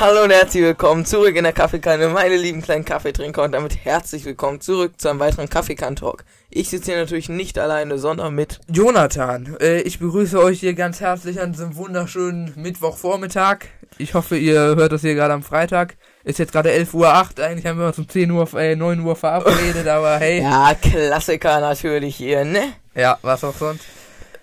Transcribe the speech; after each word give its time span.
Hallo 0.00 0.22
und 0.22 0.30
herzlich 0.30 0.62
willkommen 0.62 1.04
zurück 1.04 1.36
in 1.36 1.44
der 1.44 1.52
Kaffeekanne, 1.52 2.08
meine 2.08 2.34
lieben 2.38 2.62
kleinen 2.62 2.86
Kaffeetrinker 2.86 3.42
und 3.42 3.52
damit 3.52 3.84
herzlich 3.84 4.24
willkommen 4.24 4.62
zurück 4.62 4.98
zu 4.98 5.10
einem 5.10 5.20
weiteren 5.20 5.50
Kaffeekann-Talk. 5.50 6.24
Ich 6.48 6.70
sitze 6.70 6.92
hier 6.92 7.00
natürlich 7.02 7.28
nicht 7.28 7.58
alleine, 7.58 7.98
sondern 7.98 8.34
mit 8.34 8.60
Jonathan. 8.66 9.58
Äh, 9.60 9.82
ich 9.82 9.98
begrüße 9.98 10.42
euch 10.42 10.60
hier 10.60 10.72
ganz 10.72 11.00
herzlich 11.00 11.38
an 11.38 11.52
diesem 11.52 11.76
wunderschönen 11.76 12.54
Mittwochvormittag. 12.56 13.66
Ich 13.98 14.14
hoffe, 14.14 14.38
ihr 14.38 14.58
hört 14.58 14.90
das 14.90 15.02
hier 15.02 15.14
gerade 15.14 15.34
am 15.34 15.42
Freitag. 15.42 15.96
Ist 16.24 16.38
jetzt 16.38 16.52
gerade 16.52 16.70
11.08 16.70 16.94
Uhr, 16.94 17.44
eigentlich 17.44 17.66
haben 17.66 17.78
wir 17.78 17.88
uns 17.88 17.98
um 17.98 18.08
10 18.08 18.30
Uhr, 18.30 18.54
äh, 18.54 18.76
9 18.76 19.00
Uhr 19.00 19.16
verabredet, 19.16 19.86
aber 19.86 20.16
hey. 20.16 20.40
Ja, 20.40 20.74
Klassiker 20.80 21.60
natürlich 21.60 22.16
hier, 22.16 22.46
ne? 22.46 22.72
Ja, 22.94 23.18
was 23.20 23.44
auch 23.44 23.54
sonst. 23.54 23.84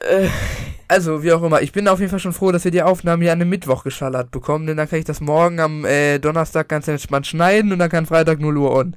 Äh, 0.02 0.28
Also, 0.90 1.22
wie 1.22 1.34
auch 1.34 1.44
immer, 1.44 1.62
ich 1.62 1.74
bin 1.74 1.88
auf 1.88 2.00
jeden 2.00 2.10
Fall 2.10 2.20
schon 2.20 2.34
froh, 2.34 2.52
dass 2.52 2.64
wir 2.64 2.72
die 2.72 2.82
Aufnahmen 2.82 3.22
hier 3.22 3.34
an 3.34 3.40
dem 3.40 3.50
Mittwoch 3.50 3.84
geschallert 3.84 4.32
bekommen, 4.32 4.68
denn 4.68 4.78
dann 4.78 4.90
kann 4.90 5.00
ich 5.00 5.06
das 5.06 5.20
morgen 5.20 5.60
am 5.60 5.84
äh, 5.84 6.20
Donnerstag 6.20 6.70
ganz 6.70 6.88
entspannt 6.88 7.28
schneiden 7.28 7.74
und 7.74 7.80
dann 7.80 7.90
kann 7.90 8.06
Freitag 8.06 8.40
0 8.40 8.58
Uhr 8.58 8.74
on. 8.74 8.96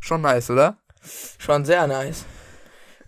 Schon 0.00 0.22
nice, 0.22 0.50
oder? 0.50 0.76
schon 1.38 1.64
sehr 1.64 1.86
nice. 1.86 2.24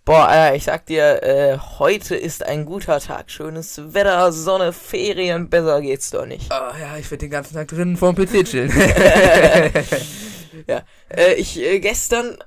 Boah, 0.04 0.30
äh, 0.32 0.56
ich 0.56 0.64
sag 0.64 0.86
dir, 0.86 1.22
äh, 1.22 1.58
heute 1.78 2.16
ist 2.16 2.42
ein 2.42 2.64
guter 2.64 2.98
Tag. 2.98 3.30
Schönes 3.30 3.92
Wetter, 3.92 4.32
Sonne, 4.32 4.72
Ferien, 4.72 5.50
besser 5.50 5.82
geht's 5.82 6.10
doch 6.10 6.24
nicht. 6.24 6.50
Ah 6.50 6.72
ja, 6.80 6.96
ich 6.96 7.10
werde 7.10 7.26
den 7.26 7.30
ganzen 7.30 7.54
Tag 7.54 7.68
drinnen 7.68 7.96
vorm 7.96 8.16
PC 8.16 8.44
chillen. 8.44 8.70
ja, 10.66 10.82
äh, 11.10 11.34
ich 11.34 11.60
äh, 11.60 11.78
gestern 11.80 12.38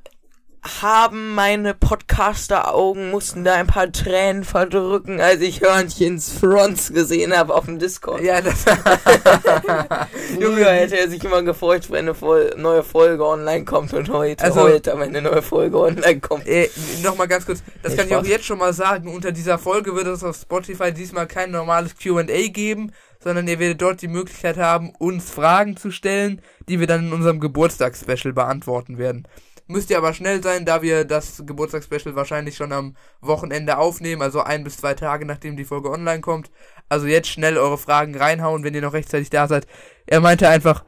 haben 0.63 1.33
meine 1.33 1.73
Podcaster-Augen 1.73 3.09
mussten 3.09 3.43
da 3.43 3.55
ein 3.55 3.65
paar 3.65 3.91
Tränen 3.91 4.43
verdrücken, 4.43 5.19
als 5.19 5.41
ich 5.41 5.61
Hörnchens 5.61 6.31
Fronts 6.31 6.93
gesehen 6.93 7.35
habe 7.35 7.55
auf 7.55 7.65
dem 7.65 7.79
Discord. 7.79 8.21
ja, 8.21 8.41
das. 8.41 8.65
Junge, 10.39 10.65
hätte 10.65 10.99
er 10.99 11.09
sich 11.09 11.23
immer 11.23 11.41
gefreut, 11.41 11.89
wenn 11.89 11.99
eine 12.07 12.19
Vol 12.19 12.53
neue 12.57 12.83
Folge 12.83 13.25
online 13.25 13.65
kommt 13.65 13.91
und 13.93 14.09
heute, 14.09 14.43
Also- 14.43 14.61
heute, 14.61 14.91
wenn 14.93 15.09
eine 15.15 15.23
neue 15.23 15.41
Folge 15.41 15.79
online 15.79 16.19
kommt. 16.19 16.47
Äh, 16.47 16.69
nochmal 17.01 17.27
ganz 17.27 17.45
kurz, 17.47 17.63
das 17.81 17.93
Nee, 17.93 17.97
kann 17.97 18.07
ich 18.09 18.15
auch 18.15 18.25
jetzt 18.25 18.45
schon 18.45 18.59
mal 18.59 18.73
sagen, 18.73 19.11
unter 19.13 19.31
dieser 19.31 19.57
Folge 19.57 19.95
wird 19.95 20.05
es 20.07 20.23
auf 20.23 20.35
Spotify 20.35 20.93
diesmal 20.93 21.25
kein 21.25 21.49
normales 21.49 21.95
Q&A 22.01 22.47
geben, 22.49 22.91
sondern 23.19 23.47
ihr 23.47 23.57
werdet 23.57 23.81
dort 23.81 24.01
die 24.03 24.07
Möglichkeit 24.07 24.57
haben, 24.57 24.91
uns 24.99 25.29
Fragen 25.31 25.75
zu 25.75 25.89
stellen, 25.89 26.39
die 26.69 26.79
wir 26.79 26.85
dann 26.87 27.07
in 27.07 27.13
unserem 27.13 27.39
Geburtstagsspecial 27.39 28.33
beantworten 28.33 28.99
werden. 28.99 29.27
Müsst 29.71 29.89
ihr 29.89 29.97
aber 29.97 30.13
schnell 30.13 30.43
sein, 30.43 30.65
da 30.65 30.81
wir 30.81 31.05
das 31.05 31.43
Geburtstagsspecial 31.45 32.13
wahrscheinlich 32.13 32.57
schon 32.57 32.73
am 32.73 32.97
Wochenende 33.21 33.77
aufnehmen, 33.77 34.21
also 34.21 34.41
ein 34.41 34.65
bis 34.65 34.75
zwei 34.75 34.95
Tage 34.95 35.25
nachdem 35.25 35.55
die 35.55 35.63
Folge 35.63 35.89
online 35.89 36.19
kommt. 36.19 36.51
Also 36.89 37.07
jetzt 37.07 37.29
schnell 37.29 37.57
eure 37.57 37.77
Fragen 37.77 38.13
reinhauen, 38.17 38.65
wenn 38.65 38.73
ihr 38.73 38.81
noch 38.81 38.91
rechtzeitig 38.91 39.29
da 39.29 39.47
seid. 39.47 39.67
Er 40.07 40.19
meinte 40.19 40.49
einfach, 40.49 40.83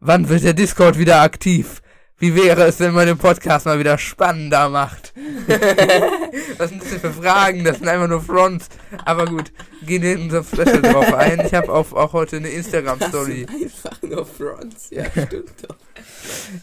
wann 0.00 0.28
wird 0.28 0.44
der 0.44 0.52
Discord 0.52 0.98
wieder 0.98 1.22
aktiv? 1.22 1.80
Wie 2.18 2.34
wäre 2.34 2.62
es, 2.62 2.80
wenn 2.80 2.94
man 2.94 3.06
den 3.06 3.18
Podcast 3.18 3.66
mal 3.66 3.78
wieder 3.78 3.98
spannender 3.98 4.70
macht? 4.70 5.12
Was 6.56 6.70
sind 6.70 6.80
das 6.80 6.88
denn 6.88 7.00
für 7.00 7.12
Fragen? 7.12 7.62
Das 7.62 7.76
sind 7.76 7.88
einfach 7.88 8.08
nur 8.08 8.22
Fronts. 8.22 8.70
Aber 9.04 9.26
gut, 9.26 9.52
gehen 9.82 10.00
wir 10.00 10.14
in 10.14 10.22
unserem 10.22 10.44
Special 10.44 10.80
drauf 10.80 11.12
ein. 11.12 11.40
Ich 11.44 11.52
habe 11.52 11.70
auch, 11.70 11.92
auch 11.92 12.14
heute 12.14 12.36
eine 12.36 12.48
Instagram-Story. 12.48 13.46
Einfach 13.50 14.00
nur 14.00 14.24
Fronts, 14.24 14.88
ja, 14.90 15.04
stimmt 15.10 15.52
doch. 15.68 15.76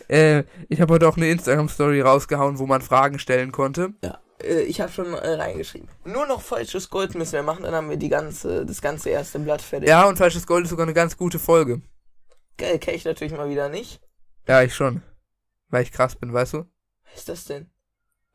Äh, 0.09 0.43
ich 0.67 0.81
habe 0.81 0.93
heute 0.93 1.07
auch 1.07 1.15
eine 1.15 1.29
Instagram-Story 1.29 2.01
rausgehauen, 2.01 2.59
wo 2.59 2.65
man 2.65 2.81
Fragen 2.81 3.17
stellen 3.17 3.51
konnte. 3.51 3.93
Ja, 4.03 4.19
äh, 4.43 4.61
ich 4.63 4.81
habe 4.81 4.91
schon 4.91 5.13
äh, 5.13 5.29
reingeschrieben. 5.35 5.87
Nur 6.03 6.27
noch 6.27 6.41
falsches 6.41 6.89
Gold 6.89 7.15
müssen 7.15 7.33
wir 7.33 7.43
machen, 7.43 7.63
dann 7.63 7.73
haben 7.73 7.89
wir 7.89 7.97
die 7.97 8.09
ganze, 8.09 8.65
das 8.65 8.81
ganze 8.81 9.09
erste 9.09 9.39
Blatt 9.39 9.61
fertig. 9.61 9.87
Ja, 9.87 10.03
und 10.07 10.17
Falsches 10.17 10.45
Gold 10.45 10.65
ist 10.65 10.71
sogar 10.71 10.85
eine 10.85 10.93
ganz 10.93 11.15
gute 11.15 11.39
Folge. 11.39 11.81
Geil, 12.57 12.77
kenn 12.79 12.95
ich 12.95 13.05
natürlich 13.05 13.33
mal 13.33 13.49
wieder 13.49 13.69
nicht. 13.69 14.01
Ja, 14.47 14.61
ich 14.61 14.75
schon. 14.75 15.01
Weil 15.73 15.81
ich 15.81 15.91
krass 15.91 16.15
bin, 16.15 16.31
weißt 16.31 16.53
du? 16.53 16.65
Was 17.03 17.15
ist 17.15 17.29
das 17.29 17.45
denn? 17.45 17.65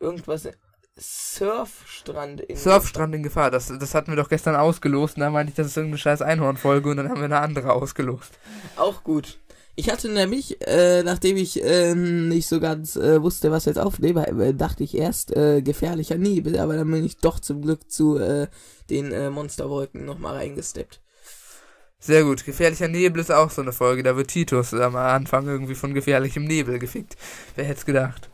Irgendwas. 0.00 0.48
Surfstrand 0.96 2.40
in. 2.40 2.56
Surfstrand 2.56 3.14
in 3.14 3.22
Gefahr, 3.22 3.52
das, 3.52 3.68
das 3.68 3.94
hatten 3.94 4.10
wir 4.10 4.16
doch 4.16 4.28
gestern 4.28 4.56
ausgelost 4.56 5.16
und 5.16 5.20
da 5.20 5.30
meinte 5.30 5.50
ich, 5.50 5.54
das 5.54 5.68
ist 5.68 5.76
irgendeine 5.76 5.98
scheiß 5.98 6.20
Einhorn-Folge 6.20 6.90
und 6.90 6.96
dann 6.96 7.08
haben 7.08 7.18
wir 7.18 7.26
eine 7.26 7.38
andere 7.38 7.72
ausgelost. 7.74 8.32
Auch 8.74 9.04
gut. 9.04 9.38
Ich 9.76 9.88
hatte 9.88 10.08
nämlich, 10.08 10.60
äh, 10.66 11.04
nachdem 11.04 11.36
ich 11.36 11.62
ähm, 11.62 12.28
nicht 12.28 12.48
so 12.48 12.58
ganz 12.58 12.96
äh, 12.96 13.22
wusste, 13.22 13.52
was 13.52 13.66
jetzt 13.66 13.78
aufnehme, 13.78 14.26
äh, 14.26 14.52
dachte 14.52 14.82
ich 14.82 14.96
erst 14.96 15.36
äh, 15.36 15.62
gefährlicher 15.62 16.18
Nebel, 16.18 16.58
aber 16.58 16.74
dann 16.74 16.90
bin 16.90 17.04
ich 17.04 17.18
doch 17.18 17.38
zum 17.38 17.62
Glück 17.62 17.88
zu 17.88 18.18
äh, 18.18 18.48
den 18.90 19.12
äh, 19.12 19.30
Monsterwolken 19.30 20.04
nochmal 20.04 20.34
reingesteppt. 20.34 21.00
Sehr 22.00 22.22
gut. 22.22 22.44
Gefährlicher 22.44 22.88
Nebel 22.88 23.20
ist 23.20 23.32
auch 23.32 23.50
so 23.50 23.62
eine 23.62 23.72
Folge. 23.72 24.02
Da 24.02 24.16
wird 24.16 24.28
Titus 24.28 24.72
am 24.72 24.94
Anfang 24.96 25.46
irgendwie 25.46 25.74
von 25.74 25.94
gefährlichem 25.94 26.44
Nebel 26.44 26.78
gefickt. 26.78 27.16
Wer 27.56 27.64
hätte 27.64 27.78
es 27.78 27.86
gedacht? 27.86 28.30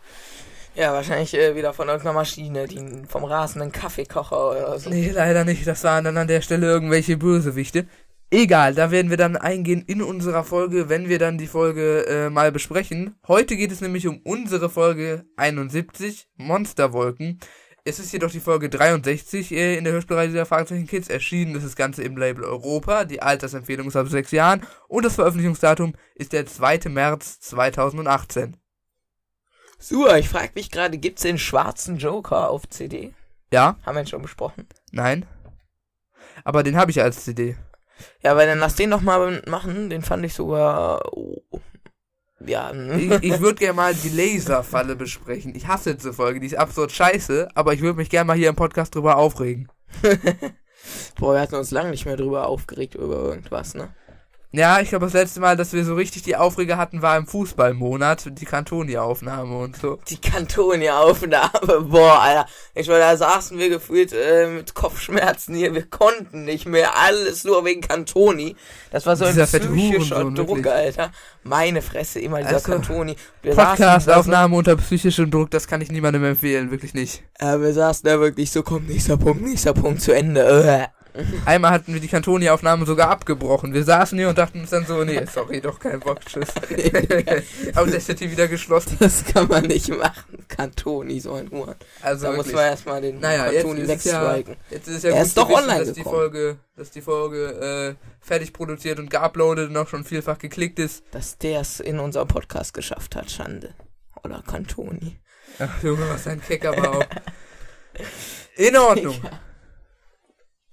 Ja, 0.75 0.93
wahrscheinlich 0.93 1.35
äh, 1.35 1.55
wieder 1.55 1.73
von 1.73 1.89
irgendeiner 1.89 2.15
Maschine, 2.15 2.67
die 2.67 3.05
vom 3.09 3.25
rasenden 3.25 3.71
Kaffeekocher 3.71 4.51
oder 4.51 4.79
so. 4.79 4.91
Nee, 4.91 5.11
leider 5.11 5.45
nicht. 5.45 5.67
Das 5.67 5.85
waren 5.85 6.05
dann 6.05 6.17
an 6.17 6.27
der 6.27 6.41
Stelle 6.41 6.67
irgendwelche 6.67 7.17
Bösewichte. 7.17 7.87
Egal, 8.31 8.75
da 8.75 8.91
werden 8.91 9.11
wir 9.11 9.17
dann 9.17 9.37
eingehen 9.37 9.85
in 9.87 10.03
unserer 10.03 10.43
Folge, 10.43 10.89
wenn 10.89 11.09
wir 11.09 11.21
dann 11.21 11.39
die 11.39 11.47
Folge 11.47 12.05
äh, 12.07 12.31
mal 12.31 12.51
besprechen. 12.51 13.15
Heute 13.29 13.57
geht 13.57 13.71
es 13.71 13.81
nämlich 13.81 14.09
um 14.09 14.19
unsere 14.25 14.69
Folge 14.69 15.25
71, 15.37 16.27
Monsterwolken. 16.37 17.39
Es 17.87 17.99
ist 17.99 18.12
jedoch 18.15 18.31
die 18.31 18.41
Folge 18.41 18.71
63 18.71 19.53
äh, 19.53 19.77
in 19.77 19.84
der 19.84 19.93
Hörspielreihe 19.93 20.33
der 20.33 20.47
Fragezeichen 20.47 20.87
Kids 20.87 21.11
erschienen. 21.11 21.53
Das 21.53 21.62
ist 21.62 21.72
das 21.72 21.77
Ganze 21.77 22.03
im 22.03 22.17
Label 22.17 22.43
Europa. 22.43 23.05
Die 23.05 23.21
Altersempfehlung 23.21 23.89
ist 23.89 23.97
ab 23.97 24.09
sechs 24.09 24.31
Jahren. 24.31 24.67
Und 24.89 25.05
das 25.05 25.17
Veröffentlichungsdatum 25.17 25.94
ist 26.15 26.33
der 26.33 26.47
2. 26.47 26.89
März 26.89 27.41
2018. 27.41 28.56
Super, 29.78 30.19
ich 30.19 30.31
frage 30.31 30.53
mich 30.55 30.71
gerade, 30.71 30.97
gibt's 30.97 31.23
den 31.23 31.37
schwarzen 31.37 31.99
Joker 31.99 32.49
auf 32.49 32.67
CD? 32.71 33.12
Ja? 33.53 33.77
Haben 33.84 33.97
wir 33.97 34.00
ihn 34.00 34.06
schon 34.06 34.23
besprochen? 34.23 34.67
Nein? 34.91 35.27
Aber 36.43 36.62
den 36.62 36.78
habe 36.78 36.91
ich 36.91 37.03
als 37.03 37.25
CD. 37.25 37.59
Ja, 38.23 38.34
weil 38.34 38.47
dann 38.47 38.61
lass 38.61 38.77
den 38.77 38.93
doch 38.93 39.03
mal 39.03 39.43
machen, 39.47 39.91
den 39.91 40.00
fand 40.00 40.25
ich 40.25 40.33
sogar. 40.33 41.12
Oh, 41.12 41.43
ja, 42.41 42.72
Ich, 42.97 43.11
ich 43.22 43.41
würde 43.41 43.56
gerne 43.56 43.75
mal 43.75 43.95
die 43.95 44.09
Laserfalle 44.09 44.97
besprechen. 44.97 45.55
Ich 45.55 45.67
hasse 45.67 45.95
diese 45.95 46.12
Folge, 46.12 46.41
die 46.41 46.47
ist 46.47 46.56
absolut 46.56 46.93
scheiße, 46.93 47.49
aber 47.55 47.72
ich 47.75 47.81
würde 47.81 47.97
mich 47.97 48.11
gerne 48.11 48.27
mal 48.27 48.37
hier 48.37 48.49
im 48.49 48.56
Podcast 48.56 48.95
drüber 48.95 49.17
aufregen. 49.17 49.69
Boah, 51.19 51.34
wir 51.34 51.41
hatten 51.41 51.55
uns 51.55 51.71
lange 51.71 51.91
nicht 51.91 52.05
mehr 52.05 52.17
drüber 52.17 52.47
aufgeregt 52.47 52.94
über 52.94 53.17
irgendwas, 53.17 53.75
ne? 53.75 53.94
Ja, 54.57 54.79
ich 54.81 54.91
glaube, 54.91 55.07
das 55.07 55.15
letzte 55.15 55.41
Mal, 55.41 55.57
dass 55.57 55.73
wir 55.73 55.85
so 55.85 55.95
richtig 55.97 56.23
die 56.23 56.37
Aufreger 56.37 56.77
hatten, 56.77 57.03
war 57.03 57.17
im 57.17 57.27
Fußballmonat, 57.27 58.39
die 58.39 58.45
Cantoni-Aufnahme 58.45 59.59
und 59.59 59.77
so. 59.77 59.99
Die 60.09 60.21
Kantonia-Aufnahme, 60.21 61.81
boah, 61.83 62.21
Alter. 62.21 62.47
Ich 62.75 62.87
meine, 62.87 63.01
da 63.01 63.17
saßen 63.17 63.59
wir 63.59 63.69
gefühlt 63.69 64.13
äh, 64.13 64.47
mit 64.47 64.75
Kopfschmerzen 64.75 65.55
hier. 65.57 65.75
Wir 65.75 65.87
konnten 65.87 66.45
nicht 66.45 66.67
mehr. 66.67 66.97
Alles 66.97 67.43
nur 67.43 67.65
wegen 67.65 67.81
Cantoni. 67.81 68.55
Das 68.93 69.07
war 69.07 69.17
so 69.17 69.25
ein 69.25 69.33
Dieser 69.33 69.49
fette 69.49 69.67
psychischer 69.69 70.19
Hurensohn, 70.19 70.35
Druck, 70.37 70.57
wirklich. 70.59 70.73
Alter. 70.73 71.11
Meine 71.43 71.83
Fresse, 71.83 72.21
immer 72.21 72.39
dieser 72.39 72.55
Also, 72.55 72.71
Cantoni. 72.73 73.17
Podcast-Aufnahme 73.43 74.55
unter 74.57 74.77
psychischem 74.77 75.31
Druck, 75.31 75.51
das 75.51 75.67
kann 75.67 75.81
ich 75.81 75.91
niemandem 75.91 76.25
empfehlen, 76.25 76.71
wirklich 76.71 76.95
nicht. 76.95 77.23
äh, 77.39 77.59
wir 77.59 77.73
saßen 77.73 78.09
da 78.09 78.21
wirklich 78.21 78.51
so, 78.53 78.63
komm, 78.63 78.87
nächster 78.87 79.17
Punkt, 79.17 79.43
nächster 79.43 79.75
Punkt 79.75 80.01
zu 80.01 80.13
Ende. 80.15 80.41
Äh. 80.91 81.04
Einmal 81.45 81.71
hatten 81.71 81.95
wir 81.95 82.01
die 82.01 82.09
Cantoni-Aufnahme 82.09 82.87
sogar 82.87 83.09
abgebrochen. 83.11 83.73
Wir 83.73 83.85
saßen 83.85 84.19
hier 84.19 84.29
und 84.29 84.37
dachten 84.39 84.61
uns 84.61 84.71
dann 84.71 84.85
so, 84.85 85.05
nee, 85.05 85.21
sorry, 85.33 85.61
doch 85.61 85.79
kein 85.79 86.01
Bock, 86.01 86.21
tschüss. 86.27 86.49
Aber 87.75 87.91
das 87.91 88.09
hat 88.09 88.19
die 88.21 88.31
wieder 88.31 88.49
geschlossen. 88.49 88.97
Das 88.99 89.25
kann 89.25 89.47
man 89.49 89.65
nicht 89.67 89.89
machen. 89.91 90.45
Cantoni, 90.49 91.21
so 91.21 91.35
ein 91.35 91.51
Huren. 91.51 91.77
Also 92.03 92.27
Da 92.27 92.33
muss 92.33 92.53
man 92.53 92.65
erstmal 92.65 93.00
den 93.00 93.21
Naja, 93.21 93.47
jetzt 93.47 93.62
Cantoni 93.65 93.81
ist 93.83 93.91
es 93.97 94.05
ja, 94.05 94.23
wegstriken. 94.23 94.56
jetzt 94.71 94.88
ist 94.88 94.97
es 94.97 95.03
ja 95.05 95.11
Er 95.11 95.17
gut 95.19 95.27
ist 95.27 95.38
doch 95.38 95.49
wissen, 95.49 95.62
online 95.62 95.85
dass 95.85 95.93
die. 95.94 96.03
Folge, 96.03 96.56
dass 96.77 96.91
die 96.91 97.00
Folge 97.03 97.97
äh, 98.00 98.06
fertig 98.21 98.53
produziert 98.53 98.99
und 98.99 99.09
geuploadet 99.11 99.71
und 99.71 99.77
auch 99.77 99.88
schon 99.88 100.05
vielfach 100.05 100.38
geklickt 100.38 100.79
ist. 100.79 101.05
Dass 101.12 101.38
der 101.38 101.61
es 101.61 101.79
in 101.81 102.00
unserem 102.00 102.27
Podcast 102.29 102.75
geschafft 102.75 103.15
hat, 103.15 103.31
Schande. 103.31 103.75
Oder 104.25 104.43
Cantoni. 104.47 105.19
Ach 105.61 105.83
Junge, 105.83 106.09
was 106.09 106.27
ein 106.27 106.41
Keck 106.41 106.65
aber 106.65 106.99
auch. 106.99 107.05
In 108.56 108.77
Ordnung. 108.77 109.21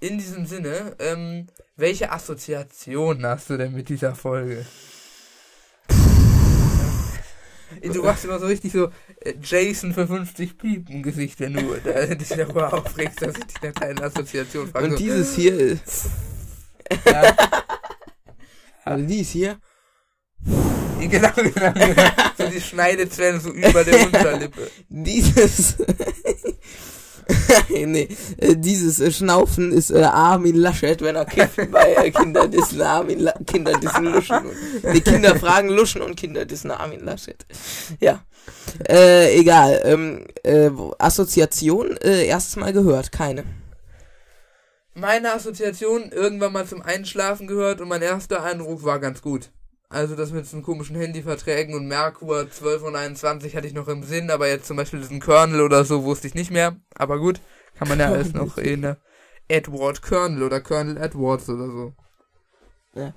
In 0.01 0.17
diesem 0.17 0.47
Sinne, 0.47 0.95
ähm, 0.97 1.45
welche 1.75 2.11
Assoziation 2.11 3.23
hast 3.23 3.51
du 3.51 3.57
denn 3.57 3.71
mit 3.73 3.87
dieser 3.87 4.15
Folge? 4.15 4.65
Du 7.83 8.01
machst 8.03 8.25
immer 8.25 8.39
so 8.39 8.47
richtig 8.47 8.71
so 8.73 8.89
äh, 9.21 9.35
Jason 9.41 9.93
für 9.93 10.07
50 10.07 10.57
Piepen 10.57 11.03
Gesicht, 11.03 11.39
wenn 11.39 11.53
du 11.53 11.73
äh, 11.73 12.15
dich 12.17 12.29
darüber 12.29 12.73
aufregst, 12.73 13.21
dass 13.21 13.37
ich 13.37 13.45
dich 13.45 13.61
nach 13.61 13.73
deinen 13.73 14.01
Assoziationen 14.01 14.71
frage. 14.71 14.87
Und 14.87 14.99
dieses 14.99 15.35
hier 15.35 15.57
ist. 15.57 16.07
ja, 17.05 17.37
Also 18.83 19.05
dies 19.05 19.29
hier. 19.29 19.59
genau, 20.99 21.29
genau, 21.35 21.73
genau. 21.73 22.09
So 22.39 22.47
die 22.47 22.59
Schneidezellen 22.59 23.39
so 23.39 23.51
über 23.51 23.83
der 23.83 24.01
Unterlippe. 24.07 24.71
Dieses. 24.89 25.75
nee, 27.69 28.07
äh, 28.37 28.55
dieses 28.55 28.99
äh, 28.99 29.11
Schnaufen 29.11 29.71
ist 29.71 29.91
äh, 29.91 30.03
Armin 30.03 30.55
Laschet, 30.55 31.01
wenn 31.01 31.15
er 31.15 31.25
kifft 31.25 31.71
bei 31.71 31.93
äh, 31.93 32.11
Kinder 32.11 32.47
dissen 32.47 32.81
Armin 32.81 33.19
La 33.19 33.33
Kinder 33.45 33.73
dissen 33.79 34.05
Luschen. 34.05 34.45
Die 34.93 35.01
Kinder 35.01 35.35
fragen 35.35 35.69
Luschen 35.69 36.01
und 36.01 36.15
Kinder 36.15 36.45
dissen 36.45 36.71
Armin 36.71 37.01
Laschet. 37.01 37.45
Ja. 37.99 38.23
Äh, 38.89 39.39
egal. 39.39 39.81
Ähm, 39.83 40.25
äh, 40.43 40.69
Assoziation, 40.97 41.97
äh, 41.97 42.25
erstes 42.25 42.55
Mal 42.55 42.73
gehört, 42.73 43.11
keine. 43.11 43.43
Meine 44.93 45.33
Assoziation 45.33 46.11
irgendwann 46.11 46.53
mal 46.53 46.65
zum 46.65 46.81
Einschlafen 46.81 47.47
gehört 47.47 47.81
und 47.81 47.87
mein 47.87 48.01
erster 48.01 48.43
Eindruck 48.43 48.83
war 48.83 48.99
ganz 48.99 49.21
gut. 49.21 49.49
Also 49.91 50.15
das 50.15 50.31
mit 50.31 50.45
diesen 50.45 50.63
komischen 50.63 50.95
Handyverträgen 50.95 51.75
und 51.75 51.85
Merkur 51.85 52.49
12 52.49 52.83
und 52.83 52.95
21 52.95 53.57
hatte 53.57 53.67
ich 53.67 53.73
noch 53.73 53.89
im 53.89 54.03
Sinn, 54.03 54.31
aber 54.31 54.47
jetzt 54.47 54.65
zum 54.65 54.77
Beispiel 54.77 54.99
diesen 55.01 55.19
Kernel 55.19 55.59
oder 55.59 55.83
so 55.83 56.05
wusste 56.05 56.27
ich 56.27 56.33
nicht 56.33 56.49
mehr. 56.49 56.77
Aber 56.95 57.19
gut, 57.19 57.41
kann 57.77 57.89
man 57.89 57.99
ja 57.99 58.05
alles 58.11 58.33
noch 58.33 58.57
in 58.57 58.83
der 58.83 58.97
Edward 59.49 60.01
Kernel 60.01 60.43
oder 60.43 60.61
Colonel 60.61 60.95
Edwards 60.95 61.49
oder 61.49 61.67
so. 61.67 61.93
Ja. 62.95 63.13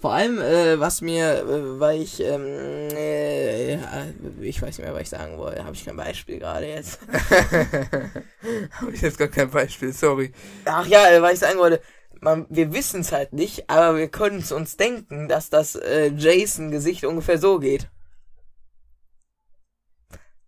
Vor 0.00 0.12
allem, 0.12 0.38
äh, 0.40 0.78
was 0.78 1.00
mir, 1.00 1.38
äh, 1.38 1.80
weil 1.80 2.02
ich, 2.02 2.20
ähm, 2.20 2.44
äh, 2.44 3.74
ja, 3.74 4.06
ich 4.40 4.60
weiß 4.60 4.76
nicht 4.76 4.84
mehr, 4.84 4.94
was 4.94 5.02
ich 5.02 5.08
sagen 5.10 5.38
wollte. 5.38 5.64
Habe 5.64 5.74
ich 5.74 5.84
kein 5.86 5.96
Beispiel 5.96 6.38
gerade 6.38 6.66
jetzt. 6.66 6.98
Habe 8.72 8.92
ich 8.92 9.00
jetzt 9.00 9.16
gar 9.16 9.28
kein 9.28 9.50
Beispiel, 9.50 9.92
sorry. 9.92 10.32
Ach 10.66 10.86
ja, 10.86 11.08
äh, 11.08 11.22
was 11.22 11.34
ich 11.34 11.38
sagen 11.38 11.58
wollte. 11.58 11.80
Man, 12.20 12.46
wir 12.48 12.72
wissen 12.72 13.00
es 13.00 13.12
halt 13.12 13.32
nicht, 13.32 13.68
aber 13.68 13.96
wir 13.96 14.08
können 14.08 14.38
es 14.38 14.52
uns 14.52 14.76
denken, 14.76 15.28
dass 15.28 15.50
das 15.50 15.76
äh, 15.76 16.08
Jason-Gesicht 16.08 17.04
ungefähr 17.04 17.38
so 17.38 17.58
geht. 17.58 17.88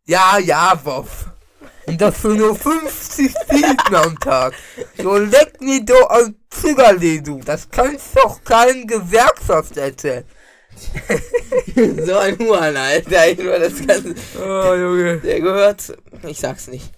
Ja, 0.07 0.39
ja, 0.39 0.81
Woff. 0.85 1.27
Und 1.89 2.01
das 2.01 2.19
für 2.19 2.35
nur 2.35 2.55
50 2.55 3.35
Minuten 3.51 3.95
am 3.95 4.19
Tag. 4.21 4.53
So 4.99 5.17
leck 5.17 5.61
mir 5.61 5.83
doch 5.85 6.11
ein 6.11 6.37
Zügerli, 6.51 7.23
du. 7.23 7.41
Das 7.41 7.69
kannst 7.71 8.17
doch 8.17 8.45
kein 8.45 8.87
Gewerkschaft 8.87 9.77
erzählen. 9.79 10.25
so 12.05 12.17
ein 12.19 12.39
Huan, 12.39 12.77
Alter. 12.77 13.29
Ich 13.31 13.39
nur 13.39 13.59
das 13.59 13.87
Ganze. 13.87 14.15
Oh, 14.39 14.75
Junge. 14.75 15.19
Der 15.19 15.41
gehört, 15.41 15.97
ich 16.27 16.39
sag's 16.39 16.69
nicht. 16.69 16.93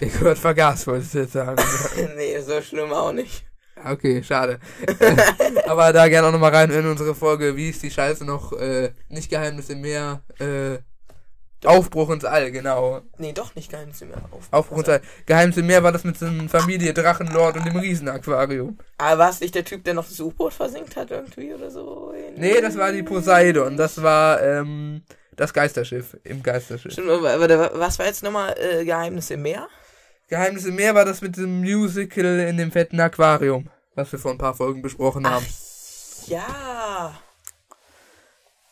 Der 0.00 0.08
gehört 0.08 0.38
vergaß, 0.38 0.86
wolltest 0.86 1.14
du 1.14 1.18
jetzt 1.20 1.32
sagen. 1.32 1.62
nee, 2.16 2.38
so 2.40 2.60
schlimm 2.60 2.92
auch 2.92 3.12
nicht. 3.12 3.45
Okay, 3.84 4.22
schade. 4.22 4.58
Aber 5.66 5.92
da 5.92 6.08
gerne 6.08 6.28
auch 6.28 6.32
nochmal 6.32 6.54
rein 6.54 6.70
in 6.70 6.86
unsere 6.86 7.14
Folge, 7.14 7.56
wie 7.56 7.70
ist 7.70 7.82
die 7.82 7.90
Scheiße 7.90 8.24
noch, 8.24 8.52
äh, 8.52 8.92
nicht 9.08 9.30
Geheimnis 9.30 9.68
im 9.68 9.80
Meer, 9.82 10.22
äh, 10.38 10.78
Aufbruch 11.64 12.10
ins 12.10 12.24
All, 12.24 12.50
genau. 12.52 13.02
Nee, 13.18 13.32
doch 13.32 13.54
nicht 13.54 13.70
Geheimnis 13.70 14.00
im 14.02 14.08
Meer. 14.08 14.18
Aufbruch, 14.30 14.40
Aufbruch 14.50 14.78
ins 14.78 14.88
All. 14.88 15.00
Geheimnis 15.26 15.56
im 15.56 15.66
Meer 15.66 15.82
war 15.82 15.92
das 15.92 16.04
mit 16.04 16.18
so 16.18 16.26
einer 16.26 16.48
Familie 16.48 16.94
Drachenlord 16.94 17.56
und 17.56 17.66
dem 17.66 17.76
Riesenaquarium. 17.76 18.78
Aber 18.98 19.18
war 19.18 19.30
es 19.30 19.40
nicht 19.40 19.54
der 19.54 19.64
Typ, 19.64 19.84
der 19.84 19.94
noch 19.94 20.06
das 20.06 20.20
U-Boot 20.20 20.54
versinkt 20.54 20.96
hat 20.96 21.10
irgendwie 21.10 21.52
oder 21.52 21.70
so? 21.70 22.14
Nee, 22.36 22.60
das 22.60 22.76
war 22.76 22.92
die 22.92 23.02
Poseidon. 23.02 23.76
Das 23.76 24.02
war, 24.02 24.42
ähm, 24.42 25.02
das 25.36 25.52
Geisterschiff. 25.52 26.16
Im 26.24 26.42
Geisterschiff. 26.42 26.92
Stimmt, 26.92 27.10
aber 27.10 27.78
was 27.78 27.98
war 27.98 28.06
jetzt 28.06 28.22
nochmal 28.22 28.54
äh, 28.58 28.84
Geheimnis 28.84 29.30
im 29.30 29.42
Meer? 30.28 30.38
Geheimnis 30.38 30.64
im 30.64 30.74
Meer 30.76 30.94
war 30.94 31.04
das 31.04 31.20
mit 31.20 31.36
dem 31.36 31.60
Musical 31.60 32.40
in 32.40 32.56
dem 32.56 32.72
fetten 32.72 33.00
Aquarium, 33.00 33.68
was 33.94 34.10
wir 34.12 34.18
vor 34.18 34.32
ein 34.32 34.38
paar 34.38 34.54
Folgen 34.54 34.82
besprochen 34.82 35.28
haben. 35.28 35.46
Ach, 35.48 36.28
ja. 36.28 37.14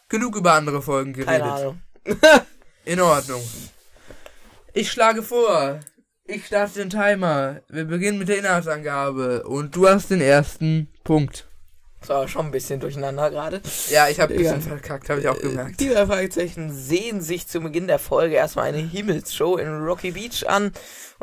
Genug 0.09 0.37
über 0.37 0.53
andere 0.53 0.83
Folgen 0.83 1.13
geredet. 1.13 1.41
Keine 1.41 1.53
Ahnung. 1.53 1.81
In 2.85 3.01
Ordnung. 3.01 3.43
Ich 4.75 4.91
schlage 4.91 5.23
vor, 5.23 5.81
ich 6.27 6.47
starte 6.47 6.81
den 6.81 6.91
Timer. 6.91 7.63
Wir 7.69 7.87
beginnen 7.87 8.19
mit 8.19 8.29
der 8.29 8.39
Inhaltsangabe 8.39 9.45
und 9.45 9.75
du 9.75 9.89
hast 9.89 10.11
den 10.11 10.21
ersten 10.21 10.89
Punkt. 11.03 11.49
Das 12.01 12.11
war 12.11 12.29
schon 12.29 12.47
ein 12.47 12.51
bisschen 12.51 12.81
durcheinander 12.81 13.31
gerade. 13.31 13.63
Ja, 13.89 14.09
ich 14.09 14.21
habe 14.21 14.35
ein 14.35 14.39
bisschen 14.39 14.61
verkackt, 14.61 15.09
habe 15.09 15.21
ich 15.21 15.29
auch 15.29 15.39
gemerkt. 15.39 15.81
Die 15.81 15.89
Fragezeichen 15.89 16.71
sehen 16.71 17.23
sich 17.23 17.47
zu 17.47 17.61
Beginn 17.61 17.87
der 17.87 17.99
Folge 17.99 18.35
erstmal 18.35 18.67
eine 18.67 18.77
Himmelsshow 18.77 19.57
in 19.57 19.69
Rocky 19.83 20.11
Beach 20.11 20.47
an. 20.47 20.73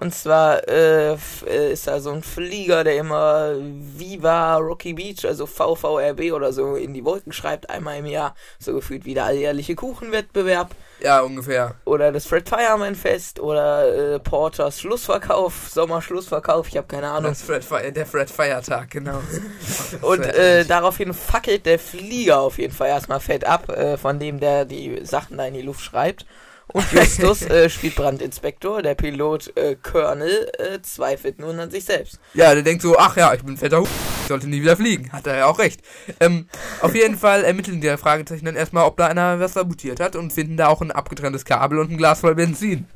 Und 0.02 0.16
zwar 0.16 0.68
äh, 0.68 1.14
äh, 1.46 1.74
ist 1.74 1.86
da 1.86 2.00
so 2.00 2.10
ein 2.10 2.24
Flieger, 2.24 2.84
der 2.84 2.98
immer 2.98 3.54
Viva 3.60 4.58
Rocky 4.58 4.94
Beach, 4.94 5.24
also 5.26 5.46
VVRB 5.46 6.34
oder 6.34 6.52
so, 6.54 6.76
in 6.76 6.96
die 6.96 7.06
Wolken 7.06 7.32
schreibt, 7.32 7.70
einmal 7.70 8.00
im 8.00 8.08
Jahr. 8.08 8.34
So 8.58 8.74
gefühlt 8.74 9.06
wie 9.06 9.14
der 9.14 9.26
alljährliche 9.26 9.76
Kuchenwettbewerb. 9.76 10.72
Ja, 11.02 11.22
ungefähr. 11.22 11.76
Oder 11.86 12.12
das 12.12 12.26
Fred 12.26 12.50
Fireman 12.50 12.96
Fest 12.96 13.40
oder 13.40 14.16
äh, 14.16 14.20
Porters 14.20 14.82
Schlussverkauf, 14.82 15.70
Sommerschlussverkauf, 15.70 16.68
ich 16.68 16.78
habe 16.78 16.88
keine 16.88 17.08
Ahnung. 17.08 17.30
Das 17.34 17.44
Fred 17.44 17.64
Fire, 17.64 17.92
der 17.92 18.08
Fred 18.08 18.32
Feiertag, 18.32 18.90
genau. 18.90 19.22
Und 20.02 20.26
äh, 20.26 20.66
daraufhin 20.66 21.14
fackelt 21.14 21.68
der 21.68 21.78
Flieger 21.78 22.40
auf 22.40 22.58
jeden 22.58 22.74
Fall 22.74 22.88
erstmal 22.88 23.20
fett 23.20 23.46
ab, 23.46 23.70
äh, 23.70 23.98
von 23.98 24.18
dem 24.18 24.40
der 24.40 24.66
die 24.66 25.06
Sachen 25.06 25.38
da 25.38 25.46
in 25.46 25.54
die 25.54 25.62
Luft 25.62 25.82
schreibt. 25.82 26.26
Und 26.74 26.92
Justus 26.92 27.42
äh, 27.44 27.70
spielt 27.70 27.96
Brandinspektor, 27.96 28.82
der 28.82 28.96
Pilot 28.96 29.56
äh, 29.58 29.76
Colonel 29.76 30.50
äh, 30.58 30.82
zweifelt 30.82 31.40
nun 31.40 31.60
an 31.60 31.70
sich 31.72 31.86
selbst. 31.86 32.20
Ja, 32.34 32.54
der 32.54 32.64
denkt 32.64 32.82
so, 32.82 32.98
ach 32.98 33.18
ja, 33.18 33.34
ich 33.34 33.44
bin 33.44 33.58
fetter 33.58 33.84
ich 33.84 34.28
sollte 34.28 34.48
nie 34.48 34.62
wieder 34.62 34.78
fliegen. 34.78 35.12
Hat 35.12 35.28
er 35.28 35.38
ja 35.38 35.46
auch 35.48 35.60
recht. 35.60 35.82
Ähm, 36.20 36.48
auf 36.82 36.96
jeden 36.96 37.18
Fall 37.18 37.44
ermitteln 37.44 37.82
die 37.82 37.98
Fragezeichen 37.98 38.46
dann 38.46 38.56
erstmal, 38.56 38.86
ob 38.86 38.98
da 38.98 39.08
einer 39.08 39.40
was 39.40 39.54
sabotiert 39.54 40.00
hat 40.00 40.16
und 40.16 40.32
finden 40.32 40.58
da 40.58 40.68
auch 40.68 40.82
ein 40.82 40.92
abgetrenntes 40.92 41.44
Kabel 41.44 41.80
und 41.80 41.92
ein 41.92 41.98
Glas 41.98 42.22
voll 42.22 42.36
Benzin. 42.36 42.88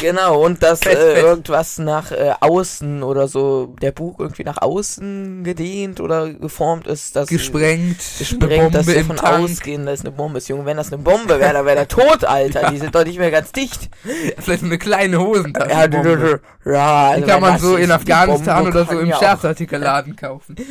Genau, 0.00 0.44
und 0.44 0.62
dass 0.62 0.80
fett, 0.80 0.98
äh, 0.98 1.14
fett. 1.14 1.24
irgendwas 1.24 1.78
nach 1.78 2.12
äh, 2.12 2.32
außen 2.40 3.02
oder 3.02 3.28
so, 3.28 3.74
der 3.80 3.92
Bug 3.92 4.20
irgendwie 4.20 4.44
nach 4.44 4.60
außen 4.60 5.42
gedehnt 5.44 6.00
oder 6.00 6.30
geformt 6.30 6.86
ist, 6.86 7.16
dass 7.16 7.28
gesprengt, 7.28 7.98
gesprengt, 8.18 8.74
dass 8.74 8.86
wir 8.86 8.94
davon 8.94 9.16
Tank. 9.16 9.44
ausgehen, 9.44 9.86
dass 9.86 10.00
es 10.00 10.04
eine 10.04 10.12
Bombe 10.12 10.38
ist. 10.38 10.48
Junge, 10.48 10.66
wenn 10.66 10.76
das 10.76 10.92
eine 10.92 11.02
Bombe 11.02 11.40
wäre, 11.40 11.54
dann 11.54 11.66
wäre 11.66 11.76
der 11.76 11.88
tot, 11.88 12.24
Alter. 12.24 12.62
Ja. 12.62 12.70
Die 12.70 12.78
sind 12.78 12.94
doch 12.94 13.04
nicht 13.04 13.18
mehr 13.18 13.30
ganz 13.30 13.52
dicht. 13.52 13.88
Vielleicht 14.38 14.64
eine 14.64 14.78
kleine 14.78 15.18
Hosentasche. 15.18 15.70
Ja, 15.70 15.88
du, 15.88 16.02
du, 16.02 16.16
du, 16.16 16.70
ja 16.70 17.08
also 17.10 17.20
die 17.20 17.30
kann 17.30 17.40
man 17.40 17.58
so 17.58 17.76
in 17.76 17.90
Afghanistan 17.90 18.66
oder 18.66 18.84
so 18.84 18.98
im 18.98 19.12
Scherzartikelladen 19.12 20.16
kaufen. 20.16 20.56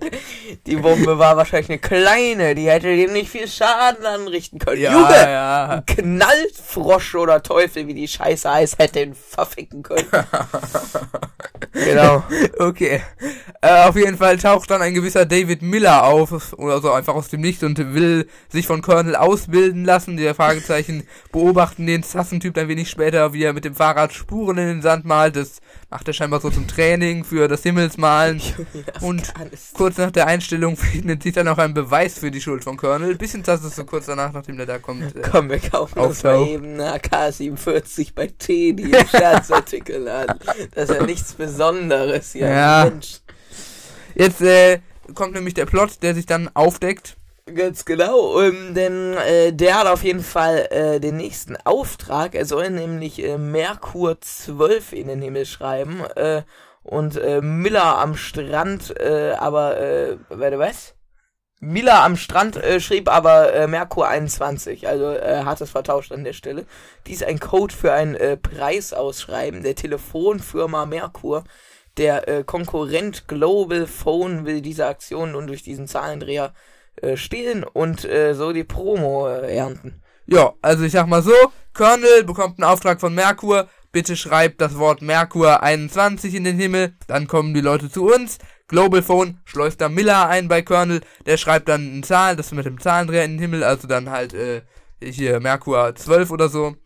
die 0.66 0.76
Bombe 0.76 1.18
war 1.18 1.36
wahrscheinlich 1.36 1.70
eine 1.70 1.78
kleine, 1.78 2.54
die 2.54 2.68
hätte 2.68 2.94
dem 2.94 3.12
nicht 3.12 3.30
viel 3.30 3.48
Schaden 3.48 4.04
anrichten 4.04 4.58
können. 4.58 4.80
Ja, 4.80 4.92
Junge, 4.92 5.32
ja. 5.32 5.68
ein 5.68 5.86
Knallfrosch 5.86 7.14
oder 7.14 7.42
Teufel 7.42 7.69
Teufel, 7.70 7.86
wie 7.86 7.94
die 7.94 8.08
Scheiße 8.08 8.50
heißt, 8.50 8.78
hätte 8.78 9.00
ihn 9.00 9.14
verficken 9.14 9.82
können. 9.82 10.06
genau. 11.72 12.22
Okay. 12.58 13.00
Äh, 13.62 13.84
auf 13.84 13.96
jeden 13.96 14.16
Fall 14.16 14.38
taucht 14.38 14.70
dann 14.70 14.82
ein 14.82 14.94
gewisser 14.94 15.26
David 15.26 15.62
Miller 15.62 16.04
auf, 16.04 16.52
oder 16.54 16.80
so 16.80 16.90
einfach 16.92 17.14
aus 17.14 17.28
dem 17.28 17.40
Nichts 17.40 17.62
und 17.62 17.78
will 17.94 18.26
sich 18.48 18.66
von 18.66 18.82
Colonel 18.82 19.16
ausbilden 19.16 19.84
lassen. 19.84 20.16
Der 20.16 20.34
Fragezeichen 20.34 21.06
beobachten 21.32 21.86
den 21.86 22.02
Sassentyp 22.02 22.56
ein 22.56 22.68
wenig 22.68 22.90
später, 22.90 23.32
wie 23.32 23.44
er 23.44 23.52
mit 23.52 23.64
dem 23.64 23.74
Fahrrad 23.74 24.12
Spuren 24.12 24.58
in 24.58 24.66
den 24.66 24.82
Sand 24.82 25.04
malt. 25.04 25.36
Das 25.36 25.60
macht 25.90 26.08
er 26.08 26.14
scheinbar 26.14 26.40
so 26.40 26.50
zum 26.50 26.66
Training 26.66 27.24
für 27.24 27.48
das 27.48 27.62
Himmelsmalen. 27.62 28.40
und 29.00 29.32
kurz 29.74 29.98
nach 29.98 30.10
der 30.10 30.26
Einstellung 30.26 30.76
findet 30.76 31.22
sich 31.22 31.34
dann 31.34 31.48
auch 31.48 31.58
ein 31.58 31.74
Beweis 31.74 32.18
für 32.18 32.30
die 32.30 32.40
Schuld 32.40 32.64
von 32.64 32.76
Colonel. 32.76 33.14
Bisschen 33.16 33.42
das 33.42 33.64
ist 33.64 33.76
so 33.76 33.84
kurz 33.84 34.06
danach, 34.06 34.32
nachdem 34.32 34.56
der 34.56 34.66
da 34.66 34.78
kommt. 34.78 35.14
Äh, 35.14 35.22
Komm, 35.30 35.50
wir 35.50 35.58
kaufen 35.58 35.98
uns 35.98 36.22
mal 36.22 36.46
eben 36.46 36.80
eine 36.80 36.94
AK-47 36.94 37.56
bei 38.14 38.26
Teddy 38.26 38.90
im 38.90 39.08
Scherzartikel 39.10 40.08
an. 40.08 40.38
Das 40.74 40.90
ist 40.90 40.96
ja 40.96 41.06
nichts 41.06 41.34
Besonderes 41.34 42.32
hier. 42.32 42.48
Ja. 42.48 42.84
Mensch. 42.84 43.20
Jetzt 44.14 44.40
äh, 44.40 44.80
kommt 45.14 45.34
nämlich 45.34 45.54
der 45.54 45.66
Plot, 45.66 46.02
der 46.02 46.14
sich 46.14 46.26
dann 46.26 46.50
aufdeckt. 46.54 47.16
Ganz 47.54 47.84
genau, 47.84 48.40
ähm, 48.40 48.74
denn 48.74 49.14
äh, 49.14 49.52
der 49.52 49.80
hat 49.80 49.86
auf 49.86 50.04
jeden 50.04 50.22
Fall 50.22 50.68
äh, 50.70 51.00
den 51.00 51.16
nächsten 51.16 51.56
Auftrag. 51.64 52.34
Er 52.34 52.44
soll 52.44 52.70
nämlich 52.70 53.22
äh, 53.22 53.38
Merkur 53.38 54.20
12 54.20 54.92
in 54.92 55.08
den 55.08 55.20
Himmel 55.20 55.46
schreiben 55.46 56.00
äh, 56.14 56.42
und 56.82 57.16
äh, 57.16 57.40
Miller 57.40 57.98
am 57.98 58.14
Strand, 58.14 58.94
äh, 59.00 59.32
aber, 59.38 59.80
äh, 59.80 60.16
warte, 60.28 60.58
was? 60.58 60.94
Miller 61.60 62.02
am 62.02 62.16
Strand 62.16 62.56
äh, 62.56 62.80
schrieb 62.80 63.08
aber 63.08 63.52
äh, 63.52 63.66
Merkur 63.66 64.08
21, 64.08 64.88
also 64.88 65.10
äh, 65.10 65.44
hat 65.44 65.60
es 65.60 65.70
vertauscht 65.70 66.10
an 66.10 66.24
der 66.24 66.32
Stelle. 66.32 66.64
Dies 67.06 67.22
ein 67.22 67.38
Code 67.38 67.74
für 67.74 67.92
ein 67.92 68.14
äh, 68.14 68.38
Preisausschreiben 68.38 69.62
der 69.62 69.74
Telefonfirma 69.74 70.86
Merkur. 70.86 71.44
Der 71.98 72.28
äh, 72.28 72.44
Konkurrent 72.44 73.28
Global 73.28 73.86
Phone 73.86 74.46
will 74.46 74.62
diese 74.62 74.86
Aktion 74.86 75.32
nun 75.32 75.46
durch 75.46 75.62
diesen 75.62 75.86
Zahlendreher 75.86 76.54
äh, 76.96 77.18
stehlen 77.18 77.62
und 77.62 78.06
äh, 78.06 78.34
so 78.34 78.52
die 78.52 78.64
Promo 78.64 79.28
äh, 79.28 79.54
ernten. 79.54 80.02
Ja, 80.26 80.54
also 80.62 80.84
ich 80.84 80.92
sag 80.92 81.08
mal 81.08 81.22
so, 81.22 81.34
Colonel 81.74 82.24
bekommt 82.24 82.58
einen 82.58 82.70
Auftrag 82.70 83.00
von 83.00 83.14
Merkur, 83.14 83.68
bitte 83.92 84.16
schreibt 84.16 84.62
das 84.62 84.78
Wort 84.78 85.02
Merkur 85.02 85.62
21 85.62 86.34
in 86.34 86.44
den 86.44 86.56
Himmel, 86.58 86.94
dann 87.06 87.26
kommen 87.26 87.52
die 87.52 87.60
Leute 87.60 87.90
zu 87.90 88.06
uns. 88.06 88.38
Global 88.70 89.02
Phone 89.02 89.40
schleust 89.44 89.80
da 89.80 89.88
Miller 89.88 90.28
ein 90.28 90.46
bei 90.46 90.62
Colonel, 90.62 91.00
der 91.26 91.36
schreibt 91.36 91.68
dann 91.68 91.92
eine 91.92 92.02
Zahl, 92.02 92.36
das 92.36 92.52
mit 92.52 92.66
dem 92.66 92.80
Zahlendreher 92.80 93.24
in 93.24 93.32
den 93.32 93.40
Himmel, 93.40 93.64
also 93.64 93.88
dann 93.88 94.10
halt 94.10 94.32
äh, 94.32 94.62
hier 95.02 95.40
Merkur 95.40 95.92
12 95.94 96.30
oder 96.30 96.48
so. 96.48 96.76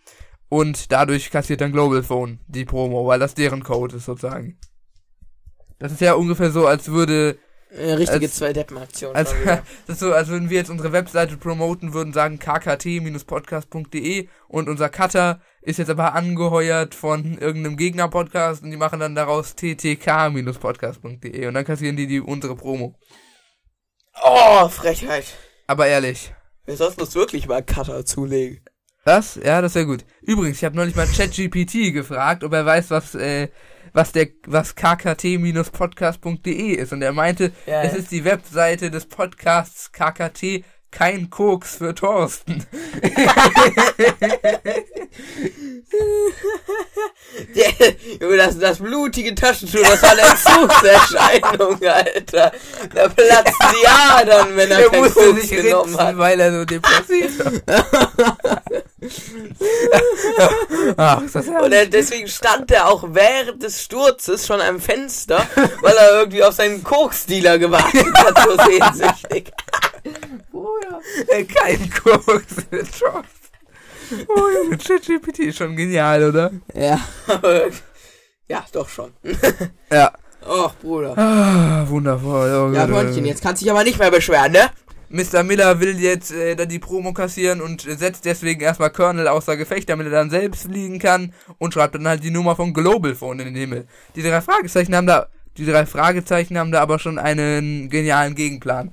Und 0.48 0.90
dadurch 0.90 1.30
kassiert 1.30 1.60
dann 1.60 1.72
Global 1.72 2.02
Phone 2.02 2.40
die 2.46 2.64
Promo, 2.64 3.06
weil 3.06 3.18
das 3.18 3.34
deren 3.34 3.62
Code 3.62 3.96
ist 3.96 4.06
sozusagen. 4.06 4.58
Das 5.78 5.92
ist 5.92 6.00
ja 6.00 6.14
ungefähr 6.14 6.50
so, 6.50 6.66
als 6.66 6.88
würde 6.88 7.38
Äh, 7.76 7.92
richtige 7.94 8.26
Als- 8.26 8.36
Zwei-Deppen-Aktion. 8.36 9.14
als, 9.16 9.30
schon 9.30 9.40
wieder. 9.42 9.62
das 9.86 9.96
ist 9.96 10.00
so, 10.00 10.12
als 10.12 10.28
würden 10.28 10.48
wir 10.50 10.58
jetzt 10.58 10.70
unsere 10.70 10.92
Webseite 10.92 11.36
promoten, 11.36 11.92
würden 11.92 12.12
sagen 12.12 12.38
kkt-podcast.de 12.38 14.28
und 14.48 14.68
unser 14.68 14.88
Cutter 14.88 15.40
ist 15.62 15.78
jetzt 15.78 15.90
aber 15.90 16.14
angeheuert 16.14 16.94
von 16.94 17.38
irgendeinem 17.38 17.76
Gegner-Podcast 17.76 18.62
und 18.62 18.70
die 18.70 18.76
machen 18.76 19.00
dann 19.00 19.14
daraus 19.14 19.54
ttk-podcast.de 19.56 21.46
und 21.46 21.54
dann 21.54 21.64
kassieren 21.64 21.96
die, 21.96 22.06
die 22.06 22.20
unsere 22.20 22.54
Promo. 22.54 22.94
oh, 24.22 24.68
Frechheit. 24.68 25.24
Aber 25.66 25.86
ehrlich. 25.86 26.32
Wir 26.66 26.76
sollten 26.76 27.00
uns 27.00 27.14
wirklich 27.14 27.46
mal 27.48 27.62
Cutter 27.62 28.04
zulegen. 28.04 28.64
Das? 29.04 29.34
Ja, 29.42 29.60
das 29.60 29.74
wäre 29.74 29.84
gut. 29.86 30.04
Übrigens, 30.22 30.56
ich 30.58 30.64
habe 30.64 30.76
neulich 30.76 30.94
mal 30.96 31.06
ChatGPT 31.06 31.92
gefragt, 31.92 32.42
ob 32.42 32.52
er 32.54 32.64
weiß, 32.64 32.90
was, 32.90 33.14
äh, 33.14 33.48
was 33.94 34.12
der, 34.12 34.28
was 34.46 34.74
kkt-podcast.de 34.76 36.72
ist. 36.74 36.92
Und 36.92 37.00
er 37.00 37.12
meinte, 37.12 37.52
Ja, 37.66 37.82
es 37.82 37.92
ja. 37.92 37.98
ist 37.98 38.10
die 38.10 38.24
Webseite 38.24 38.90
des 38.90 39.06
Podcasts 39.06 39.90
KKT, 39.92 40.64
kein 40.94 41.28
Koks 41.28 41.76
für 41.76 41.94
Thorsten. 41.94 42.64
Junge, 48.20 48.36
das, 48.36 48.58
das 48.58 48.78
blutige 48.78 49.34
Taschentuch, 49.34 49.80
das 49.82 50.02
war 50.02 50.10
eine 50.10 50.20
Entzugserscheinung, 50.22 51.82
Alter. 51.82 52.52
Da 52.94 53.08
platzen 53.08 53.54
die 53.82 53.86
Adern, 53.86 54.56
wenn 54.56 54.70
er, 54.70 54.80
Er 54.80 54.90
kein 54.90 55.00
musste 55.02 55.20
Koks 55.26 55.40
sich 55.40 55.50
genommen 55.50 55.90
ritzen, 55.90 56.06
hat. 56.06 56.18
weil 56.18 56.40
er 56.40 56.52
so 56.52 56.64
depressiv. 56.64 57.42
Ach, 60.96 61.22
das 61.32 61.46
Und 61.46 61.72
er, 61.72 61.86
deswegen 61.86 62.28
stand 62.28 62.70
er 62.70 62.88
auch 62.88 63.04
während 63.08 63.62
des 63.62 63.82
Sturzes 63.82 64.46
schon 64.46 64.60
am 64.60 64.80
Fenster, 64.80 65.46
weil 65.80 65.94
er 65.96 66.20
irgendwie 66.20 66.42
auf 66.42 66.54
seinen 66.54 66.82
Koksdealer 66.84 67.58
gewartet 67.58 68.06
hat, 68.14 68.38
so 68.44 68.56
sehnsüchtig. 68.64 69.52
Bruder. 70.50 71.00
Kein 71.28 71.90
Koks 71.90 72.54
für 72.70 72.78
Thorsten. 72.78 73.44
Oh, 74.28 74.48
Junge, 74.64 74.76
ChatGPT 74.76 75.38
ist 75.40 75.58
schon 75.58 75.76
genial, 75.76 76.28
oder? 76.28 76.50
Ja, 76.74 77.00
ja, 78.48 78.64
doch 78.72 78.88
schon. 78.88 79.12
Ja. 79.90 80.12
Och, 80.46 80.74
Bruder. 80.74 81.16
Ah, 81.16 81.88
wundervoll. 81.88 82.70
Oh, 82.70 82.74
Ja, 82.74 82.86
äh. 82.86 83.20
jetzt 83.20 83.42
kannst 83.42 83.62
du 83.62 83.64
dich 83.64 83.70
aber 83.72 83.82
nicht 83.82 83.98
mehr 83.98 84.10
beschweren, 84.10 84.52
ne? 84.52 84.70
Mr. 85.08 85.42
Miller 85.42 85.78
will 85.80 85.98
jetzt 86.00 86.32
äh, 86.32 86.56
dann 86.56 86.68
die 86.68 86.78
Promo 86.78 87.12
kassieren 87.12 87.60
und 87.60 87.86
äh, 87.86 87.94
setzt 87.94 88.24
deswegen 88.24 88.60
erstmal 88.60 88.90
Colonel 88.90 89.28
außer 89.28 89.56
Gefecht, 89.56 89.88
damit 89.88 90.06
er 90.08 90.12
dann 90.12 90.28
selbst 90.30 90.64
fliegen 90.64 90.98
kann 90.98 91.32
und 91.58 91.72
schreibt 91.72 91.94
dann 91.94 92.08
halt 92.08 92.24
die 92.24 92.30
Nummer 92.30 92.56
von 92.56 92.74
Global 92.74 93.14
Phone 93.14 93.38
in 93.38 93.46
den 93.46 93.54
Himmel. 93.54 93.86
Die 94.16 94.22
drei 94.22 94.40
Fragezeichen 94.40 94.94
haben 94.94 95.06
da, 95.06 95.28
die 95.56 95.66
drei 95.66 95.86
Fragezeichen 95.86 96.58
haben 96.58 96.72
da 96.72 96.80
aber 96.80 96.98
schon 96.98 97.18
einen 97.18 97.88
genialen 97.90 98.34
Gegenplan. 98.34 98.92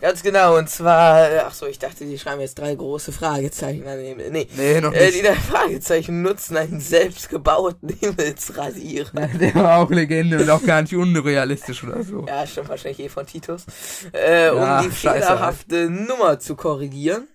Ganz 0.00 0.22
genau, 0.22 0.56
und 0.56 0.70
zwar, 0.70 1.30
äh, 1.30 1.38
ach 1.44 1.52
so, 1.52 1.66
ich 1.66 1.78
dachte, 1.78 2.06
die 2.06 2.18
schreiben 2.18 2.40
jetzt 2.40 2.58
drei 2.58 2.74
große 2.74 3.12
Fragezeichen 3.12 3.86
an 3.86 3.98
den 3.98 4.06
Himmel. 4.06 4.30
Nee, 4.30 4.48
Nee, 4.56 4.80
noch 4.80 4.92
äh, 4.94 5.06
nicht. 5.06 5.18
die 5.18 5.22
drei 5.22 5.34
Fragezeichen 5.34 6.22
nutzen 6.22 6.56
einen 6.56 6.80
selbstgebauten 6.80 7.88
Himmelsrasierer. 8.00 9.26
Der 9.38 9.54
war 9.54 9.78
auch 9.78 9.90
Legende 9.90 10.38
und 10.38 10.48
auch 10.48 10.62
gar 10.64 10.80
nicht 10.82 10.94
unrealistisch 10.94 11.84
oder 11.84 12.02
so. 12.02 12.24
Ja, 12.26 12.46
stimmt 12.46 12.70
wahrscheinlich 12.70 13.00
eh 13.00 13.08
von 13.10 13.26
Titus. 13.26 13.66
Äh, 14.12 14.46
Ja, 14.46 14.52
um 14.82 14.88
die 14.88 14.94
scheiße, 14.96 15.20
fehlerhafte 15.26 15.90
Nummer 15.90 16.38
zu 16.38 16.56
korrigieren 16.56 17.28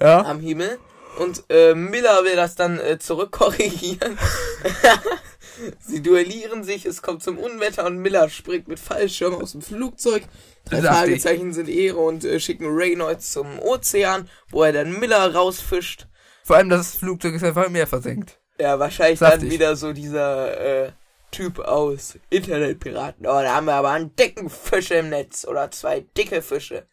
Ja? 0.00 0.22
am 0.24 0.40
Himmel. 0.40 0.78
Und 1.18 1.42
äh, 1.50 1.74
Miller 1.74 2.22
will 2.24 2.36
das 2.36 2.54
dann 2.54 2.78
äh, 2.78 2.98
zurückkorrigieren. 2.98 4.16
Sie 5.80 6.00
duellieren 6.00 6.62
sich, 6.62 6.86
es 6.86 7.02
kommt 7.02 7.22
zum 7.22 7.36
Unwetter 7.36 7.84
und 7.86 7.98
Miller 7.98 8.28
springt 8.30 8.68
mit 8.68 8.78
Fallschirm 8.78 9.34
aus 9.34 9.52
dem 9.52 9.60
Flugzeug. 9.62 10.22
Drei. 10.70 10.82
Fragezeichen 10.82 11.52
sind 11.52 11.68
Ehre 11.68 11.98
und 11.98 12.24
äh, 12.24 12.40
schicken 12.40 12.66
Reynolds 12.66 13.32
zum 13.32 13.58
Ozean, 13.58 14.28
wo 14.50 14.62
er 14.62 14.72
dann 14.72 14.98
Miller 14.98 15.34
rausfischt. 15.34 16.06
Vor 16.44 16.56
allem 16.56 16.68
das 16.68 16.96
Flugzeug 16.96 17.34
ist 17.34 17.44
einfach 17.44 17.66
im 17.66 17.72
Meer 17.72 17.86
versenkt. 17.86 18.38
Ja, 18.58 18.78
wahrscheinlich 18.78 19.18
dann 19.18 19.32
Saftig. 19.32 19.50
wieder 19.50 19.76
so 19.76 19.92
dieser 19.92 20.86
äh, 20.86 20.92
Typ 21.30 21.58
aus 21.58 22.18
Internetpiraten. 22.30 23.26
Oh, 23.26 23.40
da 23.40 23.54
haben 23.54 23.66
wir 23.66 23.74
aber 23.74 23.90
einen 23.90 24.16
dicken 24.16 24.48
Fisch 24.48 24.90
im 24.90 25.10
Netz 25.10 25.46
oder 25.46 25.70
zwei 25.70 26.00
dicke 26.16 26.42
Fische. 26.42 26.86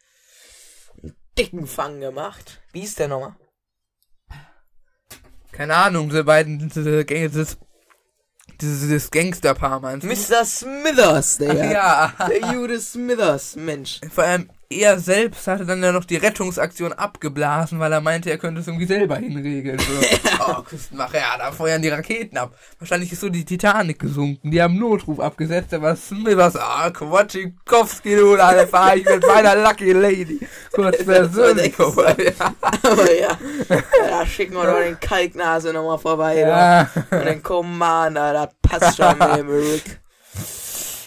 Einen 1.02 1.16
dicken 1.38 1.66
Fang 1.66 2.00
gemacht. 2.00 2.60
Wie 2.72 2.82
ist 2.82 2.98
der 2.98 3.08
nochmal? 3.08 3.36
Keine 5.52 5.74
Ahnung, 5.74 6.10
diese 6.10 6.24
beiden, 6.24 6.68
Gänge, 7.06 7.30
dieses, 8.60 8.80
dieses 8.80 9.10
Gangsterpaar 9.10 9.80
meinst 9.80 10.04
du? 10.04 10.08
Mr. 10.08 10.44
Smithers, 10.44 11.38
der. 11.38 11.54
Ja. 11.72 12.12
Der 12.28 12.52
Jude 12.52 12.80
Smithers, 12.80 13.56
Mensch. 13.56 14.00
Vor 14.12 14.24
allem 14.24 14.48
er 14.68 14.98
selbst 14.98 15.46
hatte 15.46 15.64
dann 15.64 15.82
ja 15.82 15.92
noch 15.92 16.04
die 16.04 16.16
Rettungsaktion 16.16 16.92
abgeblasen, 16.92 17.78
weil 17.78 17.92
er 17.92 18.00
meinte, 18.00 18.30
er 18.30 18.38
könnte 18.38 18.60
es 18.60 18.66
irgendwie 18.66 18.86
selber 18.86 19.16
hinregeln. 19.16 19.78
So. 19.78 19.92
oh, 20.48 20.62
Küstenwache, 20.62 21.18
ja, 21.18 21.38
da 21.38 21.52
feuern 21.52 21.82
die 21.82 21.88
Raketen 21.88 22.36
ab. 22.36 22.56
Wahrscheinlich 22.78 23.12
ist 23.12 23.20
so 23.20 23.28
die 23.28 23.44
Titanic 23.44 23.98
gesunken. 23.98 24.50
Die 24.50 24.60
haben 24.60 24.78
Notruf 24.78 25.20
abgesetzt, 25.20 25.72
aber 25.72 25.94
Smithers, 25.94 26.56
ah, 26.56 26.90
Quatschikowski, 26.90 28.16
du, 28.16 28.36
da 28.36 28.66
fahr 28.66 28.96
ich 28.96 29.04
mit 29.04 29.24
meiner 29.26 29.54
Lucky 29.56 29.92
Lady. 29.92 30.40
Kurz 30.72 31.04
persönlich 31.04 31.74
vorbei. 31.74 32.16
Ja. 32.38 32.54
Aber 32.82 33.14
ja, 33.14 33.38
da 34.08 34.26
schicken 34.26 34.54
wir 34.54 34.64
doch 34.64 34.80
den 34.80 34.98
Kalknase 34.98 35.72
nochmal 35.72 35.98
vorbei. 35.98 36.38
Ja. 36.38 36.82
Ja. 36.82 36.90
Und 37.10 37.24
den 37.24 37.42
Commander, 37.42 38.32
das 38.32 38.48
passt 38.62 38.96
schon 38.96 39.18
mit 39.18 39.36
dem 39.38 39.48
Rick. 39.48 40.00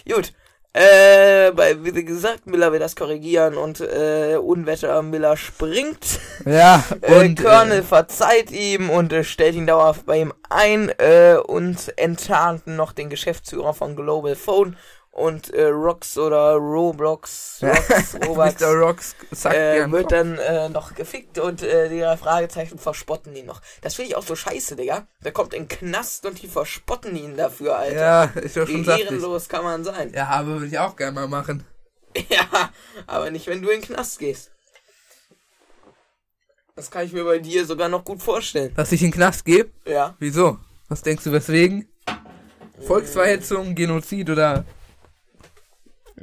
Gut. 0.08 0.32
Äh, 0.72 1.50
bei, 1.50 1.82
wie 1.82 2.04
gesagt, 2.04 2.46
Miller 2.46 2.70
will 2.70 2.78
das 2.78 2.94
korrigieren 2.94 3.56
und 3.56 3.80
äh, 3.80 4.36
Unwetter 4.36 5.02
Miller 5.02 5.36
springt. 5.36 6.20
ja, 6.46 6.84
Äh, 7.00 7.14
und 7.14 7.42
Colonel 7.42 7.80
äh, 7.80 7.82
verzeiht 7.82 8.52
ihm 8.52 8.88
und 8.88 9.12
äh, 9.12 9.24
stellt 9.24 9.56
ihn 9.56 9.66
dauerhaft 9.66 10.06
bei 10.06 10.20
ihm 10.20 10.32
ein 10.48 10.90
äh, 10.98 11.36
und 11.44 11.92
enttarnt 11.96 12.68
noch 12.68 12.92
den 12.92 13.10
Geschäftsführer 13.10 13.74
von 13.74 13.96
Global 13.96 14.36
Phone 14.36 14.76
und 15.12 15.52
äh, 15.52 15.66
Rox 15.66 16.16
oder 16.18 16.54
Roblox, 16.54 17.60
Rox, 17.62 18.14
Robux, 18.26 18.60
Mr. 18.60 18.68
Rocks 18.74 19.16
sagt 19.32 19.56
äh, 19.56 19.90
wird 19.90 20.12
dann 20.12 20.38
äh, 20.38 20.68
noch 20.68 20.94
gefickt 20.94 21.38
und 21.38 21.62
äh, 21.62 21.88
die 21.88 22.00
Fragezeichen 22.16 22.78
verspotten 22.78 23.34
ihn 23.34 23.46
noch. 23.46 23.60
Das 23.82 23.94
finde 23.96 24.10
ich 24.10 24.16
auch 24.16 24.22
so 24.22 24.36
scheiße, 24.36 24.76
Digga. 24.76 25.06
Der 25.24 25.32
kommt 25.32 25.52
in 25.52 25.64
den 25.66 25.68
Knast 25.68 26.26
und 26.26 26.40
die 26.40 26.46
verspotten 26.46 27.16
ihn 27.16 27.36
dafür, 27.36 27.76
Alter. 27.76 28.00
Ja, 28.00 28.24
ist 28.24 28.56
ja 28.56 28.66
Wie 28.68 28.72
schon 28.72 28.84
saftig. 28.84 29.06
ehrenlos 29.06 29.48
kann 29.48 29.64
man 29.64 29.84
sein. 29.84 30.12
Ja, 30.14 30.28
aber 30.28 30.48
würde 30.48 30.66
ich 30.66 30.78
auch 30.78 30.96
gerne 30.96 31.12
mal 31.12 31.28
machen. 31.28 31.64
Ja, 32.28 32.70
aber 33.06 33.30
nicht, 33.30 33.46
wenn 33.46 33.62
du 33.62 33.68
in 33.68 33.80
den 33.80 33.86
Knast 33.86 34.18
gehst. 34.18 34.50
Das 36.74 36.90
kann 36.90 37.04
ich 37.04 37.12
mir 37.12 37.22
bei 37.22 37.38
dir 37.38 37.64
sogar 37.64 37.88
noch 37.88 38.04
gut 38.04 38.20
vorstellen. 38.20 38.74
Dass 38.74 38.90
ich 38.90 39.02
in 39.02 39.08
den 39.08 39.14
Knast 39.14 39.44
gehe? 39.44 39.70
Ja. 39.84 40.16
Wieso? 40.18 40.58
Was 40.88 41.02
denkst 41.02 41.22
du, 41.22 41.30
weswegen? 41.30 41.88
Volksverhetzung, 42.84 43.76
Genozid 43.76 44.28
oder... 44.28 44.64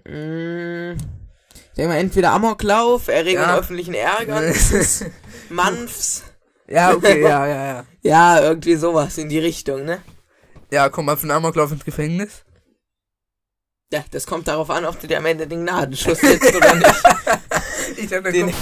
Mm, 0.05 0.97
Ich 1.53 1.73
denke 1.77 1.89
mal, 1.89 1.97
entweder 1.99 2.31
Amoklauf, 2.31 3.07
Erregung 3.07 3.43
Ja. 3.43 3.57
öffentlichen 3.57 3.93
Ärgernisses, 3.93 5.05
Manfs. 5.49 6.23
Ja, 6.67 6.93
okay, 6.93 7.21
ja, 7.23 7.47
ja, 7.47 7.65
ja. 7.65 7.85
Ja, 8.01 8.41
irgendwie 8.41 8.75
sowas 8.75 9.17
in 9.17 9.29
die 9.29 9.39
Richtung, 9.39 9.85
ne? 9.85 10.01
Ja, 10.71 10.89
komm 10.89 11.05
mal 11.05 11.15
für 11.17 11.23
einen 11.23 11.31
Amoklauf 11.31 11.71
ins 11.71 11.85
Gefängnis. 11.85 12.43
Ja, 13.91 14.03
das 14.11 14.25
kommt 14.27 14.47
darauf 14.49 14.69
an, 14.69 14.83
ob 14.85 14.99
du 14.99 15.07
dir 15.07 15.17
am 15.17 15.25
Ende 15.25 15.47
den 15.47 15.61
Gnadenschuss 15.63 16.19
setzt 16.19 16.55
oder 16.55 16.75
nicht. 16.75 17.03
Ich 17.95 18.09
dachte, 18.09 18.33
Den 18.33 18.53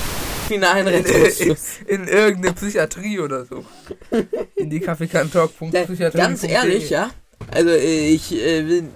finalen 0.48 0.86
in, 0.88 1.04
Rettungsschuss. 1.04 1.80
in 1.88 2.08
irgendeine 2.08 2.54
Psychiatrie 2.54 3.20
oder 3.20 3.44
so. 3.46 3.66
In 4.56 4.70
die 4.70 4.80
Kaffeekantalk.psychiatrie. 4.80 6.18
Ganz 6.18 6.44
ehrlich, 6.44 6.92
ja. 6.92 7.10
Also 7.52 7.72
äh, 7.72 8.10
ich 8.10 8.32
äh, 8.34 8.68
will, 8.68 8.90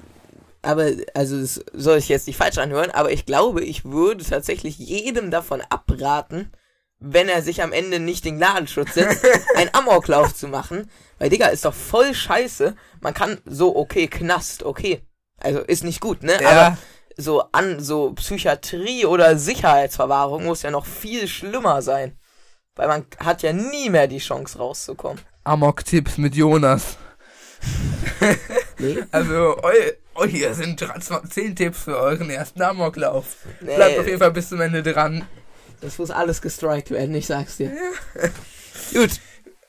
aber 0.61 0.91
also 1.13 1.39
das 1.39 1.63
soll 1.73 1.97
ich 1.97 2.09
jetzt 2.09 2.27
nicht 2.27 2.37
falsch 2.37 2.57
anhören, 2.57 2.91
aber 2.91 3.11
ich 3.11 3.25
glaube, 3.25 3.63
ich 3.63 3.85
würde 3.85 4.23
tatsächlich 4.23 4.77
jedem 4.77 5.31
davon 5.31 5.61
abraten, 5.69 6.51
wenn 6.99 7.29
er 7.29 7.41
sich 7.41 7.63
am 7.63 7.71
Ende 7.71 7.99
nicht 7.99 8.25
den 8.25 8.37
Gnadenschutz 8.37 8.95
setzt, 8.95 9.25
einen 9.55 9.73
Amoklauf 9.73 10.35
zu 10.35 10.47
machen. 10.47 10.89
Weil, 11.17 11.29
Digga, 11.29 11.47
ist 11.47 11.65
doch 11.65 11.73
voll 11.73 12.13
scheiße. 12.13 12.75
Man 12.99 13.13
kann 13.13 13.37
so, 13.45 13.75
okay, 13.75 14.07
Knast, 14.07 14.63
okay. 14.63 15.01
Also 15.37 15.59
ist 15.59 15.85
nicht 15.85 16.01
gut, 16.01 16.23
ne? 16.23 16.37
Ja, 16.41 16.49
Aber 16.49 16.77
so 17.15 17.43
an 17.51 17.79
so 17.79 18.11
Psychiatrie 18.13 19.05
oder 19.05 19.37
Sicherheitsverwahrung 19.37 20.43
muss 20.45 20.61
ja 20.61 20.71
noch 20.71 20.85
viel 20.85 21.27
schlimmer 21.27 21.81
sein. 21.81 22.17
Weil 22.75 22.87
man 22.87 23.05
hat 23.19 23.43
ja 23.43 23.53
nie 23.53 23.89
mehr 23.89 24.07
die 24.07 24.19
Chance 24.19 24.57
rauszukommen. 24.57 25.21
Amok-Tipps 25.43 26.17
mit 26.17 26.35
Jonas. 26.35 26.97
Nee. 28.77 29.03
Also, 29.11 29.57
eu, 29.61 29.91
eu, 30.19 30.27
hier 30.27 30.53
sind 30.53 30.83
10 31.29 31.55
Tipps 31.55 31.83
für 31.83 31.97
euren 31.97 32.29
ersten 32.29 32.61
Amoklauf. 32.61 33.37
Nee. 33.61 33.75
Bleibt 33.75 33.99
auf 33.99 34.07
jeden 34.07 34.19
Fall 34.19 34.31
bis 34.31 34.49
zum 34.49 34.61
Ende 34.61 34.83
dran. 34.83 35.25
Das 35.81 35.97
muss 35.97 36.11
alles 36.11 36.41
gestrikt 36.41 36.91
werden, 36.91 37.15
ich 37.15 37.27
sag's 37.27 37.57
dir. 37.57 37.71
Gut. 38.93 39.11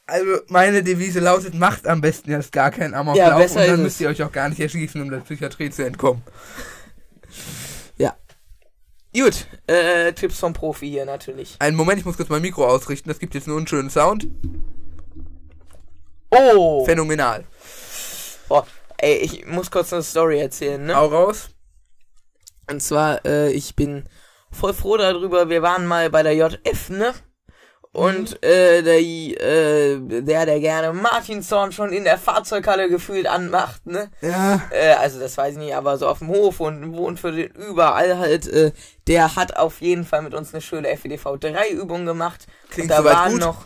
Also 0.06 0.40
meine 0.48 0.82
Devise 0.82 1.20
lautet, 1.20 1.54
macht 1.54 1.86
am 1.86 2.00
besten 2.00 2.32
erst 2.32 2.50
gar 2.50 2.72
keinen 2.72 2.94
Amoklauf 2.94 3.54
Ja, 3.54 3.60
und 3.60 3.68
dann 3.68 3.82
müsst 3.82 4.00
ihr 4.00 4.08
euch 4.08 4.22
auch 4.24 4.32
gar 4.32 4.48
nicht 4.48 4.60
erschießen, 4.60 5.00
um 5.00 5.08
der 5.08 5.18
Psychiatrie 5.18 5.70
zu 5.70 5.84
entkommen. 5.84 6.22
Gut, 9.12 9.46
äh, 9.66 10.12
Tipps 10.12 10.38
vom 10.38 10.52
Profi 10.52 10.88
hier 10.88 11.04
natürlich. 11.04 11.56
Einen 11.58 11.76
Moment, 11.76 11.98
ich 11.98 12.04
muss 12.04 12.16
kurz 12.16 12.28
mein 12.28 12.42
Mikro 12.42 12.64
ausrichten, 12.64 13.08
das 13.08 13.18
gibt 13.18 13.34
jetzt 13.34 13.48
nur 13.48 13.56
einen 13.56 13.66
schönen 13.66 13.90
Sound. 13.90 14.28
Oh! 16.30 16.84
Phänomenal. 16.84 17.44
Boah, 18.48 18.64
ey, 19.00 19.16
ich 19.16 19.46
muss 19.46 19.70
kurz 19.70 19.92
eine 19.92 20.02
Story 20.02 20.40
erzählen, 20.40 20.84
ne? 20.84 20.94
Hau 20.94 21.06
raus. 21.06 21.50
Und 22.70 22.80
zwar, 22.82 23.24
äh, 23.24 23.50
ich 23.50 23.74
bin 23.74 24.04
voll 24.52 24.74
froh 24.74 24.96
darüber, 24.96 25.48
wir 25.48 25.62
waren 25.62 25.86
mal 25.86 26.10
bei 26.10 26.22
der 26.22 26.34
JF, 26.34 26.90
ne? 26.90 27.12
Und 27.92 28.40
äh, 28.44 28.82
der, 28.82 29.00
äh, 29.00 29.98
der, 30.22 30.46
der 30.46 30.60
gerne 30.60 30.92
Martinshorn 30.92 31.72
schon 31.72 31.92
in 31.92 32.04
der 32.04 32.18
Fahrzeughalle 32.18 32.88
gefühlt 32.88 33.26
anmacht, 33.26 33.84
ne? 33.86 34.10
Ja. 34.20 34.62
Äh, 34.70 34.92
also 34.92 35.18
das 35.18 35.36
weiß 35.36 35.54
ich 35.54 35.58
nicht, 35.58 35.74
aber 35.74 35.98
so 35.98 36.06
auf 36.06 36.20
dem 36.20 36.28
Hof 36.28 36.60
und 36.60 36.96
wohnt 36.96 37.18
für 37.18 37.32
den 37.32 37.50
überall 37.50 38.16
halt, 38.18 38.46
äh, 38.46 38.70
der 39.08 39.34
hat 39.34 39.56
auf 39.56 39.80
jeden 39.80 40.04
Fall 40.04 40.22
mit 40.22 40.34
uns 40.34 40.54
eine 40.54 40.60
schöne 40.60 40.96
FEDV 40.96 41.38
3 41.40 41.70
Übung 41.70 42.06
gemacht. 42.06 42.46
Klingt 42.70 42.92
und 42.92 42.96
da 42.96 43.04
waren 43.04 43.32
gut. 43.32 43.40
noch 43.40 43.64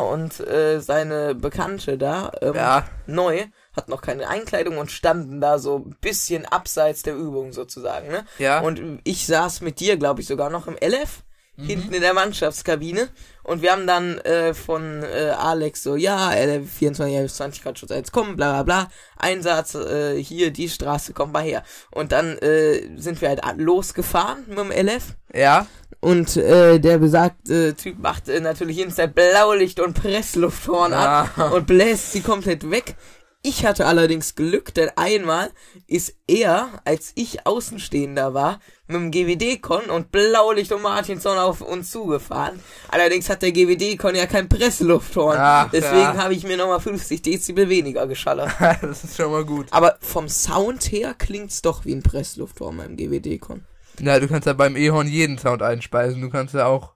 und 0.00 0.40
äh, 0.40 0.80
seine 0.80 1.34
Bekannte 1.34 1.98
da, 1.98 2.30
ähm, 2.40 2.54
Ja. 2.54 2.84
neu, 3.06 3.44
hat 3.78 3.88
noch 3.88 4.02
keine 4.02 4.28
Einkleidung 4.28 4.76
und 4.76 4.90
standen 4.92 5.40
da 5.40 5.58
so 5.58 5.76
ein 5.78 5.96
bisschen 6.02 6.44
abseits 6.44 7.02
der 7.02 7.14
Übung 7.16 7.52
sozusagen, 7.54 8.08
ne? 8.08 8.24
Ja. 8.38 8.60
Und 8.60 9.00
ich 9.04 9.26
saß 9.26 9.62
mit 9.62 9.80
dir, 9.80 9.96
glaube 9.96 10.20
ich, 10.20 10.26
sogar 10.26 10.50
noch 10.50 10.66
im 10.66 10.76
LF, 10.76 11.22
Mhm. 11.60 11.64
hinten 11.66 11.92
in 11.94 12.02
der 12.02 12.14
Mannschaftskabine. 12.14 13.08
Und 13.42 13.62
wir 13.62 13.72
haben 13.72 13.88
dann 13.88 14.18
äh, 14.18 14.54
von 14.54 15.02
äh, 15.02 15.30
Alex 15.36 15.82
so, 15.82 15.96
ja, 15.96 16.30
LF 16.32 16.70
24, 16.70 17.32
20 17.34 17.62
Grad 17.64 17.78
Schutz, 17.80 17.90
jetzt 17.90 18.12
kommen, 18.12 18.36
bla 18.36 18.52
bla 18.52 18.62
bla. 18.62 18.88
Einsatz, 19.16 19.74
äh, 19.74 20.22
hier, 20.22 20.52
die 20.52 20.68
Straße, 20.68 21.14
komm 21.14 21.32
mal 21.32 21.42
her. 21.42 21.64
Und 21.90 22.12
dann 22.12 22.38
äh, 22.38 22.88
sind 22.96 23.20
wir 23.20 23.28
halt 23.30 23.42
losgefahren 23.56 24.44
mit 24.46 24.58
dem 24.58 24.70
LF. 24.70 25.14
Ja. 25.34 25.66
Und 26.00 26.36
äh, 26.36 26.78
der 26.78 26.98
besagte 26.98 27.74
Typ 27.74 27.98
macht 27.98 28.28
äh, 28.28 28.38
natürlich 28.38 28.78
instant 28.78 29.16
Blaulicht 29.16 29.80
und 29.80 29.94
Presslufthorn 30.00 30.92
ab 30.92 31.30
Ah. 31.36 31.48
und 31.48 31.66
bläst 31.66 32.12
sie 32.12 32.20
komplett 32.20 32.70
weg. 32.70 32.94
Ich 33.42 33.64
hatte 33.64 33.86
allerdings 33.86 34.34
Glück, 34.34 34.74
denn 34.74 34.90
einmal 34.96 35.52
ist 35.86 36.16
er, 36.26 36.82
als 36.84 37.12
ich 37.14 37.46
Außenstehender 37.46 38.34
war, 38.34 38.58
mit 38.88 38.96
dem 38.96 39.10
GWD-Con 39.12 39.90
und 39.90 40.10
Blaulicht 40.10 40.72
und 40.72 40.82
Martinson 40.82 41.38
auf 41.38 41.60
uns 41.60 41.92
zugefahren. 41.92 42.60
Allerdings 42.88 43.30
hat 43.30 43.42
der 43.42 43.52
GWD-Con 43.52 44.16
ja 44.16 44.26
kein 44.26 44.48
Presslufthorn. 44.48 45.36
Ach, 45.38 45.70
Deswegen 45.70 46.00
ja. 46.00 46.16
habe 46.16 46.34
ich 46.34 46.42
mir 46.42 46.56
nochmal 46.56 46.80
50 46.80 47.22
Dezibel 47.22 47.68
weniger 47.68 48.08
geschallert. 48.08 48.50
das 48.82 49.04
ist 49.04 49.16
schon 49.16 49.30
mal 49.30 49.44
gut. 49.44 49.68
Aber 49.70 49.98
vom 50.00 50.28
Sound 50.28 50.90
her 50.90 51.14
klingt's 51.14 51.62
doch 51.62 51.84
wie 51.84 51.94
ein 51.94 52.02
Presslufthorn 52.02 52.76
beim 52.76 52.96
GWD-Con. 52.96 53.64
Ja, 54.00 54.18
du 54.18 54.26
kannst 54.26 54.46
ja 54.46 54.52
beim 54.52 54.76
E-Horn 54.76 55.06
jeden 55.06 55.38
Sound 55.38 55.62
einspeisen. 55.62 56.20
Du 56.20 56.30
kannst 56.30 56.54
ja 56.54 56.66
auch. 56.66 56.94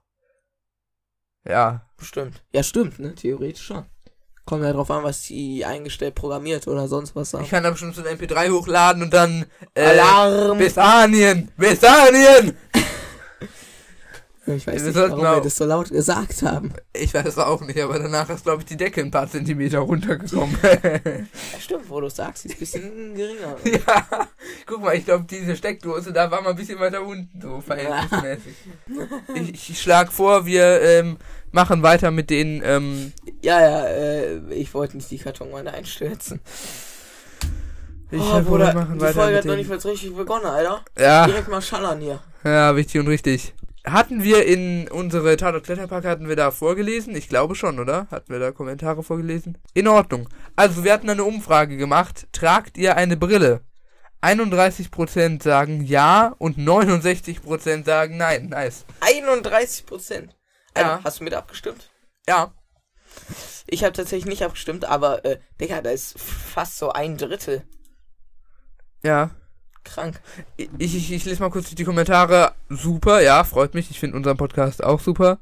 Ja. 1.47 1.87
Stimmt. 2.01 2.43
Ja, 2.51 2.63
stimmt, 2.63 2.99
ne? 2.99 3.15
Theoretisch 3.15 3.65
schon. 3.65 3.85
Kommt 4.45 4.63
ja 4.63 4.73
drauf 4.73 4.91
an, 4.91 5.03
was 5.03 5.21
die 5.23 5.63
eingestellt 5.63 6.15
programmiert 6.15 6.67
oder 6.67 6.87
sonst 6.89 7.15
was 7.15 7.29
Ich 7.29 7.31
sagt. 7.31 7.49
kann 7.49 7.63
da 7.63 7.71
bestimmt 7.71 7.95
so 7.95 8.03
ein 8.05 8.17
MP3 8.17 8.51
hochladen 8.51 9.03
und 9.03 9.13
dann. 9.13 9.45
Äh, 9.73 9.85
Alarm! 9.85 10.57
Bessanien! 10.57 11.49
Bessanien! 11.57 12.57
Ich 14.45 14.67
weiß 14.67 14.81
Wir 14.81 14.87
nicht, 14.89 14.95
warum 14.95 15.21
wir 15.23 15.39
das 15.39 15.55
so 15.55 15.63
laut 15.63 15.89
gesagt 15.89 16.41
haben. 16.41 16.73
Ich 16.91 17.13
weiß 17.13 17.25
es 17.27 17.37
auch 17.37 17.61
nicht, 17.61 17.79
aber 17.79 17.97
danach 17.97 18.29
ist, 18.29 18.43
glaube 18.43 18.59
ich, 18.61 18.65
die 18.65 18.75
Decke 18.75 18.99
ein 18.99 19.09
paar 19.09 19.29
Zentimeter 19.29 19.79
runtergekommen. 19.79 20.57
Ja, 20.61 21.59
stimmt, 21.61 21.89
wo 21.89 22.01
du 22.01 22.09
sagst, 22.09 22.43
die 22.43 22.49
ist 22.49 22.55
ein 22.55 22.59
bisschen 22.59 23.15
geringer. 23.15 23.55
ja. 23.63 24.27
Guck 24.65 24.81
mal, 24.81 24.95
ich 24.97 25.05
glaube, 25.05 25.23
diese 25.29 25.55
Steckdose, 25.55 26.11
da 26.11 26.29
war 26.29 26.41
mal 26.41 26.49
ein 26.49 26.55
bisschen 26.57 26.77
weiter 26.77 27.01
unten, 27.03 27.39
so 27.41 27.61
verhältnismäßig. 27.61 28.53
ich, 29.35 29.69
ich 29.69 29.81
schlag 29.81 30.11
vor, 30.11 30.45
wir 30.45 30.81
ähm, 30.81 31.15
machen 31.53 31.81
weiter 31.81 32.11
mit 32.11 32.29
den. 32.29 32.61
Ähm, 32.65 33.13
Ja, 33.43 33.59
ja, 33.59 33.85
äh, 33.87 34.53
ich 34.53 34.73
wollte 34.73 34.95
nicht 34.95 35.11
die 35.11 35.17
Kartonwand 35.17 35.67
einstürzen. 35.67 36.39
ich 38.09 38.21
oh, 38.21 38.33
hab- 38.33 38.45
Bruder, 38.45 38.73
machen 38.73 38.97
die 38.97 39.05
Folge 39.05 39.37
hat 39.37 39.45
noch 39.45 39.57
nicht 39.57 39.69
mal 39.69 39.77
richtig 39.77 40.15
begonnen, 40.15 40.45
Alter. 40.45 40.83
Ja, 40.97 41.25
Direkt 41.25 41.49
mal 41.49 41.61
schallern 41.61 41.99
hier. 41.99 42.21
ja, 42.45 42.75
wichtig 42.75 43.01
und 43.01 43.07
richtig. 43.09 43.53
Hatten 43.85 44.23
wir 44.23 44.45
in 44.45 44.87
unsere 44.87 45.35
Tatort 45.35 45.65
Kletterpark, 45.65 46.05
hatten 46.05 46.29
wir 46.29 46.37
da 46.37 46.51
vorgelesen? 46.51 47.17
Ich 47.17 47.27
glaube 47.27 47.53
schon, 47.55 47.79
oder? 47.79 48.07
Hatten 48.11 48.31
wir 48.31 48.39
da 48.39 48.53
Kommentare 48.53 49.03
vorgelesen? 49.03 49.57
In 49.73 49.89
Ordnung. 49.89 50.29
Also, 50.55 50.85
wir 50.85 50.93
hatten 50.93 51.09
eine 51.09 51.25
Umfrage 51.25 51.75
gemacht. 51.75 52.27
Tragt 52.31 52.77
ihr 52.77 52.95
eine 52.95 53.17
Brille? 53.17 53.59
31% 54.21 55.43
sagen 55.43 55.83
ja 55.83 56.33
und 56.37 56.57
69% 56.57 57.83
sagen 57.83 58.15
nein. 58.15 58.47
Nice. 58.47 58.85
31 59.01 59.85
Prozent. 59.85 60.33
Ja. 60.77 61.01
Hast 61.03 61.19
du 61.19 61.25
mit 61.25 61.33
abgestimmt? 61.33 61.89
Ja. 62.25 62.53
Ich 63.67 63.83
habe 63.83 63.93
tatsächlich 63.93 64.25
nicht 64.25 64.43
abgestimmt, 64.43 64.85
aber, 64.85 65.23
äh, 65.25 65.39
Digga, 65.59 65.81
da 65.81 65.89
ist 65.91 66.19
fast 66.19 66.77
so 66.77 66.91
ein 66.91 67.17
Drittel 67.17 67.63
Ja. 69.03 69.31
krank. 69.83 70.19
Ich, 70.57 70.69
ich, 70.79 71.11
ich 71.11 71.25
lese 71.25 71.41
mal 71.41 71.49
kurz 71.49 71.73
die 71.73 71.83
Kommentare. 71.83 72.53
Super, 72.69 73.21
ja, 73.21 73.43
freut 73.43 73.73
mich. 73.73 73.89
Ich 73.91 73.99
finde 73.99 74.17
unseren 74.17 74.37
Podcast 74.37 74.83
auch 74.83 74.99
super. 74.99 75.39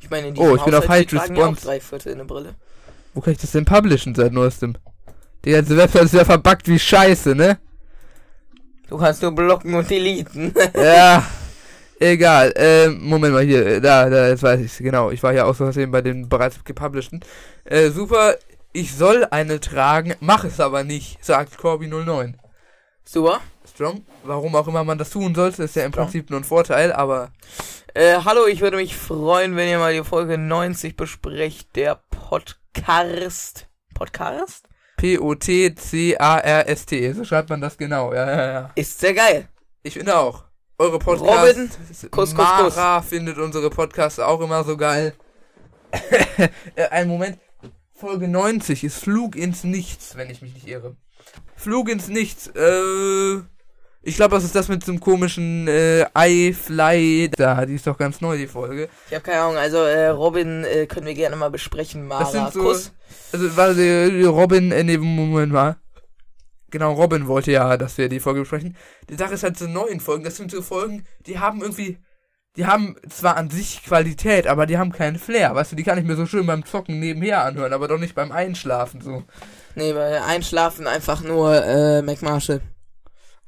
Ich 0.00 0.10
meine, 0.10 0.28
in 0.28 0.38
Oh, 0.38 0.54
ich 0.56 0.62
bin 0.62 0.74
auf 0.74 0.84
Haushalt, 0.84 0.88
High 0.90 1.06
die 1.06 1.16
Response. 1.16 1.62
drei 1.64 1.80
Viertel 1.80 2.12
eine 2.14 2.24
Brille. 2.24 2.54
Wo 3.14 3.20
kann 3.20 3.32
ich 3.32 3.38
das 3.38 3.52
denn 3.52 3.64
publishen 3.64 4.14
seit 4.14 4.32
neuestem? 4.32 4.76
Die 5.44 5.52
ganze 5.52 5.76
Website 5.76 6.02
ist 6.04 6.14
ja 6.14 6.24
verbuggt 6.24 6.68
wie 6.68 6.78
Scheiße, 6.78 7.34
ne? 7.34 7.58
Du 8.88 8.98
kannst 8.98 9.22
nur 9.22 9.32
blocken 9.32 9.74
und 9.74 9.88
deleten. 9.90 10.54
ja. 10.74 11.24
Egal. 11.98 12.52
Ähm, 12.56 12.98
Moment 13.02 13.32
mal 13.34 13.42
hier. 13.44 13.66
äh, 13.66 13.80
Da, 13.80 14.08
da, 14.10 14.28
jetzt 14.28 14.42
weiß 14.42 14.60
ich's. 14.60 14.78
Genau. 14.78 15.10
Ich 15.10 15.22
war 15.22 15.32
ja 15.32 15.44
auch 15.44 15.54
so 15.54 15.64
versehen 15.64 15.90
bei 15.90 16.02
den 16.02 16.28
bereits 16.28 16.62
gepublisheden. 16.64 17.24
Äh, 17.64 17.90
super. 17.90 18.36
Ich 18.72 18.94
soll 18.94 19.26
eine 19.30 19.58
tragen, 19.60 20.14
mach 20.20 20.44
es 20.44 20.60
aber 20.60 20.84
nicht, 20.84 21.24
sagt 21.24 21.54
Corby09. 21.58 22.34
Super. 23.04 23.40
Strong. 23.66 24.04
Warum 24.22 24.54
auch 24.54 24.68
immer 24.68 24.84
man 24.84 24.98
das 24.98 25.08
tun 25.10 25.34
sollte, 25.34 25.62
ist 25.62 25.76
ja 25.76 25.84
im 25.84 25.92
Strong. 25.92 26.04
Prinzip 26.06 26.28
nur 26.28 26.40
ein 26.40 26.44
Vorteil, 26.44 26.92
aber 26.92 27.30
Äh, 27.94 28.16
hallo, 28.24 28.46
ich 28.46 28.60
würde 28.60 28.76
mich 28.76 28.94
freuen, 28.94 29.56
wenn 29.56 29.68
ihr 29.70 29.78
mal 29.78 29.94
die 29.94 30.04
Folge 30.04 30.36
90 30.36 30.94
besprecht, 30.96 31.74
der 31.74 31.98
Podcast. 32.10 33.66
Podcast? 33.94 34.66
P-O-T-C-A-R-S-T. 35.86 37.12
So 37.12 37.24
schreibt 37.24 37.48
man 37.48 37.60
das 37.62 37.78
genau. 37.78 38.12
Ja, 38.12 38.26
ja, 38.26 38.52
ja. 38.52 38.70
Ist 38.74 39.00
sehr 39.00 39.14
geil. 39.14 39.48
Ich 39.82 39.94
finde 39.94 40.18
auch. 40.18 40.44
Eure 40.78 40.98
Podcasts. 40.98 41.58
Robin, 41.58 41.70
Kuss, 41.70 42.00
Kuss, 42.10 42.34
Kuss, 42.34 42.76
Mara 42.76 43.00
findet 43.02 43.38
unsere 43.38 43.70
Podcasts 43.70 44.18
auch 44.18 44.40
immer 44.40 44.64
so 44.64 44.76
geil. 44.76 45.14
Äh, 46.74 46.88
Ein 46.90 47.08
Moment. 47.08 47.38
Folge 47.94 48.28
90 48.28 48.84
ist 48.84 48.98
Flug 48.98 49.36
ins 49.36 49.64
Nichts, 49.64 50.16
wenn 50.16 50.28
ich 50.28 50.42
mich 50.42 50.52
nicht 50.52 50.68
irre. 50.68 50.96
Flug 51.54 51.88
ins 51.88 52.08
Nichts. 52.08 52.48
Äh, 52.48 53.36
ich 54.02 54.16
glaube, 54.16 54.34
das 54.34 54.44
ist 54.44 54.54
das 54.54 54.68
mit 54.68 54.84
so 54.84 54.92
einem 54.92 55.00
komischen 55.00 55.66
äh, 55.66 56.04
iFly. 56.14 57.30
Da, 57.34 57.64
die 57.64 57.74
ist 57.74 57.86
doch 57.86 57.96
ganz 57.96 58.20
neu, 58.20 58.36
die 58.36 58.46
Folge. 58.46 58.88
Ich 59.08 59.14
habe 59.14 59.24
keine 59.24 59.40
Ahnung, 59.40 59.56
also 59.56 59.78
äh, 59.78 60.08
Robin 60.08 60.64
äh, 60.64 60.86
können 60.86 61.06
wir 61.06 61.14
gerne 61.14 61.36
mal 61.36 61.50
besprechen. 61.50 62.06
Mara, 62.06 62.20
Das 62.20 62.32
sind 62.32 62.52
so. 62.52 62.60
Kuss. 62.62 62.92
Also, 63.32 63.56
warte, 63.56 64.26
Robin, 64.28 64.70
äh, 64.72 64.84
nee, 64.84 64.98
Moment 64.98 65.52
mal. 65.52 65.76
Genau, 66.70 66.92
Robin 66.94 67.26
wollte 67.26 67.52
ja, 67.52 67.76
dass 67.76 67.96
wir 67.98 68.08
die 68.08 68.20
Folge 68.20 68.40
besprechen. 68.40 68.76
Die 69.08 69.16
Sache 69.16 69.34
ist 69.34 69.42
halt 69.42 69.56
so 69.56 69.66
neuen 69.66 70.00
Folgen. 70.00 70.24
Das 70.24 70.36
sind 70.36 70.50
so 70.50 70.62
Folgen, 70.62 71.04
die 71.26 71.38
haben 71.38 71.62
irgendwie. 71.62 71.98
Die 72.56 72.64
haben 72.64 72.96
zwar 73.10 73.36
an 73.36 73.50
sich 73.50 73.84
Qualität, 73.84 74.46
aber 74.46 74.64
die 74.64 74.78
haben 74.78 74.90
keinen 74.90 75.18
Flair. 75.18 75.54
Weißt 75.54 75.72
du, 75.72 75.76
die 75.76 75.82
kann 75.82 75.98
ich 75.98 76.06
mir 76.06 76.16
so 76.16 76.24
schön 76.24 76.46
beim 76.46 76.64
Zocken 76.64 76.98
nebenher 76.98 77.44
anhören, 77.44 77.74
aber 77.74 77.86
doch 77.86 77.98
nicht 77.98 78.14
beim 78.14 78.32
Einschlafen 78.32 79.02
so. 79.02 79.24
Nee, 79.74 79.92
bei 79.92 80.22
Einschlafen 80.22 80.86
einfach 80.86 81.20
nur 81.20 81.62
äh, 81.62 82.00
McMarshall. 82.00 82.62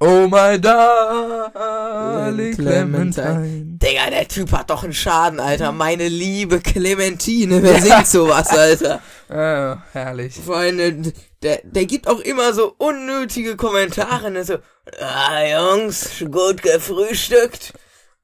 Oh 0.01 0.29
my 0.29 0.57
darling 0.59 2.55
Clementine. 2.55 3.15
Clementine. 3.15 3.79
Digga, 3.83 4.11
der 4.11 4.29
Typ 4.29 4.53
hat 4.53 4.71
doch 4.71 4.85
einen 4.85 4.93
Schaden, 4.93 5.41
Alter. 5.41 5.73
Meine 5.73 6.07
liebe 6.07 6.61
Clementine, 6.61 7.61
wer 7.63 7.83
singt 7.83 8.07
sowas, 8.07 8.49
Alter? 8.51 9.03
Ah, 9.29 9.79
herrlich. 9.93 10.37
Vor 10.37 10.59
allem, 10.59 11.13
der, 11.43 11.63
der 11.65 11.85
gibt 11.87 12.07
auch 12.07 12.21
immer 12.21 12.53
so 12.53 12.75
unnötige 12.79 13.57
Kommentare, 13.57 14.31
ne, 14.31 14.45
so, 14.45 14.59
ah, 15.01 15.43
Jungs, 15.45 16.25
gut 16.31 16.63
gefrühstückt. 16.63 17.73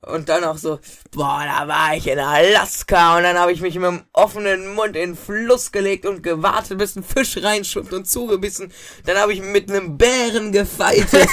Und 0.06 0.28
dann 0.28 0.44
auch 0.44 0.58
so, 0.58 0.80
boah, 1.12 1.42
da 1.44 1.66
war 1.68 1.96
ich 1.96 2.06
in 2.06 2.18
Alaska 2.18 3.16
und 3.16 3.22
dann 3.22 3.38
habe 3.38 3.52
ich 3.52 3.60
mich 3.60 3.74
mit 3.76 3.84
dem 3.84 4.02
offenen 4.12 4.74
Mund 4.74 4.96
in 4.96 5.10
den 5.10 5.16
Fluss 5.16 5.72
gelegt 5.72 6.06
und 6.06 6.22
gewartet, 6.22 6.78
bis 6.78 6.96
ein 6.96 7.02
Fisch 7.02 7.42
reinschwimmt 7.42 7.92
und 7.92 8.08
zugebissen. 8.08 8.72
Dann 9.06 9.16
habe 9.16 9.32
ich 9.32 9.40
mit 9.40 9.70
einem 9.70 9.96
Bären 9.96 10.52
gefeitet. 10.52 11.10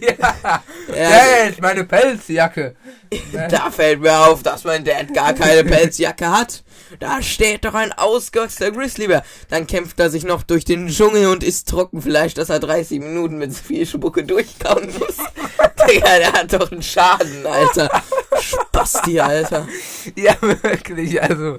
ja. 0.00 0.62
Ja, 0.94 1.44
Dad, 1.46 1.60
meine 1.60 1.84
Pelzjacke. 1.84 2.76
da 3.50 3.70
fällt 3.70 4.00
mir 4.00 4.18
auf, 4.26 4.42
dass 4.42 4.64
mein 4.64 4.84
Dad 4.84 5.12
gar 5.14 5.32
keine 5.32 5.64
Pelzjacke 5.68 6.30
hat. 6.30 6.64
Da 7.00 7.22
steht 7.22 7.64
doch 7.64 7.74
ein 7.74 7.92
ausgewachsener 7.92 8.70
Grizzlybär. 8.70 9.24
Dann 9.48 9.66
kämpft 9.66 9.98
er 9.98 10.10
sich 10.10 10.24
noch 10.24 10.42
durch 10.42 10.64
den 10.64 10.88
Dschungel 10.88 11.26
und 11.26 11.42
isst 11.42 11.68
Trockenfleisch, 11.68 12.34
dass 12.34 12.48
er 12.48 12.60
30 12.60 13.00
Minuten 13.00 13.38
mit 13.38 13.54
viel 13.54 13.86
Spucke 13.86 14.24
durchkauen 14.24 14.92
muss. 14.98 15.16
Digga, 15.90 16.18
der 16.18 16.32
hat 16.32 16.52
doch 16.52 16.70
einen 16.70 16.82
Schaden, 16.82 17.46
Alter. 17.46 18.02
Spasti, 18.40 19.20
Alter. 19.20 19.66
Ja, 20.14 20.34
wirklich, 20.40 21.20
also. 21.22 21.58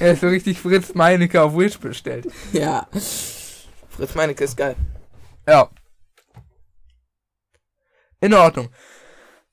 Er 0.00 0.12
ist 0.12 0.20
so 0.20 0.28
richtig 0.28 0.58
Fritz 0.58 0.94
Meinecke 0.94 1.42
auf 1.42 1.56
Wish 1.56 1.78
bestellt. 1.78 2.26
Ja. 2.52 2.88
Fritz 2.92 4.14
Meinecke 4.14 4.44
ist 4.44 4.56
geil. 4.56 4.76
Ja. 5.46 5.68
In 8.20 8.34
Ordnung. 8.34 8.70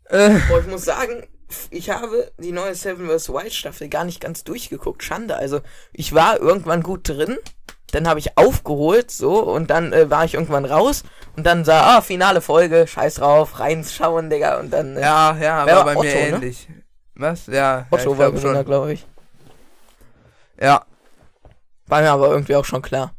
Äh, 0.05 0.39
Boah, 0.47 0.59
ich 0.59 0.67
muss 0.67 0.85
sagen, 0.85 1.27
ich 1.69 1.89
habe 1.89 2.31
die 2.37 2.51
neue 2.51 2.75
Seven 2.75 3.07
vs. 3.07 3.29
Wild 3.29 3.53
Staffel 3.53 3.89
gar 3.89 4.05
nicht 4.05 4.21
ganz 4.21 4.43
durchgeguckt. 4.43 5.03
Schande. 5.03 5.35
Also, 5.35 5.61
ich 5.91 6.13
war 6.13 6.39
irgendwann 6.39 6.83
gut 6.83 7.07
drin. 7.09 7.37
Dann 7.91 8.07
habe 8.07 8.19
ich 8.19 8.37
aufgeholt, 8.37 9.11
so, 9.11 9.39
und 9.39 9.69
dann 9.69 9.93
äh, 9.93 10.09
war 10.09 10.25
ich 10.25 10.33
irgendwann 10.33 10.65
raus. 10.65 11.03
Und 11.35 11.45
dann 11.45 11.65
sah, 11.65 11.97
ah, 11.97 12.01
finale 12.01 12.41
Folge, 12.41 12.87
scheiß 12.87 13.15
drauf, 13.15 13.59
reinschauen, 13.59 14.29
Digga. 14.29 14.59
Und 14.59 14.71
dann. 14.71 14.97
Äh, 14.97 15.01
ja, 15.01 15.37
ja, 15.37 15.65
war 15.65 15.75
war 15.75 15.85
bei 15.85 15.93
mir 15.93 15.99
Otto, 15.99 16.07
ne? 16.07 16.27
ähnlich. 16.27 16.67
Was? 17.15 17.47
Ja, 17.47 17.53
ja 17.53 17.87
Otto 17.89 18.13
ich 18.13 18.17
war 18.17 18.31
Gewinner, 18.31 18.63
glaube 18.63 18.93
ich. 18.93 19.05
Ja. 20.59 20.85
War 21.87 22.01
mir 22.01 22.11
aber 22.11 22.29
irgendwie 22.29 22.55
auch 22.55 22.65
schon 22.65 22.81
klar. 22.81 23.13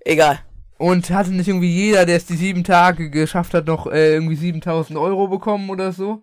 Egal. 0.00 0.40
Und 0.78 1.10
hatte 1.10 1.30
nicht 1.30 1.48
irgendwie 1.48 1.72
jeder, 1.72 2.06
der 2.06 2.16
es 2.16 2.26
die 2.26 2.36
sieben 2.36 2.64
Tage 2.64 3.10
geschafft 3.10 3.52
hat, 3.54 3.66
noch 3.66 3.86
äh, 3.86 4.14
irgendwie 4.14 4.36
7000 4.36 4.98
Euro 4.98 5.28
bekommen 5.28 5.70
oder 5.70 5.92
so? 5.92 6.22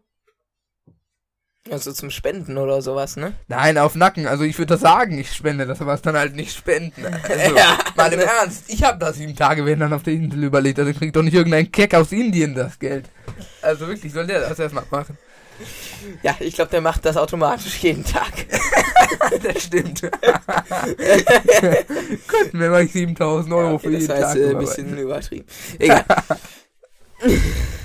Also 1.72 1.92
zum 1.94 2.12
Spenden 2.12 2.60
oder 2.60 2.80
sowas, 2.84 3.16
ne? 3.18 3.34
Nein, 3.48 3.80
auf 3.80 3.96
Nacken. 3.96 4.28
Also 4.28 4.44
ich 4.44 4.56
würde 4.60 4.74
das 4.76 4.82
sagen, 4.82 5.18
ich 5.18 5.34
spende 5.34 5.66
das, 5.66 5.82
aber 5.82 5.96
es 5.96 6.02
dann 6.04 6.16
halt 6.16 6.36
nicht 6.36 6.56
spenden. 6.56 7.04
Also, 7.06 7.56
Ja. 7.56 7.78
mal 7.96 8.14
im 8.14 8.20
Ernst, 8.20 8.66
ich 8.68 8.84
habe 8.84 9.00
da 9.00 9.12
sieben 9.12 9.36
Tage 9.36 9.66
wenn 9.66 9.80
dann 9.80 9.92
auf 9.92 10.04
der 10.04 10.14
Insel 10.14 10.44
überlegt, 10.44 10.78
also 10.78 10.94
kriegt 10.94 11.16
doch 11.16 11.24
nicht 11.24 11.34
irgendein 11.34 11.72
Keck 11.72 11.96
aus 11.96 12.12
Indien 12.12 12.54
das 12.54 12.78
Geld. 12.78 13.06
Also 13.64 13.88
wirklich, 13.88 14.14
soll 14.14 14.28
der 14.28 14.42
das 14.42 14.60
erstmal 14.60 14.84
machen? 14.92 15.18
Ja, 16.22 16.36
ich 16.40 16.54
glaube, 16.54 16.70
der 16.70 16.82
macht 16.82 17.04
das 17.06 17.18
automatisch 17.18 17.78
jeden 17.82 18.04
Tag. 18.06 18.32
das 19.44 19.64
stimmt. 19.64 20.02
Könnten 22.28 22.60
wir 22.60 22.70
mal 22.70 22.88
7000 22.88 23.54
Euro 23.54 23.72
Ja, 23.74 23.80
für 23.80 23.88
okay, 23.88 23.98
jeden 23.98 24.08
das 24.08 24.18
heißt, 24.18 24.28
Tag 24.34 24.36
äh, 24.36 24.44
ein 24.44 24.52
überweisen. 24.52 24.86
bisschen 24.86 24.98
übertrieben. 25.00 25.46
Egal. 25.80 26.06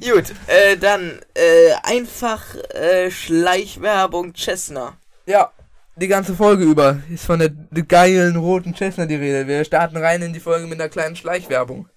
Gut, 0.00 0.34
äh, 0.46 0.76
dann 0.76 1.20
äh, 1.34 1.72
einfach 1.82 2.54
äh, 2.74 3.10
Schleichwerbung 3.10 4.34
Cessna. 4.34 4.96
Ja, 5.26 5.52
die 5.96 6.08
ganze 6.08 6.34
Folge 6.34 6.64
über 6.64 7.00
ist 7.10 7.24
von 7.24 7.38
der, 7.38 7.48
der 7.48 7.84
geilen 7.84 8.36
roten 8.36 8.74
Cessna 8.74 9.06
die 9.06 9.14
Rede. 9.14 9.46
Wir 9.46 9.64
starten 9.64 9.96
rein 9.96 10.22
in 10.22 10.32
die 10.32 10.40
Folge 10.40 10.66
mit 10.66 10.80
einer 10.80 10.90
kleinen 10.90 11.16
Schleichwerbung. 11.16 11.88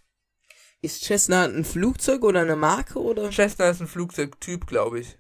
Ist 0.82 1.04
Cessna 1.04 1.44
ein 1.44 1.66
Flugzeug 1.66 2.24
oder 2.24 2.42
eine 2.42 2.56
Marke 2.56 3.00
oder? 3.00 3.30
Cessna 3.32 3.70
ist 3.70 3.82
ein 3.82 3.88
Flugzeugtyp, 3.88 4.68
glaube 4.68 5.02
ich. 5.02 5.18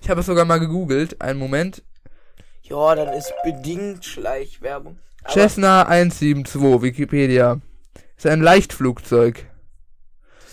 Ich 0.00 0.08
habe 0.08 0.20
es 0.20 0.26
sogar 0.26 0.44
mal 0.44 0.60
gegoogelt. 0.60 1.20
Einen 1.20 1.40
Moment. 1.40 1.82
Ja, 2.62 2.94
dann 2.94 3.12
ist 3.12 3.34
bedingt 3.42 4.04
Schleichwerbung. 4.04 4.98
Cessna 5.28 5.82
172, 5.82 6.82
Wikipedia. 6.82 7.60
Ist 8.16 8.26
ein 8.26 8.40
Leichtflugzeug. 8.40 9.46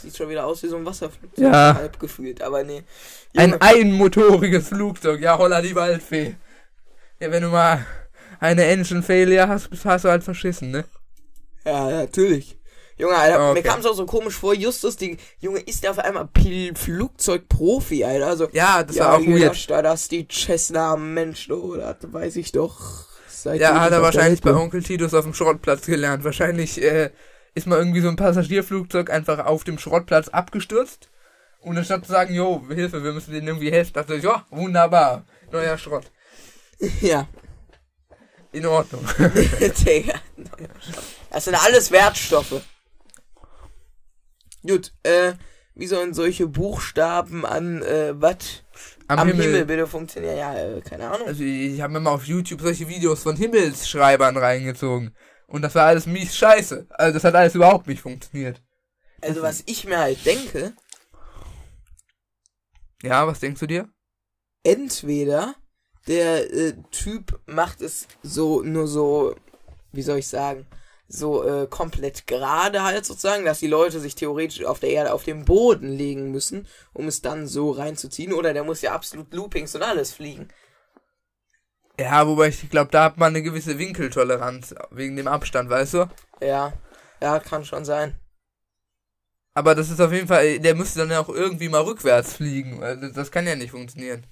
Sieht 0.06 0.18
schon 0.18 0.30
wieder 0.30 0.46
aus 0.46 0.64
wie 0.64 0.68
so 0.68 0.78
ein 0.78 0.86
Wasserflugzeug. 0.86 1.44
Ja. 1.46 1.76
Halb 1.76 2.00
gefühlt, 2.00 2.42
aber 2.42 2.64
nee. 2.64 2.84
Ein 3.36 3.60
einmotoriges 3.62 4.70
Flugzeug. 4.70 5.22
Ja, 5.22 5.38
holla 5.38 5.62
die 5.62 5.76
Waldfee. 5.76 6.36
Ja, 7.20 7.32
wenn 7.32 7.44
du 7.44 7.50
mal 7.50 7.86
eine 8.40 8.66
Engine 8.66 9.02
Failure 9.04 9.48
hast, 9.48 9.70
hast 9.84 10.06
du 10.06 10.10
halt 10.10 10.24
verschissen, 10.24 10.72
ne? 10.72 10.86
ja, 11.66 11.90
natürlich. 11.90 12.58
Junge, 12.98 13.16
Alter, 13.16 13.50
Okay. 13.50 13.54
mir 13.62 13.64
kam 13.64 13.82
es 13.82 13.86
auch 13.86 13.94
so 13.96 14.06
komisch 14.06 14.36
vor, 14.36 14.54
Justus, 14.54 14.96
die 14.96 15.18
Junge 15.42 15.60
ist 15.60 15.84
ja 15.84 15.92
auf 15.92 16.00
einmal 16.00 16.28
Pil 16.28 16.74
Flugzeugprofi, 16.76 18.06
Alter. 18.06 18.28
Also, 18.28 18.48
Ja, 18.54 18.84
das 18.84 18.96
ja, 18.96 19.06
war 19.06 19.16
auch 19.18 19.26
weird. 19.26 19.70
Da, 19.70 19.82
das 19.82 20.04
ist 20.04 20.12
die 20.12 20.28
Cessna, 20.32 20.96
Mensch, 20.96 21.50
das 21.50 21.98
weiß 22.02 22.38
ich 22.38 22.54
doch. 22.54 23.06
Seitdem 23.28 23.62
Ja, 23.62 23.82
hat 23.82 23.92
er 23.92 24.02
wahrscheinlich 24.02 24.42
bei. 24.42 24.54
Onkel 24.54 24.82
Titus 24.82 25.14
auf 25.14 25.26
dem 25.26 25.34
Schrottplatz 25.34 25.86
gelernt. 25.86 26.24
Wahrscheinlich 26.24 26.82
äh, 26.82 27.10
ist 27.56 27.68
mal 27.68 27.80
irgendwie 27.80 28.02
so 28.02 28.10
ein 28.10 28.16
Passagierflugzeug 28.18 29.10
einfach 29.10 29.46
auf 29.46 29.64
dem 29.64 29.80
Schrottplatz 29.80 30.28
abgestürzt. 30.30 31.10
Und 31.62 31.78
anstatt 31.78 32.06
zu 32.06 32.12
sagen, 32.12 32.36
jo, 32.36 32.64
Hilfe, 32.70 33.04
wir 33.04 33.14
müssen 33.14 33.34
denen 33.34 33.48
irgendwie 33.48 33.72
helfen, 33.72 33.94
dachte 33.94 34.16
ich, 34.16 34.24
ja, 34.24 34.46
wunderbar, 34.52 35.26
neuer 35.52 35.78
Schrott. 35.80 36.12
Ja, 37.02 37.28
In 38.52 38.66
Ordnung. 38.68 39.04
Digga. 39.18 40.14
Das 41.32 41.46
sind 41.46 41.56
alles 41.56 41.92
Wertstoffe. 41.92 42.62
Gut, 44.66 44.94
äh, 45.04 45.34
wie 45.76 45.88
sollen 45.88 46.14
solche 46.14 46.48
Buchstaben 46.48 47.46
an, 47.46 47.82
äh, 47.82 48.14
was? 48.16 48.64
Am, 49.08 49.20
Am, 49.20 49.28
Himmel. 49.28 49.46
Himmel. 49.46 49.66
bitte 49.66 49.88
funktionieren? 49.88 50.38
Ja, 50.38 50.56
äh, 50.56 50.82
keine 50.82 51.10
Ahnung. 51.12 51.28
Also 51.28 51.44
ich 51.44 51.82
habe 51.82 51.94
mir 51.94 52.00
mal 52.00 52.12
auf 52.12 52.26
YouTube 52.26 52.62
solche 52.62 52.88
Videos 52.88 53.24
von 53.24 53.36
Himmelsschreibern 53.36 54.38
reingezogen. 54.38 55.14
Und 55.48 55.62
das 55.62 55.76
war 55.76 55.86
alles 55.88 56.06
mies 56.08 56.36
scheiße. 56.36 56.88
Also 56.90 57.14
das 57.14 57.24
hat 57.24 57.36
alles 57.36 57.56
überhaupt 57.56 57.88
nicht 57.88 58.02
funktioniert. 58.02 58.62
Also, 59.22 59.42
was 59.42 59.62
ich 59.66 59.84
mir 59.86 60.00
halt 60.00 60.26
denke, 60.26 60.74
Ja, 63.04 63.26
was 63.28 63.40
denkst 63.40 63.60
du 63.62 63.68
dir? 63.68 63.90
entweder 64.64 65.56
der 66.08 66.52
äh, 66.54 66.74
Typ 66.92 67.40
macht 67.46 67.82
es 67.82 68.08
so, 68.24 68.62
nur 68.62 68.88
so, 68.88 69.36
wie 69.92 70.02
soll 70.04 70.20
ich 70.20 70.28
sagen, 70.28 70.68
so 71.08 71.44
äh, 71.44 71.68
komplett 71.68 72.28
gerade 72.28 72.84
halt 72.84 73.06
sozusagen, 73.06 73.46
dass 73.46 73.60
die 73.60 73.68
Leute 73.68 74.00
sich 74.00 74.16
theoretisch 74.16 74.64
auf 74.66 74.80
der 74.80 74.90
Erde 74.92 75.14
auf 75.14 75.24
den 75.24 75.46
Boden 75.46 75.90
legen 75.90 76.32
müssen, 76.32 76.68
um 76.94 77.08
es 77.08 77.22
dann 77.22 77.48
so 77.48 77.72
reinzuziehen, 77.72 78.34
oder 78.34 78.54
der 78.54 78.64
muss 78.64 78.82
ja 78.82 78.94
absolut 78.94 79.34
Loopings 79.34 79.76
und 79.76 79.84
alles 79.84 80.12
fliegen. 80.14 80.50
Ja, 82.00 82.28
wobei 82.28 82.50
ich 82.50 82.70
glaube, 82.70 82.92
da 82.92 83.06
hat 83.06 83.18
man 83.18 83.30
eine 83.30 83.42
gewisse 83.42 83.78
Winkeltoleranz 83.78 84.76
wegen 84.92 85.16
dem 85.16 85.28
Abstand, 85.28 85.70
weißt 85.70 85.94
du? 85.94 86.10
Ja, 86.42 86.74
ja, 87.22 87.40
kann 87.40 87.64
schon 87.64 87.86
sein. 87.86 88.20
Aber 89.54 89.74
das 89.74 89.90
ist 89.90 90.02
auf 90.02 90.12
jeden 90.12 90.28
Fall, 90.28 90.60
der 90.60 90.76
müsste 90.76 91.00
dann 91.00 91.12
ja 91.12 91.22
auch 91.22 91.30
irgendwie 91.30 91.70
mal 91.70 91.82
rückwärts 91.82 92.34
fliegen. 92.34 92.82
weil 92.82 93.12
das- 93.14 93.32
kann 93.32 93.48
ja 93.48 93.56
nicht 93.56 93.72
funktionieren. 93.72 94.26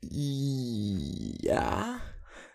Ja. 0.00 2.00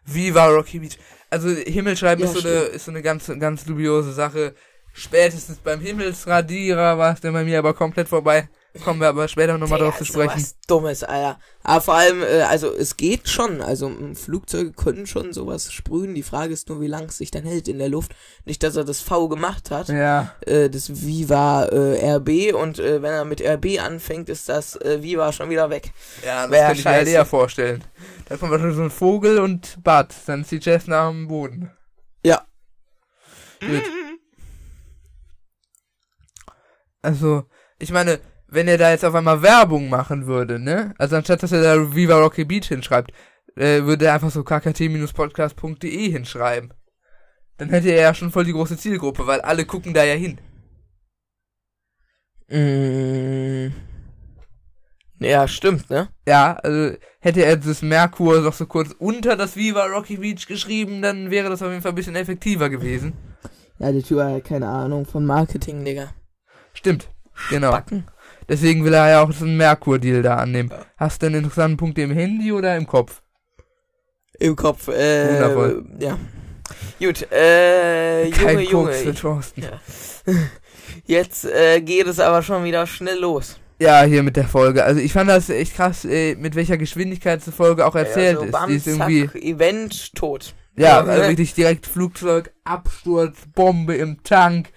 Wie 0.06 0.34
war 0.34 0.52
Rocky 0.52 0.80
Beach? 0.80 0.98
Also 1.30 1.50
Himmelschreiben 1.50 2.26
Ja, 2.26 2.32
ist, 2.32 2.42
so 2.42 2.48
eine, 2.48 2.58
ist 2.62 2.86
so 2.86 2.92
eine 2.92 3.04
ganz, 3.04 3.32
ganz 3.40 3.66
dubiose 3.66 4.14
Sache. 4.14 4.56
Spätestens 4.94 5.60
beim 5.60 5.82
Himmelsradierer 5.82 6.98
war 6.98 7.14
es 7.14 7.22
dann 7.22 7.34
bei 7.34 7.44
mir 7.44 7.60
aber 7.60 7.76
komplett 7.76 8.10
vorbei. 8.10 8.50
Kommen 8.84 9.02
wir 9.02 9.08
aber 9.08 9.28
später 9.28 9.58
nochmal 9.58 9.80
drauf 9.80 9.98
zu 9.98 10.06
sprechen. 10.06 10.40
sowas 10.40 10.56
Dummes, 10.68 11.04
Alter. 11.04 11.40
Aber 11.64 11.82
vor 11.82 11.96
allem, 11.96 12.22
äh, 12.22 12.42
also 12.44 12.72
es 12.72 12.98
geht 12.98 13.28
schon. 13.28 13.62
Also 13.62 13.92
Flugzeuge 14.14 14.74
können 14.74 15.08
schon 15.08 15.34
sowas 15.34 15.74
sprühen. 15.74 16.14
Die 16.14 16.24
Frage 16.24 16.54
ist 16.54 16.70
nur, 16.70 16.80
wie 16.80 16.88
lang 16.88 17.06
es 17.06 17.18
sich 17.18 17.32
dann 17.32 17.44
hält 17.44 17.68
in 17.68 17.80
der 17.80 17.90
Luft. 17.90 18.16
Nicht, 18.46 18.62
dass 18.62 18.76
er 18.76 18.86
das 18.86 19.02
V 19.02 19.28
gemacht 19.28 19.72
hat. 19.72 19.90
Ja. 19.90 20.36
Äh, 20.46 20.70
das 20.70 21.02
Viva 21.04 21.66
äh, 21.66 22.16
RB 22.18 22.54
und 22.54 22.78
äh, 22.78 23.02
wenn 23.02 23.12
er 23.12 23.26
mit 23.26 23.42
RB 23.42 23.82
anfängt, 23.82 24.30
ist 24.30 24.48
das 24.50 24.76
äh, 24.76 25.02
Viva 25.02 25.34
schon 25.34 25.50
wieder 25.50 25.72
weg. 25.72 25.92
Ja, 26.24 26.44
das 26.44 26.52
Wär 26.52 26.68
könnte 26.68 26.80
ich 26.80 26.86
mir 26.86 27.08
eher 27.08 27.26
vorstellen. 27.26 27.84
Da 28.28 28.38
kommt 28.38 28.52
wahrscheinlich 28.52 28.78
so 28.78 28.84
ein 28.84 28.92
Vogel 28.92 29.40
und 29.40 29.84
Bad. 29.84 30.14
Dann 30.28 30.42
ist 30.42 30.52
die 30.52 30.60
Cessna 30.60 31.08
am 31.08 31.28
Boden. 31.28 31.72
Ja. 32.24 32.46
Gut. 33.60 33.84
Also, 37.02 37.46
ich 37.80 37.92
meine, 37.92 38.20
wenn 38.52 38.68
er 38.68 38.78
da 38.78 38.92
jetzt 38.92 39.06
auf 39.06 39.16
einmal 39.16 39.42
Werbung 39.42 39.90
machen 39.90 40.26
würde, 40.26 40.60
ne? 40.60 40.94
Also 40.98 41.16
anstatt 41.16 41.44
dass 41.44 41.52
er 41.52 41.62
da 41.62 41.96
Viva 41.96 42.20
Rocky 42.20 42.46
Beach 42.46 42.68
hinschreibt, 42.68 43.12
äh, 43.56 43.84
würde 43.84 44.06
er 44.06 44.16
einfach 44.16 44.32
so 44.32 44.44
kkt-podcast.de 44.44 46.12
hinschreiben. 46.12 46.74
Dann 47.58 47.70
hätte 47.70 47.90
er 47.90 48.02
ja 48.02 48.14
schon 48.14 48.32
voll 48.32 48.46
die 48.46 48.54
große 48.54 48.78
Zielgruppe, 48.78 49.28
weil 49.28 49.42
alle 49.42 49.66
gucken 49.66 49.94
da 49.94 50.04
ja 50.04 50.16
hin. 50.16 50.40
Mm. 52.50 53.74
Ja, 55.20 55.48
stimmt, 55.48 55.90
ne? 55.90 56.08
Ja, 56.26 56.54
also 56.64 56.96
hätte 57.20 57.44
er 57.44 57.58
das 57.58 57.82
Merkur 57.82 58.40
noch 58.40 58.54
so 58.54 58.66
kurz 58.66 58.96
unter 58.98 59.36
das 59.36 59.58
Viva 59.58 59.86
Rocky 59.86 60.18
Beach 60.18 60.48
geschrieben, 60.48 61.02
dann 61.02 61.30
wäre 61.30 61.50
das 61.50 61.62
auf 61.62 61.70
jeden 61.70 61.82
Fall 61.82 61.92
ein 61.92 61.96
bisschen 61.96 62.16
effektiver 62.16 62.70
gewesen. 62.70 63.14
Ja, 63.80 63.92
der 63.92 64.04
Typ 64.04 64.20
hat 64.20 64.46
keine 64.46 64.68
Ahnung 64.68 65.06
von 65.06 65.26
Marketing, 65.26 65.84
Digga. 65.84 66.14
Stimmt, 66.74 67.10
genau. 67.50 67.72
Backen. 67.72 68.06
Deswegen 68.50 68.84
will 68.84 68.94
er 68.94 69.10
ja 69.10 69.22
auch 69.24 69.32
so 69.32 69.46
einen 69.46 69.58
Merkur-Deal 69.58 70.22
da 70.24 70.36
annehmen. 70.38 70.72
Hast 70.98 71.22
du 71.22 71.28
einen 71.28 71.36
interessanten 71.36 71.78
Punkt 71.78 71.98
im 72.00 72.12
Handy 72.12 72.52
oder 72.52 72.76
im 72.76 72.88
Kopf? 72.88 73.22
Im 74.40 74.56
Kopf, 74.56 74.88
äh. 74.88 75.34
Wundervoll. 75.34 75.86
Ja. 76.00 76.18
Gut, 77.00 77.32
äh, 77.32 78.30
Kein 78.32 78.60
Junge, 78.60 78.70
Junge. 78.70 78.92
Für 78.94 79.14
Thorsten. 79.14 79.62
Ja. 79.64 80.34
Jetzt 81.06 81.46
äh, 81.46 81.82
geht 81.82 82.08
es 82.08 82.20
aber 82.20 82.42
schon 82.42 82.64
wieder 82.64 82.86
schnell 82.88 83.20
los. 83.20 83.60
Ja, 83.80 84.04
hier 84.04 84.24
mit 84.24 84.36
der 84.36 84.48
Folge. 84.48 84.84
Also 84.84 85.00
ich 85.00 85.14
fand 85.14 85.30
das 85.30 85.50
echt 85.50 85.76
krass, 85.76 86.04
äh, 86.04 86.36
mit 86.36 86.56
welcher 86.56 86.78
Geschwindigkeit 86.78 87.46
die 87.46 87.52
Folge 87.52 87.86
auch 87.86 87.96
erzählt 87.96 88.34
ja, 88.34 88.40
so 88.40 88.46
ist. 88.46 88.52
bam, 88.52 88.70
Die 88.70 88.76
ist 88.76 88.88
irgendwie. 88.88 89.26
zack, 89.28 89.36
Event, 89.36 90.16
tot. 90.16 90.54
Ja, 90.76 90.88
Ja, 90.88 91.00
also 91.00 91.22
ne? 91.22 91.28
wirklich 91.30 91.54
direkt 91.54 91.88
Flugzeug, 91.88 92.52
Absturz, 92.66 93.38
Bombe 93.56 93.96
im 93.96 94.22
Tank, 94.24 94.70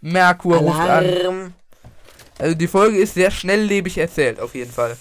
Merkur 0.00 0.56
ruft 0.58 0.80
an. 0.80 1.54
Also 2.38 2.54
die 2.54 2.68
Folge 2.68 2.98
ist 2.98 3.14
sehr 3.14 3.30
schnelllebig 3.30 3.98
erzählt, 3.98 4.40
auf 4.40 4.54
jeden 4.54 4.70
Fall. 4.70 4.96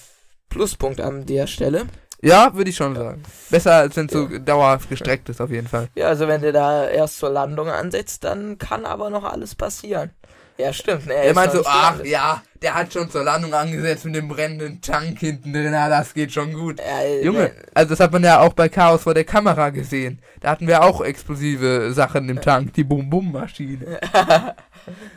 Pluspunkt 0.50 1.02
an 1.02 1.26
der 1.26 1.48
Stelle. 1.48 1.86
Ja, 2.22 2.54
würde 2.56 2.70
ich 2.70 2.76
schon 2.76 2.96
sagen. 2.96 3.24
Besser 3.50 3.74
als 3.76 3.96
wenn 3.98 4.06
es 4.08 4.14
so 4.14 4.28
dauerhaft 4.28 4.90
gestreckt 4.90 5.30
ist, 5.30 5.42
auf 5.42 5.52
jeden 5.52 5.68
Fall. 5.68 5.90
Ja, 5.96 6.08
also 6.08 6.28
wenn 6.28 6.42
du 6.42 6.52
da 6.52 6.88
erst 6.88 7.20
zur 7.20 7.30
Landung 7.30 7.68
ansetzt, 7.68 8.24
dann 8.24 8.58
kann 8.58 8.86
aber 8.86 9.10
noch 9.10 9.24
alles 9.24 9.54
passieren. 9.54 10.12
Ja, 10.58 10.72
stimmt. 10.72 11.06
Ne, 11.08 11.14
Er 11.14 11.34
meint 11.34 11.52
so, 11.52 11.62
ach 11.66 12.02
ja, 12.06 12.42
der 12.62 12.76
hat 12.76 12.94
schon 12.94 13.10
zur 13.12 13.26
Landung 13.26 13.54
angesetzt 13.54 14.06
mit 14.06 14.16
dem 14.16 14.30
brennenden 14.30 14.80
Tank 14.80 15.20
hinten 15.20 15.52
drin, 15.52 15.72
na, 15.72 15.90
das 15.90 16.14
geht 16.14 16.32
schon 16.32 16.54
gut. 16.54 16.80
Ja, 16.80 17.06
Junge, 17.22 17.40
ne, 17.40 17.52
also 17.74 17.90
das 17.90 18.00
hat 18.00 18.14
man 18.14 18.24
ja 18.24 18.40
auch 18.40 18.54
bei 18.54 18.70
Chaos 18.70 19.04
vor 19.04 19.14
der 19.14 19.26
Kamera 19.26 19.70
gesehen. 19.70 20.20
Da 20.40 20.52
hatten 20.52 20.68
wir 20.68 20.82
auch 20.82 21.02
explosive 21.02 21.92
Sachen 21.94 22.30
im 22.30 22.40
Tank, 22.40 22.74
die 22.74 22.86
Bum-Bum-Maschine. 22.86 24.00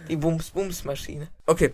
die 0.09 0.16
Bums-Bums-Maschine. 0.16 1.28
Okay, 1.46 1.72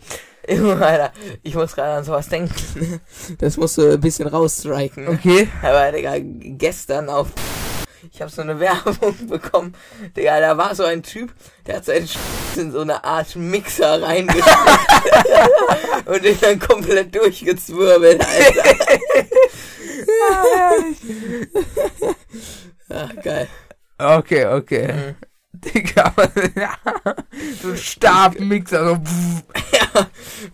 Alter, 0.49 1.13
ich 1.43 1.55
muss 1.55 1.75
gerade 1.75 1.95
an 1.99 2.05
sowas 2.05 2.29
denken. 2.29 3.01
Das 3.39 3.57
musst 3.57 3.79
du 3.79 3.93
ein 3.93 4.01
bisschen 4.01 4.29
rausstriken. 4.29 5.09
okay. 5.09 5.49
Aber, 5.63 5.93
Digga, 5.93 6.15
gestern 6.19 7.09
auf. 7.09 7.29
Ich 8.13 8.21
habe 8.21 8.31
so 8.31 8.43
eine 8.43 8.61
Werbung 8.61 9.17
bekommen. 9.29 9.75
Digga, 10.17 10.41
da 10.41 10.57
war 10.59 10.75
so 10.75 10.85
ein 10.85 11.03
Typ, 11.03 11.33
der 11.67 11.77
hat 11.77 11.87
seinen 11.87 12.07
Sch 12.07 12.17
in 12.57 12.71
so 12.71 12.81
eine 12.81 13.03
Art 13.03 13.35
Mixer 13.35 14.03
reingesteckt. 14.03 14.47
und 16.07 16.25
den 16.25 16.39
dann 16.41 16.59
komplett 16.59 17.15
durchgezwirbelt, 17.15 18.21
Alter. 18.21 18.77
Ach, 22.91 23.11
geil. 23.23 23.49
Okay, 23.99 24.47
okay. 24.47 24.93
Mhm. 24.93 25.15
Digga, 25.65 26.13
so 27.63 27.71
ein 27.71 27.77
Stabmixer, 27.77 28.87
so. 28.87 29.01
Ja, 29.73 30.07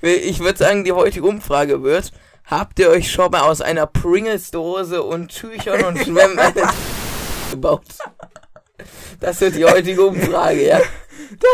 ich 0.03 0.41
würde 0.41 0.59
sagen, 0.59 0.85
die 0.85 0.93
heutige 0.93 1.27
Umfrage 1.27 1.83
wird, 1.83 2.13
habt 2.45 2.79
ihr 2.79 2.91
euch 2.91 3.11
schon 3.11 3.31
mal 3.31 3.43
aus 3.43 3.61
einer 3.61 3.87
Pringles-Dose 3.87 5.03
und 5.03 5.29
Tüchern 5.29 5.85
und 5.85 5.99
Schwämmen 6.05 6.39
gebaut? 7.51 7.85
Das 9.21 9.41
wird 9.41 9.57
die 9.57 9.65
heutige 9.65 10.03
Umfrage, 10.05 10.67
ja. 10.67 10.81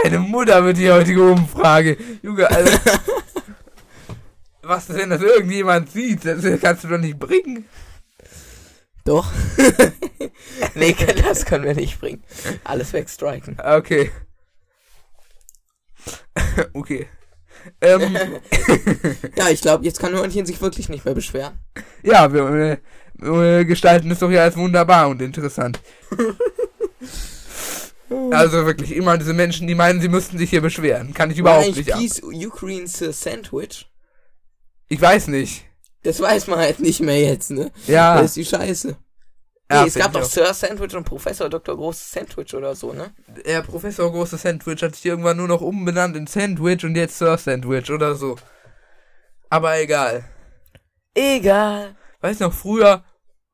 Deine 0.02 0.18
Mutter 0.18 0.64
wird 0.64 0.78
die 0.78 0.90
heutige 0.90 1.22
Umfrage. 1.22 1.96
Junge, 2.22 2.50
also. 2.50 2.78
Was, 4.62 4.88
wenn 4.88 5.10
das 5.10 5.22
irgendjemand 5.22 5.90
sieht, 5.90 6.24
das 6.24 6.44
kannst 6.60 6.84
du 6.84 6.88
doch 6.88 6.98
nicht 6.98 7.18
bringen. 7.18 7.66
Doch. 9.04 9.30
nee, 10.78 10.94
das 11.22 11.46
können 11.46 11.64
wir 11.64 11.74
nicht 11.74 11.98
bringen. 12.00 12.22
Alles 12.64 12.92
wegstriken. 12.92 13.58
Okay. 13.58 14.10
okay. 16.74 17.06
Ähm, 17.80 18.14
Ja, 19.36 19.48
ich 19.48 19.62
glaube, 19.62 19.84
jetzt 19.84 19.98
kann 19.98 20.12
Hörnchen 20.12 20.44
sich 20.44 20.60
wirklich 20.60 20.88
nicht 20.90 21.04
mehr 21.04 21.14
beschweren. 21.14 21.58
ja, 22.02 22.32
wir, 22.32 22.78
wir 23.14 23.64
gestalten 23.64 24.10
es 24.10 24.18
doch 24.18 24.30
ja 24.30 24.42
als 24.42 24.56
wunderbar 24.56 25.08
und 25.08 25.22
interessant. 25.22 25.80
Also 28.30 28.66
wirklich, 28.66 28.94
immer 28.94 29.16
diese 29.16 29.32
Menschen, 29.32 29.66
die 29.66 29.74
meinen, 29.74 30.00
sie 30.00 30.08
müssten 30.08 30.36
sich 30.36 30.50
hier 30.50 30.60
beschweren. 30.60 31.14
Kann 31.14 31.30
ich 31.30 31.38
überhaupt 31.38 31.74
nicht 31.74 31.92
ab. 31.92 31.98
Peace 31.98 32.22
Ukraine's 32.22 33.00
äh, 33.00 33.12
Sandwich? 33.12 33.90
Ich 34.88 35.00
weiß 35.00 35.28
nicht. 35.28 35.64
Das 36.02 36.20
weiß 36.20 36.46
man 36.46 36.58
halt 36.58 36.78
nicht 36.80 37.00
mehr 37.00 37.18
jetzt, 37.18 37.50
ne? 37.50 37.72
Ja. 37.86 38.16
Das 38.16 38.26
ist 38.26 38.36
die 38.36 38.44
Scheiße. 38.44 38.96
Nee, 39.68 39.76
ja 39.76 39.84
es 39.86 39.94
gab 39.94 40.12
doch 40.12 40.22
Sir 40.22 40.54
Sandwich 40.54 40.94
und 40.94 41.04
Professor 41.04 41.48
Dr. 41.48 41.76
Großes 41.76 42.12
Sandwich 42.12 42.54
oder 42.54 42.76
so, 42.76 42.92
ne? 42.92 43.12
Der 43.44 43.62
Professor 43.62 44.10
Große 44.12 44.36
Sandwich 44.36 44.82
hat 44.82 44.94
sich 44.94 45.06
irgendwann 45.06 45.36
nur 45.36 45.48
noch 45.48 45.60
umbenannt 45.60 46.16
in 46.16 46.28
Sandwich 46.28 46.84
und 46.84 46.94
jetzt 46.94 47.18
Sir 47.18 47.36
Sandwich 47.36 47.90
oder 47.90 48.14
so. 48.14 48.36
Aber 49.50 49.78
egal. 49.78 50.24
Egal. 51.14 51.96
Weiß 52.20 52.40
noch, 52.40 52.52
früher, 52.52 53.02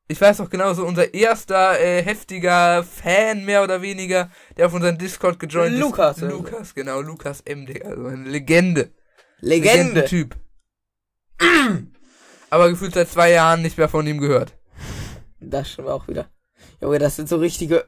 ich 0.07 0.21
weiß 0.21 0.39
noch 0.39 0.49
genau, 0.49 0.73
so 0.73 0.85
unser 0.85 1.13
erster 1.13 1.79
äh, 1.79 2.03
heftiger 2.03 2.83
Fan, 2.83 3.45
mehr 3.45 3.63
oder 3.63 3.81
weniger, 3.81 4.29
der 4.57 4.67
auf 4.67 4.73
unseren 4.73 4.97
Discord 4.97 5.39
gejoint 5.39 5.77
Lukas, 5.77 6.17
ist. 6.17 6.21
so. 6.21 6.27
Lukas, 6.27 6.75
genau, 6.75 7.01
Lukas 7.01 7.41
M. 7.41 7.65
Digga, 7.65 7.89
also 7.89 8.05
eine 8.05 8.29
Legende. 8.29 8.91
Legende. 9.39 10.05
Typ. 10.05 10.35
Aber 12.49 12.69
gefühlt 12.69 12.93
seit 12.93 13.09
zwei 13.09 13.31
Jahren 13.31 13.63
nicht 13.63 13.77
mehr 13.77 13.89
von 13.89 14.05
ihm 14.05 14.19
gehört. 14.19 14.53
Das 15.49 15.69
stimmt 15.71 15.89
auch 15.89 16.07
wieder. 16.07 16.27
Junge, 16.81 16.99
das 16.99 17.15
sind 17.15 17.29
so 17.29 17.37
richtige 17.37 17.85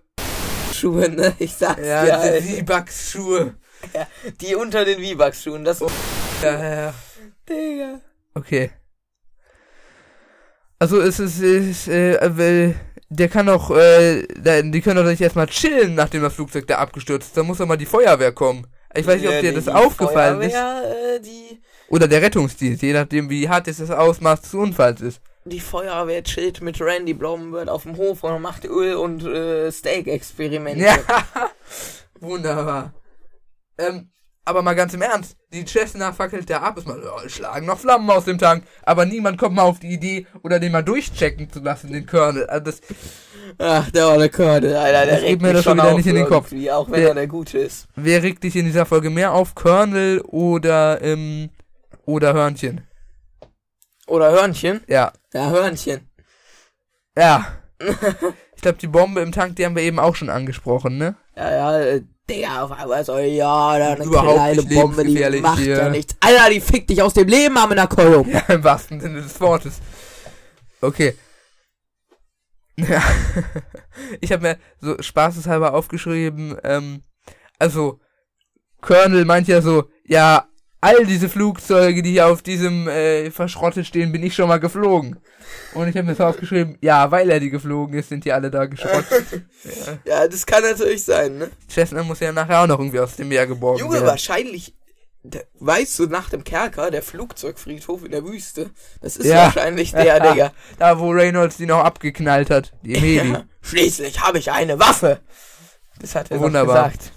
Schuhe, 0.73 1.09
ne? 1.09 1.33
Ich 1.39 1.53
sag's 1.53 1.85
Ja, 1.85 2.03
dir, 2.03 2.39
diese 2.39 2.53
Alter. 2.59 2.65
V-Bucks-Schuhe. 2.65 3.55
Die 4.41 4.55
unter 4.55 4.85
den 4.85 5.03
V-Bucks-Schuhen, 5.03 5.63
das 5.63 5.79
Ja, 5.79 5.87
ja, 6.59 6.75
ja. 6.85 6.93
Digga. 7.47 8.01
Okay. 8.33 8.71
Also 10.79 10.99
es 11.01 11.19
ist, 11.19 11.39
es 11.41 11.65
ist 11.67 11.87
äh, 11.87 12.73
der 13.09 13.29
kann 13.29 13.45
doch, 13.45 13.71
äh, 13.71 14.23
die 14.63 14.81
können 14.81 14.97
doch 15.03 15.09
nicht 15.09 15.21
erstmal 15.21 15.47
chillen, 15.47 15.95
nachdem 15.95 16.21
das 16.21 16.33
Flugzeug 16.33 16.67
da 16.67 16.77
abgestürzt 16.79 17.27
ist. 17.27 17.37
Da 17.37 17.43
muss 17.43 17.59
doch 17.59 17.65
mal 17.67 17.77
die 17.77 17.85
Feuerwehr 17.85 18.31
kommen. 18.31 18.67
Ich 18.93 19.05
weiß 19.05 19.21
nicht, 19.21 19.29
ob 19.29 19.39
dir 19.41 19.53
das 19.53 19.67
aufgefallen 19.67 20.41
ist. 20.41 20.53
Feuerwehr, 20.53 21.15
Äh, 21.15 21.19
die, 21.21 21.61
Oder 21.89 22.07
der 22.07 22.21
Rettungsdienst, 22.21 22.81
je 22.81 22.93
nachdem, 22.93 23.29
wie 23.29 23.47
hart 23.47 23.67
jetzt 23.67 23.79
das 23.79 23.91
Ausmaß 23.91 24.41
des 24.41 24.53
Unfalls 24.53 25.01
ist. 25.01 25.21
Die 25.47 25.60
Feuerwehr 25.60 26.23
chillt 26.23 26.62
mit 26.62 26.81
Randy 26.81 27.13
Blomberg 27.13 27.67
auf 27.67 27.84
dem 27.84 27.97
Hof 27.97 28.23
und 28.23 28.41
macht 28.41 28.65
Öl- 28.65 28.95
und 28.95 29.23
äh, 29.23 29.71
Steak-Experimente. 29.71 30.84
Ja, 30.86 30.97
wunderbar. 32.19 32.93
Ähm, 33.77 34.10
aber 34.43 34.62
mal 34.63 34.73
ganz 34.73 34.93
im 34.95 35.01
Ernst, 35.03 35.38
die 35.53 35.65
Cessna 35.65 36.13
fackelt 36.13 36.49
da 36.49 36.60
ab, 36.62 36.77
ist 36.77 36.88
mal, 36.88 36.99
es 37.25 37.34
schlagen 37.34 37.65
noch 37.67 37.79
Flammen 37.79 38.10
aus 38.10 38.25
dem 38.25 38.38
Tank, 38.39 38.63
aber 38.84 39.05
niemand 39.05 39.38
kommt 39.38 39.55
mal 39.55 39.63
auf 39.63 39.79
die 39.79 39.91
Idee, 39.93 40.25
oder 40.43 40.60
den 40.60 40.71
mal 40.71 40.84
durchchecken 40.84 41.51
zu 41.51 41.60
lassen, 41.60 41.91
den 41.91 42.05
Colonel. 42.08 42.47
Also 42.47 42.65
das, 42.71 42.81
Ach, 43.60 43.89
der 43.91 44.08
war 44.08 44.17
der 44.17 44.29
Körde, 44.29 44.79
Alter. 44.79 45.05
Der 45.05 45.21
regt 45.21 45.41
mir 45.43 45.53
das 45.53 45.63
schon 45.63 45.77
wieder 45.77 45.89
auf 45.91 45.97
nicht 45.97 46.08
in 46.08 46.15
den 46.15 46.25
Kopf. 46.27 46.51
Auch 46.71 46.89
wenn 46.89 46.99
Der- 47.01 47.10
er 47.10 47.15
der 47.15 47.27
Gute 47.27 47.60
ist. 47.60 47.88
wer 47.95 48.23
regt 48.23 48.43
dich 48.43 48.55
in 48.55 48.65
dieser 48.65 48.86
Folge 48.88 49.12
mehr 49.12 49.31
auf, 49.34 49.53
Colonel 49.53 50.21
oder, 50.21 51.01
ähm, 51.03 51.49
oder 52.05 52.34
Hörnchen? 52.34 52.81
Oder 54.07 54.31
Hörnchen? 54.31 54.81
Ja. 54.87 55.11
Ja, 55.33 55.49
Hörnchen. 55.49 56.09
Ja. 57.17 57.47
Ich 58.57 58.61
glaube, 58.61 58.77
die 58.79 58.87
Bombe 58.87 59.19
im 59.21 59.33
Tank, 59.33 59.57
die 59.57 59.65
haben 59.65 59.75
wir 59.75 59.83
eben 59.83 59.99
auch 59.99 60.15
schon 60.15 60.29
angesprochen, 60.29 60.97
ne? 60.97 61.15
Ja, 61.35 61.51
ja, 61.51 61.79
äh, 61.81 62.01
Digga, 62.27 62.63
auf 62.63 62.71
einmal 62.71 63.03
so, 63.05 63.17
ja, 63.19 63.77
da 63.77 63.91
eine 63.91 64.03
Überhaupt 64.05 64.33
kleine 64.33 64.61
nicht 64.63 64.73
Bombe, 64.73 65.03
die 65.03 65.41
macht 65.41 65.59
hier. 65.59 65.77
ja 65.77 65.89
nichts. 65.89 66.15
Alter, 66.21 66.49
die 66.49 66.61
fickt 66.61 66.89
dich 66.89 67.01
aus 67.03 67.13
dem 67.13 67.27
Leben, 67.27 67.57
Amenakoyum. 67.57 68.27
Ja, 68.29 68.39
im 68.47 68.63
wahrsten 68.63 68.99
Sinne 69.01 69.21
des 69.21 69.39
Wortes. 69.41 69.81
Okay. 70.81 71.15
Ja. 72.77 73.03
Ich 74.19 74.31
habe 74.33 74.41
mir 74.41 74.57
so 74.81 75.01
spaßeshalber 75.01 75.73
aufgeschrieben, 75.73 76.57
ähm, 76.63 77.01
also, 77.59 77.99
Colonel 78.81 79.23
meint 79.23 79.47
ja 79.47 79.61
so, 79.61 79.85
ja, 80.05 80.47
all 80.86 81.06
diese 81.06 81.30
Flugzeuge, 81.30 82.02
die 82.04 82.12
hier 82.12 82.28
auf 82.28 82.41
diesem 82.41 82.88
äh, 82.88 83.32
Verschrottet 83.32 83.86
stehen, 83.88 84.12
bin 84.12 84.24
ich 84.24 84.36
schon 84.36 84.48
mal 84.48 84.60
geflogen. 84.60 85.17
Und 85.74 85.88
ich 85.88 85.95
habe 85.98 86.08
mir 86.08 86.15
so 86.15 86.24
aufgeschrieben, 86.26 86.78
ja, 86.82 87.10
weil 87.12 87.30
er 87.30 87.39
die 87.39 87.50
geflogen 87.50 87.98
ist, 87.98 88.10
sind 88.10 88.26
die 88.26 88.32
alle 88.34 88.52
da 88.52 88.65
geschrottet. 88.65 89.26
ja. 89.63 89.98
Ja, 90.06 90.28
das 90.28 90.45
kann 90.45 90.63
natürlich 90.63 91.04
sein, 91.04 91.38
ne? 91.38 91.50
Cessna 91.69 92.04
muss 92.04 92.19
ja 92.19 92.32
nachher 92.32 92.62
auch 92.62 92.67
noch 92.67 92.80
irgendwie 92.80 93.00
aus 93.00 93.15
dem 93.15 93.30
Meer 93.30 93.48
geborgen 93.48 93.80
Junge, 93.80 93.95
werden. 93.95 94.08
wahrscheinlich, 94.08 94.74
der, 95.24 95.43
weißt 95.60 95.98
du, 96.00 96.06
nach 96.08 96.30
dem 96.30 96.43
Kerker, 96.43 96.91
der 96.91 97.02
Flugzeugfriedhof 97.02 98.06
in 98.06 98.12
der 98.12 98.24
Wüste, 98.26 98.69
das 99.02 99.17
ist 99.17 99.26
Ja. 99.28 99.45
wahrscheinlich 99.45 99.91
der, 99.91 100.19
Digga. 100.34 100.52
Da, 100.78 101.00
wo 101.00 101.10
Reynolds 101.10 101.58
die 101.58 101.65
noch 101.65 101.84
abgeknallt 101.84 102.50
hat, 102.50 102.74
die 102.84 103.00
Medi. 103.00 103.36
Schließlich 103.62 104.21
habe 104.21 104.38
ich 104.39 104.52
eine 104.52 104.80
Waffe. 104.80 105.19
Das 106.00 106.13
hat 106.15 106.30
er. 106.32 106.39
Wunderbar. 106.39 106.89
gesagt. 106.89 107.12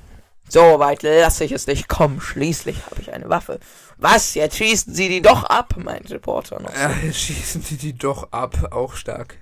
So 0.49 0.79
weit 0.79 1.03
lasse 1.03 1.45
ich 1.45 1.53
es 1.53 1.67
nicht 1.67 1.89
kommen. 1.89 2.21
Schließlich 2.21 2.87
habe 2.87 3.01
ich 3.01 3.13
eine 3.13 3.29
Waffe. 3.29 3.61
Was? 3.99 4.35
Jetzt 4.35 4.57
schießen 4.57 4.95
Sie 4.95 5.09
die 5.09 5.21
doch 5.23 5.45
ab, 5.45 5.75
meinte 5.77 6.19
Porter 6.19 6.61
noch. 6.61 6.73
Ja, 6.75 6.91
jetzt 7.05 7.19
schießen 7.21 7.65
die 7.69 7.77
die 7.77 7.93
doch 7.99 8.33
ab, 8.33 8.69
auch 8.71 8.95
stark. 8.95 9.37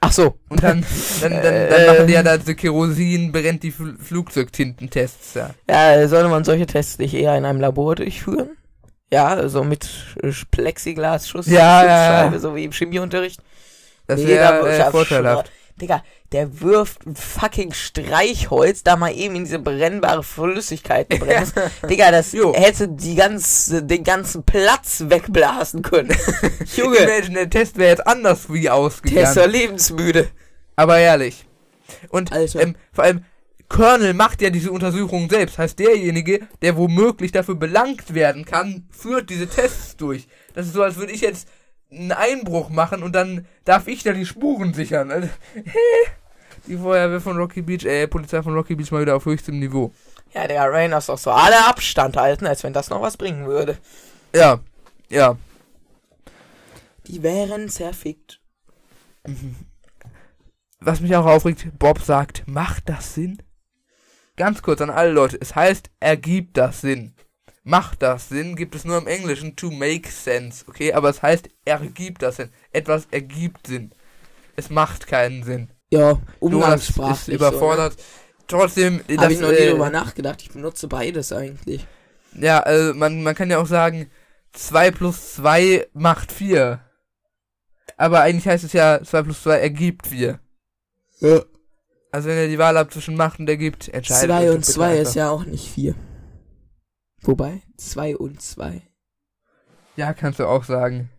Ach 0.00 0.12
so. 0.12 0.38
Und 0.50 0.62
dann, 0.62 0.84
dann, 1.22 1.32
dann, 1.32 1.42
dann 1.42 1.52
Äh, 1.54 1.86
machen 1.86 2.06
die 2.06 2.12
ja 2.12 2.22
da 2.22 2.38
so 2.38 2.54
Kerosin, 2.54 3.32
brennt 3.32 3.62
die 3.62 3.70
Fl 3.70 3.96
Flugzeugtintentests 3.98 5.32
da. 5.32 5.54
Ja, 5.68 6.06
sollte 6.08 6.28
man 6.28 6.44
solche 6.44 6.66
Tests 6.66 6.98
nicht 6.98 7.14
eher 7.14 7.34
in 7.38 7.46
einem 7.46 7.60
Labor 7.60 7.94
durchführen? 7.94 8.50
Ja, 9.10 9.48
so 9.48 9.64
mit 9.64 9.88
äh, 10.22 10.32
Plexiglas, 10.50 11.28
Schuss, 11.28 11.46
Ja, 11.46 11.84
ja, 11.84 12.30
ja. 12.32 12.38
So 12.38 12.54
wie 12.54 12.64
im 12.64 12.72
Chemieunterricht. 12.72 13.40
Das 14.06 14.26
wäre 14.26 14.68
äh, 14.68 14.78
ja 14.78 14.90
vorteilhaft. 14.90 15.50
Digga, 15.80 16.04
der 16.30 16.60
wirft 16.60 17.04
ein 17.04 17.16
fucking 17.16 17.72
Streichholz 17.72 18.84
da 18.84 18.96
mal 18.96 19.12
eben 19.12 19.34
in 19.34 19.44
diese 19.44 19.58
brennbare 19.58 20.22
Flüssigkeit 20.22 21.08
brennen. 21.20 21.50
Digga, 21.88 22.10
das 22.12 22.32
Jo. 22.32 22.54
hätte 22.54 22.88
die 22.88 23.16
ganze, 23.16 23.82
den 23.82 24.04
ganzen 24.04 24.44
Platz 24.44 25.04
wegblasen 25.08 25.82
können. 25.82 26.16
Junge, 26.76 26.98
Imagine, 26.98 27.34
der 27.34 27.50
Test 27.50 27.76
wäre 27.76 27.90
jetzt 27.90 28.06
anders 28.06 28.48
wie 28.52 28.62
der 28.62 28.72
ist 28.72 28.76
ausgegangen. 28.78 29.34
doch 29.34 29.46
lebensmüde. 29.46 30.28
Aber 30.76 30.98
ehrlich. 30.98 31.46
Und 32.08 32.32
Alter. 32.32 32.60
ähm, 32.60 32.76
vor 32.92 33.04
allem, 33.04 33.24
Colonel 33.68 34.14
macht 34.14 34.42
ja 34.42 34.50
diese 34.50 34.70
Untersuchung 34.70 35.28
selbst. 35.28 35.58
Heißt, 35.58 35.78
derjenige, 35.78 36.46
der 36.62 36.76
womöglich 36.76 37.32
dafür 37.32 37.56
belangt 37.56 38.14
werden 38.14 38.44
kann, 38.44 38.86
führt 38.90 39.28
diese 39.30 39.48
Tests 39.48 39.96
durch. 39.96 40.28
Das 40.54 40.66
ist 40.66 40.74
so, 40.74 40.82
als 40.82 40.96
würde 40.96 41.12
ich 41.12 41.20
jetzt 41.20 41.48
einen 41.94 42.12
Einbruch 42.12 42.70
machen 42.70 43.02
und 43.02 43.12
dann 43.14 43.46
darf 43.64 43.86
ich 43.88 44.02
da 44.02 44.12
die 44.12 44.26
Spuren 44.26 44.74
sichern. 44.74 45.10
Also, 45.10 45.28
die 46.66 46.76
Feuerwehr 46.76 47.20
von 47.20 47.36
Rocky 47.36 47.62
Beach, 47.62 47.84
äh, 47.84 48.06
Polizei 48.06 48.42
von 48.42 48.54
Rocky 48.54 48.74
Beach 48.74 48.90
mal 48.90 49.02
wieder 49.02 49.16
auf 49.16 49.24
höchstem 49.24 49.58
Niveau. 49.58 49.92
Ja, 50.32 50.48
der 50.48 50.70
Rainer 50.70 50.98
ist 50.98 51.08
doch 51.08 51.18
so 51.18 51.30
alle 51.30 51.66
Abstand 51.66 52.16
halten, 52.16 52.46
als 52.46 52.64
wenn 52.64 52.72
das 52.72 52.90
noch 52.90 53.00
was 53.00 53.16
bringen 53.16 53.46
würde. 53.46 53.78
Ja, 54.34 54.60
ja. 55.08 55.36
Die 57.06 57.22
wären 57.22 57.68
zerfickt. 57.68 58.40
Was 60.80 61.00
mich 61.00 61.16
auch 61.16 61.24
aufregt, 61.24 61.78
Bob 61.78 62.00
sagt, 62.00 62.46
macht 62.46 62.90
das 62.90 63.14
Sinn? 63.14 63.42
Ganz 64.36 64.60
kurz 64.60 64.82
an 64.82 64.90
alle 64.90 65.12
Leute, 65.12 65.38
es 65.40 65.54
heißt, 65.54 65.90
ergibt 65.98 66.58
das 66.58 66.82
Sinn. 66.82 67.14
Macht 67.66 68.02
das 68.02 68.28
Sinn, 68.28 68.56
gibt 68.56 68.74
es 68.74 68.84
nur 68.84 68.98
im 68.98 69.06
Englischen 69.06 69.56
to 69.56 69.70
make 69.70 70.10
sense, 70.10 70.64
okay? 70.68 70.92
Aber 70.92 71.08
es 71.08 71.22
heißt, 71.22 71.48
ergibt 71.64 72.20
das 72.20 72.36
Sinn. 72.36 72.50
Etwas 72.72 73.08
ergibt 73.10 73.66
Sinn. 73.66 73.92
Es 74.54 74.68
macht 74.68 75.06
keinen 75.06 75.42
Sinn. 75.42 75.70
Ja, 75.90 76.18
umgangssprachlich. 76.40 77.28
ist 77.28 77.34
überfordert. 77.34 77.96
Trotzdem, 78.48 79.00
So, 79.08 79.14
ne? 79.14 79.20
Habe 79.20 79.32
ich 79.32 79.40
noch 79.40 79.48
nie 79.48 79.54
äh, 79.54 79.70
drüber 79.70 79.88
nachgedacht. 79.88 80.42
Ich 80.42 80.50
benutze 80.50 80.88
beides 80.88 81.32
eigentlich. 81.32 81.86
Ja, 82.38 82.60
also 82.60 82.92
man, 82.92 83.22
man 83.22 83.34
kann 83.34 83.50
ja 83.50 83.58
auch 83.58 83.66
sagen, 83.66 84.10
2 84.52 84.90
plus 84.90 85.34
2 85.34 85.88
macht 85.94 86.32
4. 86.32 86.80
Aber 87.96 88.20
eigentlich 88.20 88.46
heißt 88.46 88.64
es 88.64 88.74
ja, 88.74 89.02
2 89.02 89.22
plus 89.22 89.42
2 89.42 89.58
ergibt 89.58 90.06
4. 90.06 90.38
Ja. 91.20 91.42
Also 92.10 92.28
wenn 92.28 92.38
ihr 92.38 92.48
die 92.48 92.58
Wahl 92.58 92.76
habt 92.76 92.92
zwischen 92.92 93.16
macht 93.16 93.38
und 93.40 93.48
ergibt, 93.48 93.88
entscheidet 93.88 94.26
2 94.26 94.38
euch 94.38 94.50
und 94.50 94.60
bitte 94.60 94.72
2 94.72 94.84
einfach. 94.86 95.02
ist 95.02 95.14
ja 95.14 95.30
auch 95.30 95.44
nicht 95.44 95.68
4. 95.70 95.94
Wobei, 97.24 97.62
2 97.76 98.16
und 98.16 98.40
2. 98.40 98.82
Ja, 99.96 100.12
kannst 100.12 100.40
du 100.40 100.46
auch 100.46 100.64
sagen. 100.64 101.10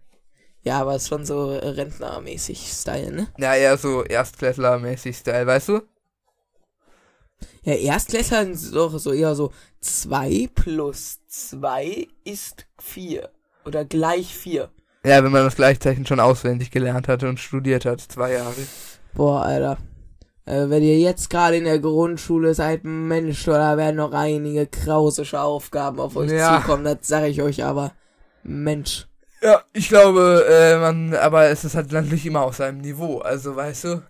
Ja, 0.61 0.81
aber 0.81 0.95
ist 0.95 1.07
schon 1.07 1.25
so 1.25 1.55
rentnermäßig 1.55 2.71
Style, 2.71 3.11
ne? 3.11 3.27
Ja, 3.37 3.55
eher 3.55 3.77
so 3.77 4.03
Erstklässler-mäßig 4.03 5.15
Style, 5.15 5.47
weißt 5.47 5.69
du? 5.69 5.81
Ja, 7.63 7.73
Erstklässler 7.73 8.53
sind 8.53 8.75
doch 8.75 8.97
so 8.97 9.11
eher 9.11 9.35
so 9.35 9.51
2 9.81 10.49
plus 10.53 11.19
2 11.27 12.07
ist 12.23 12.65
4. 12.79 13.29
Oder 13.65 13.85
gleich 13.85 14.35
4. 14.35 14.69
Ja, 15.03 15.23
wenn 15.23 15.31
man 15.31 15.43
das 15.43 15.55
Gleichzeichen 15.55 16.05
schon 16.05 16.19
auswendig 16.19 16.71
gelernt 16.71 17.07
hatte 17.07 17.29
und 17.29 17.39
studiert 17.39 17.85
hat, 17.85 18.01
zwei 18.01 18.33
Jahre. 18.33 18.67
Boah, 19.13 19.43
Alter. 19.43 19.77
Äh, 20.45 20.69
wenn 20.69 20.83
ihr 20.83 20.99
jetzt 20.99 21.29
gerade 21.29 21.57
in 21.57 21.63
der 21.63 21.79
Grundschule 21.79 22.53
seid, 22.53 22.83
Mensch, 22.83 23.45
da 23.45 23.77
werden 23.77 23.95
noch 23.95 24.11
einige 24.13 24.67
krausische 24.67 25.39
Aufgaben 25.41 25.99
auf 25.99 26.15
euch 26.15 26.31
Ja. 26.31 26.57
zukommen, 26.61 26.83
das 26.83 26.97
sage 27.01 27.27
ich 27.27 27.41
euch 27.41 27.63
aber. 27.63 27.93
Mensch. 28.43 29.07
Ja, 29.41 29.63
ich 29.73 29.89
glaube, 29.89 30.45
äh, 30.47 30.77
man, 30.77 31.13
aber 31.15 31.45
es 31.47 31.63
ist 31.65 31.75
halt 31.75 31.91
natürlich 31.91 32.25
immer 32.25 32.41
auf 32.41 32.55
seinem 32.55 32.79
Niveau, 32.81 33.19
also 33.19 33.55
weißt 33.55 33.83
du? 33.85 34.03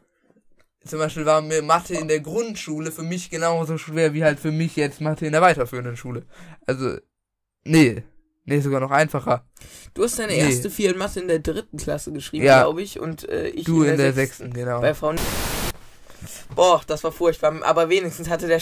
Zum 0.86 1.00
Beispiel 1.00 1.26
war 1.26 1.41
mir 1.41 1.63
Mathe 1.63 1.95
in 1.95 2.08
der 2.08 2.19
Grundschule 2.19 2.91
für 2.91 3.02
mich 3.02 3.30
genauso 3.30 3.78
schwer 3.78 4.13
wie 4.13 4.24
halt 4.24 4.39
für 4.39 4.52
mich 4.52 4.76
jetzt 4.76 5.02
Mathe 5.02 5.26
in 5.26 5.32
der 5.32 5.41
weiterführenden 5.41 5.98
Schule. 5.98 6.26
Also, 6.67 6.98
nee, 7.63 8.04
nee, 8.43 8.60
sogar 8.60 8.82
noch 8.82 8.91
einfacher. 8.91 9.45
Du 9.93 10.04
hast 10.04 10.19
deine 10.19 10.34
Nee. 10.34 10.39
erste 10.41 10.69
4 10.69 10.91
in 10.91 10.98
Mathe 10.98 11.21
in 11.21 11.28
der 11.28 11.39
dritten 11.39 11.78
Klasse 11.78 12.12
geschrieben, 12.12 12.45
Ja. 12.45 12.62
glaube 12.63 12.82
ich, 12.84 13.00
und 13.00 13.28
äh, 13.28 13.48
ich 13.48 13.63
Du 13.65 13.82
in 13.84 13.98
der 13.98 14.13
sechsten. 14.13 14.43
sechsten, 14.43 14.54
genau. 14.54 14.80
Bei 14.82 14.93
Frau. 14.93 15.13
Boah, 16.53 16.81
das 16.86 17.03
war 17.03 17.12
furchtbar, 17.12 17.53
aber 17.63 17.89
wenigstens 17.89 18.29
hatte 18.29 18.47
der 18.47 18.60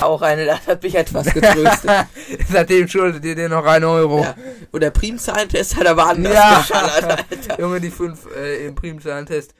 auch 0.00 0.22
eine, 0.22 0.44
das 0.46 0.66
hat 0.66 0.82
mich 0.82 0.94
etwas 0.94 1.26
getröstet. 1.32 1.90
Seitdem 2.50 2.88
schuldet 2.88 3.24
ihr 3.24 3.34
dir 3.34 3.48
noch 3.48 3.64
ein 3.64 3.84
Euro. 3.84 4.22
ja. 4.22 4.34
Und 4.72 4.80
der 4.82 4.90
Primzahlentest 4.90 5.76
hat 5.76 5.86
aber 5.86 6.06
anders 6.06 6.34
Ja. 6.34 6.58
geschallert, 6.60 7.04
Alter. 7.30 7.60
Junge, 7.60 7.80
die 7.80 7.90
fünf 7.90 8.26
äh, 8.34 8.66
im 8.66 8.74
Primzahlentest. 8.74 9.54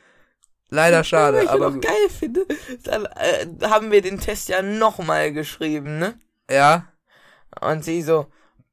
Leider 0.69 1.05
schade, 1.05 1.39
Was 1.39 1.45
ich 1.45 1.51
aber 1.51 1.71
geil 1.79 2.09
finde, 2.19 2.45
dann 2.85 3.07
äh, 3.07 3.47
haben 3.69 3.93
wir 3.93 4.03
den 4.03 4.19
Test 4.19 4.49
ja 4.49 4.63
nochmal 4.63 5.33
geschrieben, 5.33 5.99
ne? 5.99 6.19
ja. 6.51 6.87
Und 7.61 7.85
sie 7.85 8.03
so, 8.03 8.27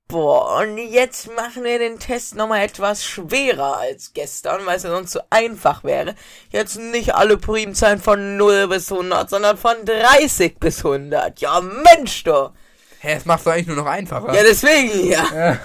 boah, 0.08 0.60
und 0.62 0.78
jetzt 0.78 1.34
machen 1.36 1.64
wir 1.64 1.80
den 1.80 2.00
Test 2.00 2.36
nochmal 2.36 2.64
etwas 2.64 3.04
schwerer 3.04 3.78
als 3.78 4.14
gestern, 4.14 4.66
weil 4.66 4.78
es 4.78 4.84
ja 4.84 4.90
sonst 4.90 5.12
so 5.12 5.22
einfach 5.30 5.84
wäre. 5.84 6.16
Jetzt 6.52 6.78
nicht 6.78 7.16
alle 7.16 7.38
Primzahlen 7.38 8.00
von 8.00 8.38
0 8.38 8.68
bis 8.68 8.92
100, 8.92 9.30
sondern 9.30 9.58
von 9.58 9.76
30 9.86 10.60
bis 10.60 10.86
100. 10.86 11.40
Ja, 11.42 11.62
Mensch 11.62 12.24
doch. 12.24 12.54
Hä, 13.00 13.16
es 13.18 13.26
macht's 13.26 13.44
doch 13.44 13.52
eigentlich 13.52 13.68
nur 13.68 13.78
noch 13.78 13.86
einfacher. 13.86 14.34
Ja, 14.34 14.44
deswegen, 14.44 15.10
ja. 15.10 15.26
Ja. 15.34 15.60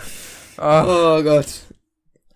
Ah, 0.57 1.19
Oh 1.19 1.23
Gott. 1.23 1.47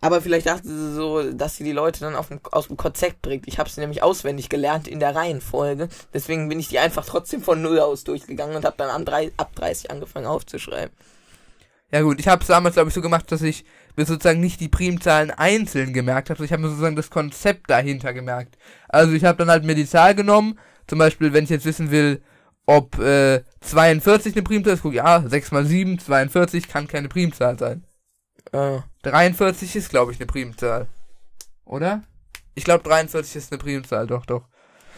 Aber 0.00 0.20
vielleicht 0.20 0.46
dachte 0.46 0.66
sie 0.66 0.94
so, 0.94 1.30
dass 1.32 1.56
sie 1.56 1.64
die 1.64 1.72
Leute 1.72 2.00
dann 2.00 2.16
auf 2.16 2.26
dem, 2.26 2.40
aus 2.50 2.66
dem 2.66 2.76
Konzept 2.76 3.22
bringt. 3.22 3.46
Ich 3.46 3.60
habe 3.60 3.70
sie 3.70 3.80
nämlich 3.80 4.02
auswendig 4.02 4.48
gelernt 4.48 4.88
in 4.88 4.98
der 4.98 5.14
Reihenfolge. 5.14 5.88
Deswegen 6.12 6.48
bin 6.48 6.58
ich 6.58 6.66
die 6.68 6.80
einfach 6.80 7.06
trotzdem 7.06 7.40
von 7.40 7.62
null 7.62 7.78
aus 7.78 8.02
durchgegangen 8.02 8.56
und 8.56 8.64
habe 8.64 8.76
dann 8.76 8.90
ab 9.36 9.50
30 9.54 9.92
angefangen 9.92 10.26
aufzuschreiben. 10.26 10.94
Ja 11.92 12.00
gut, 12.00 12.18
ich 12.18 12.26
habe 12.26 12.40
es 12.40 12.48
damals 12.48 12.74
glaube 12.74 12.88
ich 12.88 12.94
so 12.94 13.02
gemacht, 13.02 13.30
dass 13.30 13.42
ich 13.42 13.64
mir 13.96 14.06
sozusagen 14.06 14.40
nicht 14.40 14.60
die 14.60 14.68
Primzahlen 14.68 15.30
einzeln 15.30 15.92
gemerkt 15.92 16.30
habe, 16.30 16.38
sondern 16.38 16.46
ich 16.46 16.52
habe 16.52 16.62
mir 16.62 16.68
sozusagen 16.68 16.96
das 16.96 17.10
Konzept 17.10 17.68
dahinter 17.68 18.14
gemerkt. 18.14 18.56
Also 18.88 19.12
ich 19.12 19.24
habe 19.24 19.38
dann 19.38 19.50
halt 19.50 19.64
mir 19.64 19.74
die 19.74 19.86
Zahl 19.86 20.14
genommen, 20.14 20.58
zum 20.86 20.98
Beispiel, 20.98 21.34
wenn 21.34 21.44
ich 21.44 21.50
jetzt 21.50 21.66
wissen 21.66 21.90
will, 21.90 22.22
ob 22.64 22.98
äh, 22.98 23.42
42 23.60 24.34
eine 24.34 24.42
Primzahl 24.42 24.74
ist, 24.74 24.82
guck 24.82 24.94
ja, 24.94 25.22
6 25.26 25.50
mal 25.50 25.66
7, 25.66 25.98
42 25.98 26.66
kann 26.66 26.88
keine 26.88 27.08
Primzahl 27.08 27.58
sein. 27.58 27.84
Äh, 28.52 28.78
43 29.02 29.76
ist 29.76 29.90
glaube 29.90 30.12
ich 30.12 30.18
eine 30.18 30.26
Primzahl. 30.26 30.88
Oder? 31.66 32.04
Ich 32.54 32.64
glaube 32.64 32.88
43 32.88 33.36
ist 33.36 33.52
eine 33.52 33.58
Primzahl, 33.58 34.06
doch, 34.06 34.24
doch. 34.24 34.48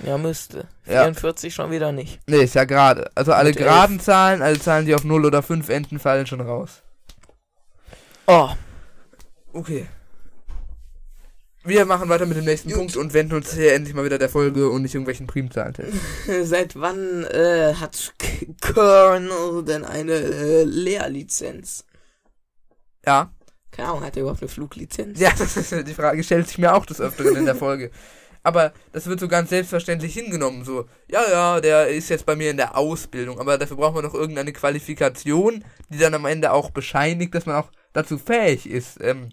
ja, 0.05 0.17
müsste. 0.17 0.69
Ja. 0.87 1.03
44 1.03 1.53
schon 1.53 1.73
wieder 1.73 1.91
nicht. 1.91 2.21
Nee, 2.29 2.45
ist 2.45 2.55
ja 2.55 2.65
gerade. 2.65 3.11
Also 3.17 3.33
alle 3.33 3.53
geraden 3.53 3.99
Zahlen, 3.99 4.43
alle 4.43 4.61
Zahlen, 4.61 4.87
die 4.87 4.95
auf 4.95 5.03
0 5.03 5.25
oder 5.25 5.43
5 5.43 5.69
enden, 5.69 5.99
fallen 5.99 6.27
schon 6.27 6.41
raus. 6.41 6.84
Oh, 8.27 8.51
Okay. 9.55 9.87
Wir 11.63 11.87
machen 11.87 12.09
weiter 12.09 12.27
mit 12.27 12.37
dem 12.37 12.45
nächsten 12.45 12.69
Gut. 12.69 12.79
Punkt 12.79 12.97
und 12.97 13.15
wenden 13.15 13.37
uns 13.37 13.55
hier 13.55 13.73
endlich 13.73 13.95
mal 13.95 14.05
wieder 14.05 14.19
der 14.19 14.29
Folge 14.29 14.69
und 14.69 14.83
nicht 14.83 14.95
irgendwelchen 14.95 15.27
Primzahlen. 15.27 15.75
seit 16.43 16.79
wann 16.79 17.25
äh, 17.25 17.73
hat 17.75 18.13
Colonel 18.61 19.65
denn 19.65 19.85
eine 19.85 20.13
äh, 20.13 20.65
Lehrlizenz? 20.65 21.87
Ja. 23.07 23.33
Keine 23.71 23.89
Ahnung, 23.89 24.05
hat 24.05 24.17
er 24.17 24.23
überhaupt 24.23 24.43
eine 24.43 24.49
Fluglizenz? 24.49 25.19
Ja, 25.21 25.31
das 25.39 25.57
ist, 25.57 25.73
die 25.87 25.95
Frage 25.95 26.23
stellt 26.23 26.49
sich 26.49 26.59
mir 26.59 26.75
auch 26.75 26.85
des 26.85 27.01
Öfteren 27.01 27.37
in 27.37 27.47
der 27.47 27.57
Folge. 27.57 27.91
Aber 28.43 28.75
das 28.93 29.07
wird 29.07 29.21
so 29.21 29.29
ganz 29.29 29.49
selbstverständlich 29.49 30.13
hingenommen. 30.13 30.65
So, 30.65 30.87
ja, 31.09 31.23
ja, 31.31 31.61
der 31.63 31.89
ist 31.89 32.11
jetzt 32.11 32.27
bei 32.27 32.37
mir 32.37 32.51
in 32.51 32.59
der 32.59 32.77
Ausbildung, 32.77 33.41
aber 33.41 33.57
dafür 33.57 33.79
braucht 33.79 33.95
man 33.95 34.05
noch 34.05 34.13
irgendeine 34.13 34.53
Qualifikation, 34.53 35.65
die 35.89 35.99
dann 35.99 36.13
am 36.13 36.27
Ende 36.27 36.53
auch 36.53 36.71
bescheinigt, 36.71 37.35
dass 37.35 37.47
man 37.47 37.57
auch 37.57 37.71
dazu 37.95 38.19
fähig 38.19 38.69
ist, 38.69 39.01
ähm, 39.01 39.31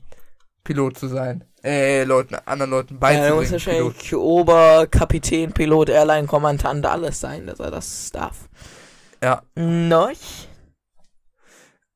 Pilot 0.64 0.98
zu 0.98 1.08
sein. 1.08 1.44
Äh, 1.64 2.06
Leuten, 2.06 2.36
anderen 2.46 2.72
Leuten 2.72 2.98
Ja, 3.02 3.10
er 3.10 3.36
muss 3.36 3.50
beizubringen. 3.50 3.80
Pilot. 3.80 3.96
wahrscheinlich 3.96 4.16
Oberkapitän, 4.16 5.52
Pilot, 5.52 5.90
Airline, 5.90 6.28
Kommandant, 6.28 6.86
alles 6.86 7.20
sein, 7.20 7.46
dass 7.48 7.60
er 7.60 7.72
das 7.72 8.12
darf. 8.12 8.50
Ja. 9.22 9.44
Noch? 9.56 10.12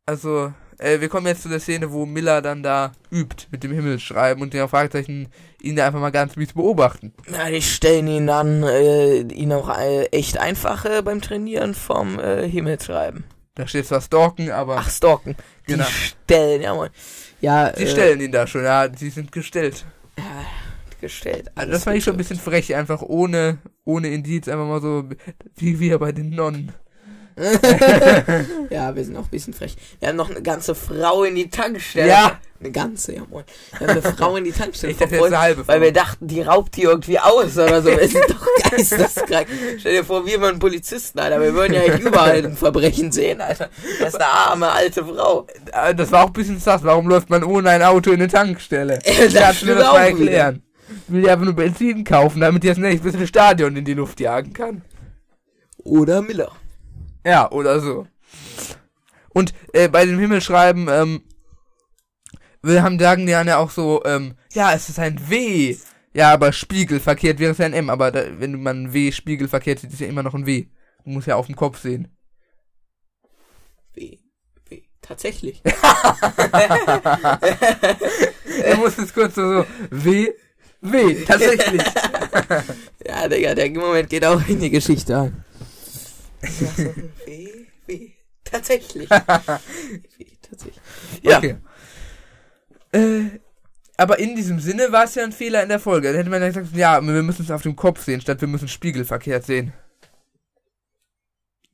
Also, 0.06 0.54
äh, 0.78 1.00
wir 1.00 1.10
kommen 1.10 1.26
jetzt 1.26 1.42
zu 1.44 1.50
der 1.50 1.60
Szene, 1.60 1.92
wo 1.92 2.06
Miller 2.06 2.42
dann 2.42 2.62
da 2.62 2.92
übt 3.12 3.48
mit 3.50 3.64
dem 3.64 3.72
Himmelschreiben 3.72 4.44
und 4.44 4.54
den 4.54 4.68
Fragezeichen 4.68 5.30
ihn 5.62 5.76
da 5.76 5.88
einfach 5.88 6.00
mal 6.00 6.12
ganz 6.12 6.36
mies 6.36 6.54
beobachten. 6.54 7.14
Ja, 7.32 7.50
die 7.50 7.62
stellen 7.62 8.08
ihn 8.08 8.28
dann, 8.28 8.62
äh, 8.62 9.22
ihn 9.22 9.52
auch 9.52 9.76
äh, 9.76 10.06
echt 10.08 10.38
einfach 10.38 10.86
äh, 10.86 11.02
beim 11.02 11.22
Trainieren 11.22 11.74
vom 11.74 12.20
äh, 12.20 12.48
Himmel 12.48 12.80
schreiben. 12.80 13.24
Da 13.56 13.68
steht 13.68 13.88
zwar 13.88 14.02
Stalken, 14.02 14.52
aber 14.52 14.78
Ach, 14.78 14.90
stalken. 14.90 15.36
Die 15.68 15.74
Genau. 15.74 15.86
stellen, 15.86 16.62
ja 16.62 16.74
moin. 16.74 16.90
Ja, 17.42 17.74
sie 17.76 17.84
äh, 17.84 17.88
stellen 17.88 18.20
ihn 18.22 18.32
da 18.32 18.46
schon, 18.48 18.64
ja, 18.64 18.88
sie 18.96 19.10
sind 19.10 19.32
gestellt. 19.32 19.86
Ja, 20.18 20.24
gestellt. 21.02 21.52
Also 21.56 21.72
das 21.72 21.84
fand 21.86 21.98
ich 21.98 22.04
schon 22.04 22.16
ein 22.16 22.18
bisschen 22.18 22.40
frech, 22.40 22.76
einfach 22.76 23.02
ohne, 23.02 23.60
ohne 23.86 24.10
Indiz, 24.10 24.48
einfach 24.48 24.66
mal 24.68 24.82
so, 24.82 25.06
wie 25.56 25.80
wir 25.80 26.00
bei 26.00 26.12
den 26.12 26.32
Nonnen. 26.32 26.74
ja, 28.70 28.96
wir 28.96 29.04
sind 29.04 29.16
auch 29.18 29.24
ein 29.26 29.30
bisschen 29.30 29.54
frech. 29.54 29.76
Wir 30.00 30.10
haben 30.10 30.16
noch 30.16 30.30
eine 30.30 30.42
ganze 30.42 30.74
Frau 30.74 31.24
in 31.24 31.36
die 31.36 31.50
Tankstelle. 31.50 32.08
Ja. 32.10 32.40
Eine 32.60 32.72
ganze, 32.72 33.14
ja 33.14 33.22
moin. 33.30 33.44
Wir 33.78 33.88
haben 33.88 34.02
eine 34.02 34.14
Frau 34.16 34.36
in 34.38 34.46
die 34.46 34.52
Tankstelle 34.54 34.94
Ich 34.94 35.02
eine 35.02 35.40
halbe 35.40 35.68
weil 35.68 35.82
wir 35.82 35.92
dachten, 35.92 36.28
die 36.28 36.42
raubt 36.42 36.76
die 36.78 36.84
irgendwie 36.84 37.20
aus 37.20 37.58
oder 37.58 37.82
so. 37.82 37.90
Wir 37.90 38.08
sind 38.08 38.24
doch 38.30 38.48
geisteskrank. 38.72 39.48
Stell 39.78 39.94
dir 39.94 40.06
vor, 40.06 40.26
wir 40.26 40.40
wären 40.40 40.58
Polizisten, 40.60 41.20
Alter. 41.20 41.42
Wir 41.42 41.54
würden 41.54 41.74
ja 41.74 41.82
echt 41.82 42.00
überall 42.00 42.46
ein 42.46 42.56
Verbrechen 42.56 43.12
sehen, 43.12 43.42
Alter. 43.42 43.70
Das 44.00 44.14
ist 44.14 44.16
eine 44.16 44.28
arme 44.28 44.72
alte 44.72 45.04
Frau. 45.04 45.46
Äh, 45.74 45.94
Das 45.94 46.12
war 46.14 46.24
auch 46.24 46.28
ein 46.28 46.34
bisschen 46.34 46.60
sass. 46.60 46.84
Warum 46.84 47.10
läuft 47.10 47.30
man 47.30 47.44
ohne 47.44 47.70
ein 47.70 47.84
Auto 47.84 48.12
in 48.12 48.22
eine 48.22 48.30
Tankstelle? 48.30 49.00
Das 49.34 49.60
du 49.60 49.66
mir 49.66 49.76
das 49.76 49.92
mal 49.92 50.06
erklären? 50.06 50.64
Ich 51.08 51.14
will 51.14 51.26
ja 51.26 51.34
einfach 51.34 51.46
nur 51.46 51.56
Benzin 51.56 52.04
kaufen, 52.04 52.40
damit 52.42 52.64
ich 52.64 52.70
jetzt 52.70 52.78
nicht 52.78 53.04
bis 53.04 53.16
ein 53.16 53.28
Stadion 53.28 53.76
in 53.76 53.86
die 53.86 53.96
Luft 53.96 54.20
jagen 54.20 54.54
kann. 54.54 54.82
Oder 55.84 56.22
Miller. 56.22 56.52
Ja, 57.26 57.52
oder 57.52 57.80
so. 57.80 58.08
Und 59.34 59.54
äh, 59.74 59.90
bei 59.90 60.06
dem 60.06 60.20
Himmelschreiben, 60.20 60.88
ähm, 60.90 61.24
wir 62.66 62.84
haben 62.84 63.00
sagen 63.00 63.26
die 63.26 63.32
ja 63.32 63.58
auch 63.58 63.72
so, 63.72 64.04
ähm, 64.06 64.36
ja, 64.54 64.74
es 64.74 64.90
ist 64.90 65.00
ein 65.00 65.30
W. 65.30 65.78
Ja, 66.14 66.34
aber 66.34 66.54
spiegelverkehrt 66.54 67.40
wäre 67.40 67.52
es 67.52 67.58
ja 67.58 67.66
ein 67.66 67.74
M, 67.74 67.90
aber 67.90 68.12
da, 68.12 68.24
wenn 68.40 68.66
ein 68.66 68.94
W 68.94 69.12
spiegelverkehrt 69.12 69.80
sieht, 69.80 69.94
ist 69.94 70.00
ja 70.00 70.08
immer 70.08 70.24
noch 70.24 70.34
ein 70.34 70.46
W. 70.46 70.68
Du 71.04 71.12
musst 71.12 71.28
ja 71.28 71.36
auf 71.36 71.48
dem 71.48 71.56
Kopf 71.56 71.80
sehen. 71.80 72.08
Wie? 73.94 74.20
Wie? 74.70 74.84
Tatsächlich. 75.02 75.62
Er 78.64 78.78
muss 78.78 78.98
jetzt 78.98 79.14
kurz 79.14 79.36
so, 79.36 79.62
so 79.62 79.66
W, 79.92 80.32
W, 80.82 81.26
tatsächlich. 81.26 81.82
Ja, 83.06 83.28
Digga, 83.28 83.54
der 83.54 83.70
Moment 83.70 84.10
geht 84.10 84.26
auch 84.26 84.42
in 84.48 84.60
die 84.60 84.72
Geschichte 84.72 85.16
ein. 85.16 85.46
Wie? 87.26 87.68
Wie? 87.86 88.14
Tatsächlich. 88.44 89.08
Wie? 89.10 90.38
Tatsächlich. 90.42 90.82
Ja. 91.22 91.38
Okay. 91.38 91.58
Äh, 92.96 93.40
aber 93.98 94.20
in 94.20 94.36
diesem 94.36 94.60
Sinne 94.60 94.92
war 94.92 95.06
es 95.06 95.16
ja 95.16 95.24
ein 95.24 95.32
Fehler 95.32 95.64
in 95.64 95.70
der 95.70 95.80
Folge. 95.80 96.08
Dann 96.10 96.18
hätte 96.18 96.30
man 96.30 96.42
ja 96.42 96.48
gesagt, 96.50 96.68
ja, 96.76 97.02
wir 97.02 97.24
müssen 97.24 97.44
es 97.44 97.52
auf 97.52 97.62
dem 97.62 97.76
Kopf 97.76 98.04
sehen, 98.04 98.20
statt 98.22 98.42
wir 98.42 98.48
müssen 98.48 98.68
spiegelverkehrt 98.68 99.46
sehen. 99.46 99.74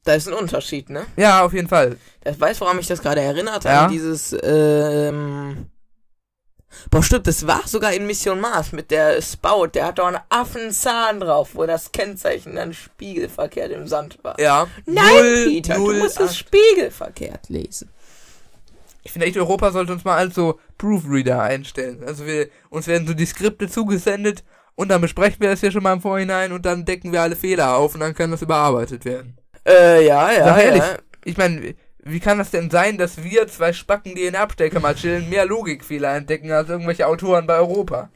Da 0.04 0.14
ist 0.16 0.28
ein 0.28 0.34
Unterschied, 0.34 0.90
ne? 0.90 1.06
Ja, 1.16 1.44
auf 1.46 1.54
jeden 1.54 1.68
Fall. 1.68 1.98
Ich 2.26 2.40
weiß, 2.40 2.60
woran 2.62 2.78
mich 2.78 2.88
das 2.88 3.02
gerade 3.02 3.22
erinnert 3.22 3.64
Ja. 3.66 3.86
an 3.86 3.92
dieses, 3.92 4.36
ähm. 4.44 5.68
Boah, 6.90 7.04
stimmt, 7.04 7.28
das 7.28 7.46
war 7.46 7.68
sogar 7.68 7.94
in 7.94 8.08
Mission 8.08 8.40
Mars 8.40 8.72
mit 8.72 8.92
der 8.92 9.22
Spout. 9.22 9.70
Der 9.76 9.86
hat 9.88 10.00
doch 10.00 10.08
einen 10.08 10.22
Affenzahn 10.30 11.20
drauf, 11.20 11.50
wo 11.54 11.66
das 11.66 11.92
Kennzeichen 11.92 12.56
dann 12.56 12.74
spiegelverkehrt 12.74 13.72
im 13.72 13.88
Sand 13.88 14.18
war. 14.24 14.40
Ja. 14.40 14.68
Nein, 14.86 15.04
Null, 15.14 15.46
Peter, 15.50 15.78
null, 15.78 15.96
du 15.96 16.00
musst 16.04 16.20
es 16.20 16.30
acht. 16.32 16.38
spiegelverkehrt 16.38 17.50
lesen. 17.50 17.90
Ich 19.04 19.12
finde 19.12 19.28
echt, 19.28 19.38
Europa 19.38 19.72
sollte 19.72 19.94
uns 19.94 20.04
mal 20.04 20.18
als 20.18 20.36
so 20.36 20.60
Proofreader 20.78 21.42
einstellen. 21.42 22.04
Also 22.06 22.26
wir, 22.26 22.50
uns 22.70 22.88
werden 22.88 23.08
so 23.08 23.14
die 23.14 23.26
Skripte 23.26 23.68
zugesendet 23.68 24.44
und 24.76 24.90
dann 24.90 25.02
besprechen 25.02 25.40
wir 25.40 25.50
das 25.50 25.62
ja 25.62 25.72
schon 25.72 25.84
mal 25.84 25.94
im 25.94 26.02
Vorhinein 26.02 26.52
und 26.52 26.66
dann 26.66 26.86
decken 26.86 27.12
wir 27.12 27.22
alle 27.22 27.36
Fehler 27.36 27.76
auf 27.76 27.94
und 27.94 28.02
dann 28.02 28.14
kann 28.14 28.32
das 28.32 28.42
überarbeitet 28.42 29.06
werden. 29.06 29.38
Äh, 29.68 30.06
ja, 30.06 30.32
ja. 30.32 30.46
Sag 30.46 30.64
ehrlich, 30.64 30.84
ja. 30.84 30.98
ich 31.26 31.38
meine, 31.38 31.76
wie 32.04 32.20
kann 32.20 32.38
das 32.38 32.52
denn 32.52 32.70
sein, 32.70 32.98
dass 32.98 33.24
wir 33.24 33.48
zwei 33.48 33.74
Spacken, 33.74 34.16
die 34.16 34.24
in 34.24 34.34
der 34.34 34.42
Abstellkammer 34.42 34.96
chillen, 34.96 35.30
mehr 35.30 35.46
Logikfehler 35.46 36.16
entdecken 36.16 36.52
als 36.52 36.70
irgendwelche 36.70 37.08
Autoren 37.08 37.46
bei 37.46 37.58
Europa? 37.58 38.10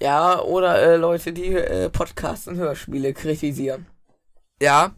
Ja, 0.00 0.40
oder 0.40 0.80
äh, 0.80 0.96
Leute, 0.96 1.32
die 1.32 1.54
äh, 1.54 1.88
Podcasts 1.88 2.46
und 2.46 2.56
Hörspiele 2.56 3.14
kritisieren. 3.14 3.86
Ja, 4.60 4.92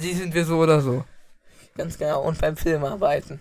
die 0.00 0.14
sind 0.14 0.34
wir 0.34 0.44
so 0.44 0.58
oder 0.58 0.80
so. 0.80 1.04
Ganz 1.76 1.98
genau. 1.98 2.22
Und 2.22 2.40
beim 2.40 2.56
Filmarbeiten. 2.56 3.40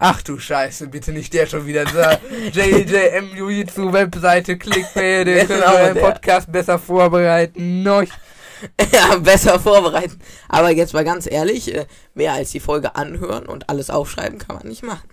Ach 0.00 0.22
du 0.22 0.38
Scheiße, 0.38 0.86
bitte 0.88 1.12
nicht 1.12 1.32
der 1.34 1.46
schon 1.46 1.66
wieder. 1.66 1.84
Dieser 1.84 2.20
JJM 2.52 3.34
Jiu-Jitsu 3.36 3.92
Webseite, 3.92 4.56
Clickbait, 4.56 5.26
können 5.46 5.48
Genau, 5.48 5.72
der. 5.92 5.94
Podcast 6.00 6.52
besser 6.52 6.78
vorbereiten. 6.78 7.82
Noch. 7.82 8.02
ja, 8.92 9.16
besser 9.18 9.58
vorbereiten. 9.58 10.20
Aber 10.48 10.70
jetzt 10.70 10.94
mal 10.94 11.04
ganz 11.04 11.28
ehrlich, 11.30 11.74
äh, 11.74 11.86
mehr 12.14 12.32
als 12.34 12.50
die 12.50 12.60
Folge 12.60 12.94
anhören 12.96 13.46
und 13.46 13.68
alles 13.68 13.90
aufschreiben 13.90 14.38
kann 14.38 14.56
man 14.56 14.68
nicht 14.68 14.84
machen. 14.84 15.08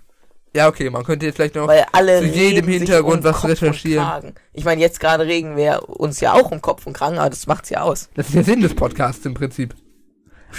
Ja, 0.54 0.68
okay, 0.68 0.88
man 0.88 1.04
könnte 1.04 1.26
jetzt 1.26 1.36
vielleicht 1.36 1.54
noch. 1.56 1.66
Weil 1.68 1.84
alle 1.92 2.20
zu 2.20 2.26
jedem 2.26 2.66
Hintergrund 2.68 3.24
was 3.24 3.40
Kopf 3.40 3.50
recherchieren. 3.50 4.32
Ich 4.52 4.64
meine, 4.64 4.80
jetzt 4.80 5.00
gerade 5.00 5.26
regen 5.26 5.56
wir 5.56 5.88
uns 5.88 6.20
ja 6.20 6.32
auch 6.32 6.50
um 6.50 6.62
Kopf 6.62 6.86
und 6.86 6.92
Kragen, 6.94 7.18
aber 7.18 7.28
das 7.30 7.46
macht's 7.46 7.70
ja 7.70 7.82
aus. 7.82 8.08
Das 8.14 8.26
ist 8.28 8.36
der 8.36 8.44
Sinn 8.44 8.60
des 8.62 8.74
Podcasts 8.74 9.26
im 9.26 9.34
Prinzip. 9.34 9.74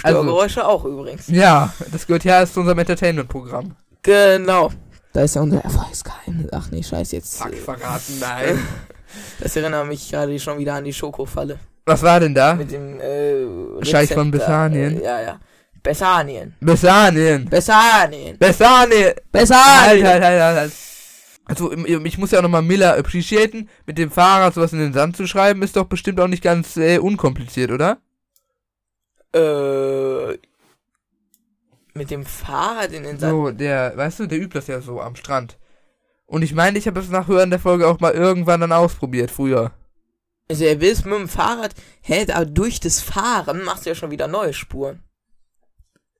Also- 0.02 0.18
Störgeräusche 0.18 0.66
auch 0.68 0.84
übrigens. 0.84 1.26
Ja, 1.28 1.72
das 1.90 2.06
gehört 2.06 2.24
ja 2.24 2.40
erst 2.40 2.54
zu 2.54 2.60
unserem 2.60 2.78
Entertainment-Programm. 2.78 3.74
Genau. 4.02 4.70
Da 5.12 5.22
ist 5.22 5.34
ja 5.34 5.42
unser 5.42 5.62
Erfolgsgeheimnis. 5.64 6.52
Ach 6.52 6.70
nee, 6.70 6.82
scheiß 6.82 7.12
jetzt. 7.12 7.38
Fuck, 7.38 7.52
äh, 7.52 7.56
verraten, 7.56 8.18
nein. 8.20 8.58
Das 9.40 9.56
erinnert 9.56 9.86
mich 9.88 10.10
gerade 10.10 10.38
schon 10.38 10.58
wieder 10.58 10.74
an 10.74 10.84
die 10.84 10.92
Schokofalle. 10.92 11.58
Was 11.86 12.02
war 12.02 12.20
denn 12.20 12.34
da? 12.34 12.54
Mit 12.54 12.70
dem, 12.70 13.00
äh, 13.00 13.82
Scheich 13.84 14.12
von. 14.12 14.30
Bessanien? 14.30 15.00
Äh, 15.00 15.04
ja, 15.04 15.20
ja. 15.22 15.40
Bessanien. 15.82 16.54
Bessanien. 16.60 17.46
Bessanien. 17.48 18.36
Bessanien. 18.38 19.04
Halt, 19.06 19.32
Bessanien. 19.32 20.06
halt, 20.06 20.22
halt, 20.22 20.40
halt, 20.42 20.56
halt. 20.58 20.72
Also, 21.46 21.70
im- 21.70 22.04
ich 22.04 22.18
muss 22.18 22.32
ja 22.32 22.40
auch 22.40 22.42
nochmal 22.42 22.60
Miller 22.60 22.98
appreciaten. 22.98 23.70
Mit 23.86 23.96
dem 23.96 24.10
Fahrrad 24.10 24.52
sowas 24.52 24.74
in 24.74 24.80
den 24.80 24.92
Sand 24.92 25.16
zu 25.16 25.26
schreiben, 25.26 25.62
ist 25.62 25.76
doch 25.76 25.86
bestimmt 25.86 26.20
auch 26.20 26.28
nicht 26.28 26.42
ganz 26.42 26.76
äh, 26.76 26.98
unkompliziert, 26.98 27.70
oder? 27.70 27.96
Äh, 29.34 30.38
mit 31.94 32.10
dem 32.10 32.24
Fahrrad 32.24 32.92
in 32.92 33.02
den 33.02 33.18
Sand. 33.18 33.32
So, 33.32 33.50
der, 33.50 33.96
weißt 33.96 34.20
du, 34.20 34.26
der 34.26 34.38
übt 34.38 34.56
das 34.58 34.66
ja 34.66 34.80
so 34.80 35.00
am 35.00 35.16
Strand. 35.16 35.58
Und 36.26 36.42
ich 36.42 36.54
meine, 36.54 36.78
ich 36.78 36.86
habe 36.86 37.00
das 37.00 37.08
nach 37.08 37.26
Hören 37.26 37.50
der 37.50 37.58
Folge 37.58 37.86
auch 37.86 38.00
mal 38.00 38.12
irgendwann 38.12 38.60
dann 38.60 38.72
ausprobiert, 38.72 39.30
früher. 39.30 39.72
Also 40.50 40.64
er 40.64 40.80
will 40.80 40.92
es 40.92 41.04
mit 41.04 41.14
dem 41.14 41.28
Fahrrad, 41.28 41.74
hä, 42.02 42.26
aber 42.32 42.46
durch 42.46 42.80
das 42.80 43.00
Fahren 43.00 43.64
machst 43.64 43.84
du 43.84 43.90
ja 43.90 43.94
schon 43.94 44.10
wieder 44.10 44.28
neue 44.28 44.54
Spuren. 44.54 45.02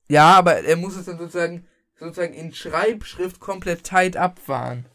Ja, 0.08 0.36
aber 0.36 0.64
er 0.64 0.76
muss 0.76 0.96
es 0.96 1.06
dann 1.06 1.18
sozusagen, 1.18 1.66
sozusagen 1.98 2.34
in 2.34 2.54
Schreibschrift 2.54 3.40
komplett 3.40 3.84
tight 3.84 4.16
abfahren. 4.16 4.86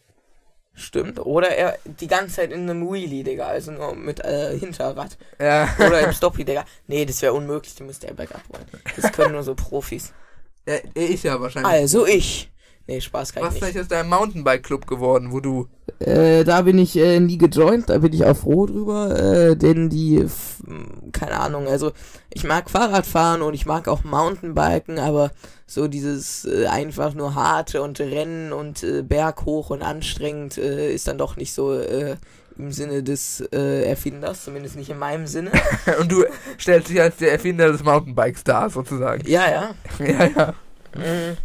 Stimmt. 0.76 1.20
Oder 1.20 1.56
er 1.56 1.78
die 1.86 2.08
ganze 2.08 2.38
Zeit 2.38 2.52
in 2.52 2.68
einem 2.68 2.92
Wheelie, 2.92 3.24
Digga, 3.24 3.46
also 3.46 3.72
nur 3.72 3.96
mit 3.96 4.20
äh, 4.22 4.58
Hinterrad. 4.58 5.18
Ja. 5.40 5.70
Oder 5.78 6.02
im 6.02 6.14
Stoppie, 6.14 6.46
Digga. 6.46 6.66
Nee, 6.88 7.06
das 7.06 7.22
wäre 7.22 7.34
unmöglich, 7.34 7.76
die 7.76 7.84
müsste 7.84 8.08
er 8.08 8.16
bergab 8.16 8.42
wollen. 8.50 8.66
Das 8.96 9.12
können 9.12 9.34
nur 9.34 9.44
so 9.44 9.54
Profis. 9.54 10.12
er, 10.66 10.82
er 10.94 11.10
ist 11.10 11.24
ja 11.24 11.40
wahrscheinlich. 11.40 11.72
Also 11.72 12.06
ich. 12.06 12.50
Nee, 12.86 13.00
Spaß 13.00 13.32
kann 13.32 13.44
Was 13.44 13.56
ich 13.56 13.62
ist 13.62 13.68
nicht. 13.68 13.80
aus 13.80 13.88
deinem 13.88 14.10
Mountainbike-Club 14.10 14.88
geworden, 14.88 15.32
wo 15.32 15.40
du. 15.40 15.70
Äh, 16.00 16.44
da 16.44 16.64
bin 16.64 16.78
ich 16.78 16.98
äh, 16.98 17.22
nie 17.22 17.38
gejoint, 17.38 17.90
da 17.90 17.98
bin 17.98 18.12
ich 18.12 18.26
auch 18.26 18.36
froh 18.36 18.66
drüber, 18.66 19.18
äh, 19.18 19.56
denn 19.56 19.90
die, 19.90 20.26
keine 21.14 21.40
Ahnung, 21.40 21.68
also 21.68 21.94
ich 22.34 22.44
mag 22.44 22.70
Fahrradfahren 22.70 23.42
und 23.42 23.54
ich 23.54 23.66
mag 23.66 23.88
auch 23.88 24.04
Mountainbiken, 24.04 25.00
aber 25.00 25.32
so 25.66 25.88
dieses 25.88 26.44
äh, 26.44 26.66
einfach 26.66 27.14
nur 27.14 27.36
harte 27.36 27.82
und 27.82 28.02
Rennen 28.02 28.52
und 28.52 28.84
äh, 28.84 29.02
berghoch 29.02 29.70
und 29.70 29.82
anstrengend 29.82 30.58
äh, 30.58 30.94
ist 30.94 31.08
dann 31.08 31.18
doch 31.18 31.38
nicht 31.38 31.54
so 31.54 31.74
äh, 31.74 32.18
im 32.58 32.72
Sinne 32.72 33.04
des 33.04 33.42
äh, 33.52 33.84
Erfinders, 33.90 34.44
zumindest 34.44 34.76
nicht 34.76 34.90
in 34.90 35.00
meinem 35.00 35.28
Sinne. 35.28 35.52
Und 36.00 36.12
du 36.12 36.26
stellst 36.60 36.90
dich 36.90 37.00
als 37.02 37.18
der 37.18 37.32
Erfinder 37.32 37.72
des 37.72 37.84
Mountainbikes 37.84 38.44
dar, 38.44 38.70
sozusagen. 38.70 39.28
ja, 39.28 39.50
ja. 39.50 39.76
Ja, 40.06 40.26
ja. 40.26 40.54
Mhm. 40.96 41.38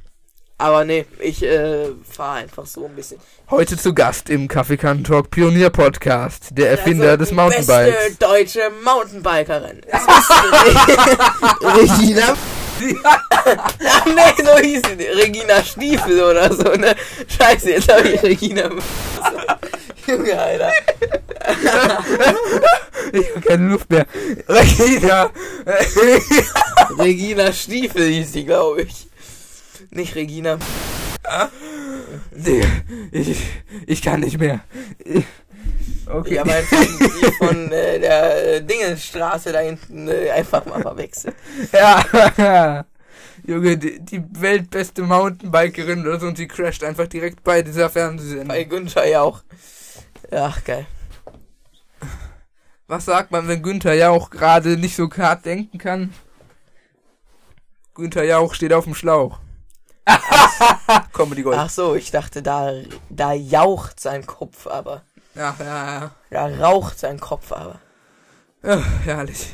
Aber 0.61 0.85
nee, 0.85 1.07
ich 1.21 1.45
äh, 1.45 1.87
fahre 2.03 2.39
einfach 2.39 2.67
so 2.67 2.85
ein 2.85 2.95
bisschen. 2.97 3.21
Heute 3.49 3.77
zu 3.77 3.95
Gast 3.95 4.29
im 4.29 4.49
Kaffeekan 4.49 5.05
Talk 5.05 5.31
Pionier 5.31 5.71
Podcast, 5.71 6.49
der 6.51 6.71
Erfinder 6.73 7.11
Also, 7.11 7.17
des 7.19 7.29
die 7.29 7.35
Mountainbikes. 7.37 7.95
Beste 7.95 8.17
deutsche 8.19 8.61
Mountainbikerin. 8.85 9.81
Regina. 11.63 12.37
Nee, 12.81 14.43
so 14.45 14.57
hieß 14.59 14.83
sie. 14.99 15.05
Regina 15.05 15.63
Stiefel 15.63 16.23
oder 16.23 16.53
so, 16.53 16.73
ne? 16.75 16.95
Scheiße, 17.29 17.71
jetzt 17.71 17.93
habe 17.93 18.09
ich 18.09 18.23
Regina. 18.23 18.69
Junge, 20.09 20.39
Alter. 20.39 20.73
Ich 23.11 23.31
habe 23.31 23.41
keine 23.41 23.69
Luft 23.69 23.89
mehr. 23.91 24.07
Regina! 24.49 25.31
Regina 26.99 27.53
Stiefel 27.55 28.07
hieß 28.07 28.33
sie, 28.33 28.45
glaube 28.45 28.83
ich. 28.83 29.09
Nicht 29.91 30.15
Regina. 30.15 30.59
Nee, 32.33 32.65
ich, 33.13 33.39
ich 33.87 34.03
kann 34.03 34.21
nicht 34.21 34.39
mehr. 34.39 34.61
Okay. 36.07 36.35
Ja, 36.35 36.45
haben 36.45 36.99
die 37.01 37.33
von 37.39 37.73
äh, 37.73 37.99
der 37.99 38.57
äh, 38.57 38.63
Dingenstraße 38.63 39.53
da 39.53 39.61
hinten 39.61 40.09
äh, 40.09 40.31
einfach 40.31 40.65
mal 40.67 40.83
verwechselt. 40.83 41.35
Ja. 41.73 42.85
Junge, 43.47 43.79
die, 43.79 44.01
die 44.01 44.23
weltbeste 44.33 45.03
Mountainbikerin 45.03 46.07
oder 46.07 46.21
so 46.21 46.27
und 46.27 46.39
die 46.39 46.49
crasht 46.49 46.85
einfach 46.85 47.07
direkt 47.07 47.43
bei 47.45 47.63
dieser 47.63 47.85
Bei 47.85 47.89
Fernsehsendung. 47.89 48.69
Günther 48.69 49.09
ja 49.09 49.23
auch. 49.23 49.43
Ja, 50.31 50.55
geil. 50.65 50.87
Was 52.87 53.05
sagt 53.05 53.31
man, 53.31 53.49
wenn 53.49 53.63
Günther 53.63 53.95
Jauch 53.95 54.31
gerade 54.31 54.77
nicht 54.77 54.97
so 54.97 55.11
hart 55.11 55.45
denken 55.45 55.79
kann? 55.79 56.15
Günther 57.95 58.25
Jauch 58.25 58.55
steht 58.55 58.73
auf 58.73 58.85
dem 58.85 58.95
Schlauch. 58.95 59.39
Ach 60.07 61.05
Comedy 61.13 61.43
Gold. 61.43 61.59
Ach 61.59 61.69
so, 61.69 61.95
ich 61.95 62.11
dachte, 62.11 62.43
da, 62.43 62.73
da 63.11 63.33
jaucht 63.33 64.01
sein 64.01 64.27
Kopf 64.27 64.67
aber. 64.67 65.03
Ja, 65.35 65.55
ja, 65.59 66.01
ja. 66.01 66.11
Da 66.31 66.47
raucht 66.47 66.99
sein 66.99 67.21
Kopf 67.21 67.53
aber. 67.53 67.81
ja 68.63 68.83
herrlich. 69.05 69.51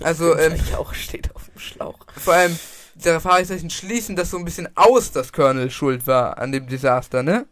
Also, 0.00 0.36
ähm, 0.38 0.54
Jauch 0.70 0.94
steht 0.94 1.34
auf 1.34 1.46
dem 1.46 1.58
Schlauch. 1.58 1.98
vor 2.16 2.34
allem, 2.34 2.56
der 2.94 3.20
Fragezeichen 3.20 3.70
schließen 3.70 4.14
das 4.14 4.30
so 4.30 4.38
ein 4.38 4.44
bisschen 4.44 4.68
aus, 4.76 5.10
dass 5.10 5.32
Colonel 5.32 5.70
schuld 5.70 6.06
war 6.06 6.38
an 6.38 6.52
dem 6.52 6.68
Desaster, 6.68 7.24
ne? 7.24 7.46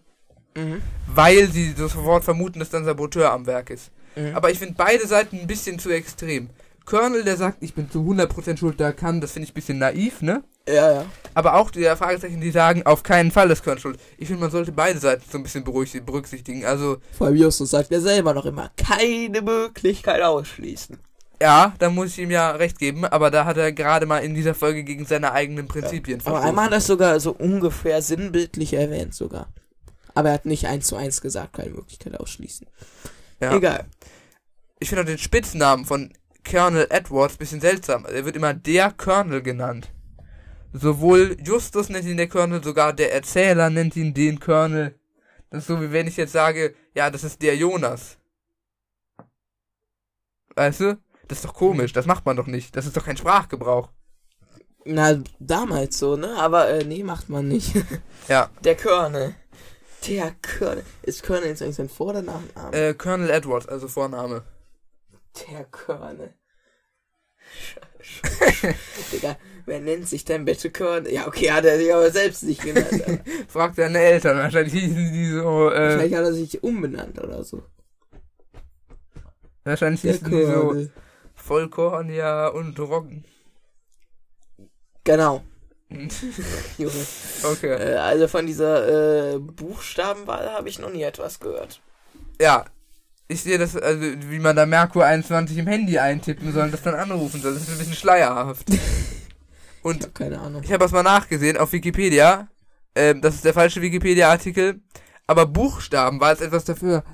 Mhm. 0.57 0.83
Weil 1.07 1.49
sie 1.51 1.73
sofort 1.77 2.25
vermuten, 2.25 2.59
dass 2.59 2.71
dann 2.71 2.85
Saboteur 2.85 3.31
am 3.33 3.47
Werk 3.47 3.71
ist. 3.71 3.91
Mhm. 4.17 4.35
Aber 4.35 4.51
ich 4.51 4.59
finde 4.59 4.75
beide 4.77 5.07
Seiten 5.07 5.39
ein 5.41 5.47
bisschen 5.47 5.79
zu 5.79 5.91
extrem. 5.91 6.49
Colonel, 6.85 7.25
der 7.25 7.37
sagt, 7.37 7.59
ich 7.63 7.75
bin 7.75 7.91
zu 7.91 7.99
100% 8.01 8.59
schuld, 8.59 8.81
da 8.81 8.93
kann, 8.93 9.21
das 9.21 9.33
finde 9.33 9.45
ich 9.45 9.51
ein 9.53 9.55
bisschen 9.55 9.79
naiv, 9.79 10.23
ne? 10.23 10.45
Ja, 10.69 10.93
ja. 10.93 11.05
Aber 11.35 11.55
auch 11.55 11.71
die 11.73 11.83
Fragezeichen, 11.83 12.41
die 12.41 12.51
sagen, 12.53 12.85
auf 12.87 13.03
keinen 13.03 13.31
Fall 13.33 13.51
ist 13.51 13.63
Colonel 13.65 13.81
schuld. 13.81 14.01
Ich 14.19 14.29
finde, 14.29 14.43
man 14.43 14.51
sollte 14.53 14.71
beide 14.73 14.99
Seiten 15.01 15.25
so 15.31 15.37
ein 15.39 15.43
bisschen 15.43 15.65
berücksichtigen. 15.65 16.65
Also, 16.65 16.99
Vor 17.17 17.27
allem 17.27 17.37
Justus 17.37 17.71
sagt 17.71 17.91
ja 17.91 18.01
selber 18.01 18.35
noch 18.35 18.47
immer, 18.47 18.71
keine 18.77 19.43
Möglichkeit 19.43 20.23
ausschließen. 20.23 20.97
ja, 21.43 21.75
da 21.81 21.91
muss 21.91 22.09
ich 22.13 22.19
ihm 22.21 22.31
ja 22.31 22.53
recht 22.53 22.79
geben, 22.79 23.05
aber 23.05 23.31
da 23.33 23.45
hat 23.45 23.57
er 23.59 23.73
gerade 23.73 24.07
mal 24.07 24.19
in 24.19 24.35
dieser 24.35 24.55
Folge 24.55 24.85
gegen 24.85 25.07
seine 25.07 25.33
eigenen 25.33 25.67
Prinzipien 25.67 26.21
Aber 26.21 26.31
verstoßen. 26.31 26.49
einmal 26.49 26.65
hat 26.67 26.73
er 26.73 26.79
es 26.79 26.87
sogar 26.87 27.19
so 27.21 27.33
ungefähr 27.33 28.01
sinnbildlich 28.01 28.73
erwähnt 28.75 29.13
sogar. 29.15 29.49
Aber 30.17 30.31
er 30.31 30.35
hat 30.35 30.47
nicht 30.47 30.67
eins 30.67 30.87
zu 30.87 30.97
eins 30.97 31.21
gesagt, 31.21 31.53
keine 31.53 31.71
Möglichkeit 31.71 32.19
ausschließen. 32.19 32.67
ja. 33.41 33.55
Egal. 33.55 33.85
Ich 34.79 34.89
finde 34.89 35.03
auch 35.03 35.07
den 35.07 35.19
Spitznamen 35.19 35.85
von 35.85 36.13
Colonel 36.49 36.87
Edwards 36.91 37.37
bisschen 37.37 37.61
seltsam. 37.61 38.07
Er 38.07 38.25
wird 38.25 38.37
immer 38.37 38.55
der 38.55 38.91
Colonel 38.93 39.43
genannt. 39.43 39.91
Sowohl 40.73 41.37
Justus 41.43 41.89
nennt 41.89 42.07
ihn 42.07 42.17
der 42.17 42.29
Colonel, 42.29 42.63
sogar 42.63 42.93
der 42.93 43.13
Erzähler 43.15 43.71
nennt 43.71 43.97
ihn 43.97 44.15
den 44.15 44.41
Colonel. 44.41 44.99
Das 45.51 45.61
ist 45.61 45.67
so, 45.69 45.81
wie 45.81 45.93
wenn 45.93 46.07
ich 46.07 46.17
jetzt 46.17 46.33
sage, 46.33 46.75
ja, 46.95 47.11
das 47.11 47.25
ist 47.25 47.41
der 47.43 47.57
Jonas. 47.57 48.19
Weißt 50.55 50.81
du? 50.81 50.99
Das 51.29 51.39
ist 51.39 51.45
doch 51.45 51.55
komisch, 51.55 51.93
das 51.93 52.07
macht 52.07 52.25
man 52.25 52.37
doch 52.37 52.47
nicht. 52.47 52.77
Das 52.77 52.87
ist 52.87 52.97
doch 52.97 53.05
kein 53.05 53.17
Sprachgebrauch. 53.17 53.91
Na, 54.85 55.19
damals 55.41 55.99
so, 55.99 56.17
ne? 56.17 56.37
Aber 56.39 56.69
äh, 56.69 56.85
nee, 56.85 57.03
macht 57.03 57.29
man 57.29 57.49
nicht. 57.49 57.75
Ja, 58.29 58.51
Der 58.65 58.77
Colonel. 58.77 59.35
Der 60.07 60.35
Colonel. 60.59 60.85
Ist 61.03 61.23
Colonel 61.25 61.49
jetzt 61.49 61.63
eigentlich 61.63 61.77
sein 61.77 61.89
Vor- 61.89 62.09
oder 62.11 62.23
Nachname? 62.23 62.77
äh, 62.77 62.95
Colonel 62.95 63.31
Edwards, 63.31 63.67
also 63.67 63.89
Vorname. 63.89 64.45
Der 65.51 65.65
Colonel. 65.67 66.35
Digga, 69.13 69.37
wer 69.67 69.81
nennt 69.81 70.09
sich 70.09 70.25
denn 70.25 70.45
bitte 70.45 70.71
Colonel? 70.71 71.13
Ja, 71.13 71.27
okay, 71.27 71.51
hat 71.51 71.65
er 71.65 71.79
sich 71.79 71.93
aber 71.93 72.11
selbst 72.11 72.43
nicht 72.45 72.63
genannt. 72.63 73.23
Fragt 73.49 73.77
seine 73.77 73.99
Eltern, 73.99 74.39
wahrscheinlich 74.39 74.73
hießen 74.75 75.13
die 75.13 75.31
so, 75.31 75.71
äh, 75.71 75.93
Vielleicht 75.93 76.15
hat 76.15 76.25
er 76.25 76.33
sich 76.33 76.63
umbenannt 76.63 77.19
oder 77.21 77.43
so. 77.45 77.63
wahrscheinlich 79.65 80.03
Der 80.03 80.13
hießen 80.13 80.31
die 80.31 80.45
so. 80.45 80.87
Vollkorn, 81.35 82.11
ja, 82.11 82.49
und 82.49 82.79
Roggen. 82.79 83.25
Genau. 85.05 85.43
Junge. 85.89 87.07
okay. 87.45 87.93
Äh, 87.93 87.97
also 87.97 88.29
von 88.29 88.47
dieser 88.47 89.35
äh, 89.35 89.39
Buchstabenwahl 89.39 90.51
habe 90.51 90.69
ich 90.69 90.79
noch 90.79 90.91
nie 90.91 91.03
etwas 91.03 91.39
gehört. 91.41 91.81
Ja, 92.41 92.65
ich 93.29 93.43
sehe 93.43 93.59
das, 93.59 93.77
also 93.77 94.03
wie 94.03 94.39
man 94.39 94.57
da 94.57 94.67
Merkur 94.67 95.05
21 95.05 95.59
im 95.59 95.67
Handy 95.67 95.99
eintippen 95.99 96.53
soll 96.53 96.65
und 96.65 96.73
das 96.75 96.83
dann 96.83 96.95
anrufen 96.95 97.41
soll. 97.41 97.55
Das 97.55 97.63
ist 97.63 97.71
ein 97.71 97.79
bisschen 97.79 97.95
schleierhaft. 97.95 98.67
Ich 99.89 99.93
Und 99.93 100.03
habe 100.03 100.13
keine 100.15 100.41
Ahnung. 100.41 100.63
ich 100.65 100.73
habe 100.73 100.83
das 100.83 100.91
mal 100.91 101.05
nachgesehen 101.05 101.57
auf 101.57 101.71
Wikipedia. 101.73 102.49
Ähm, 102.97 103.21
das 103.21 103.37
ist 103.37 103.45
der 103.45 103.55
falsche 103.55 103.81
Wikipedia-Artikel. 103.81 104.81
Aber 105.29 105.47
Buchstaben 105.47 106.19
war 106.19 106.31
jetzt 106.33 106.43
etwas 106.43 106.65
dafür. 106.65 107.05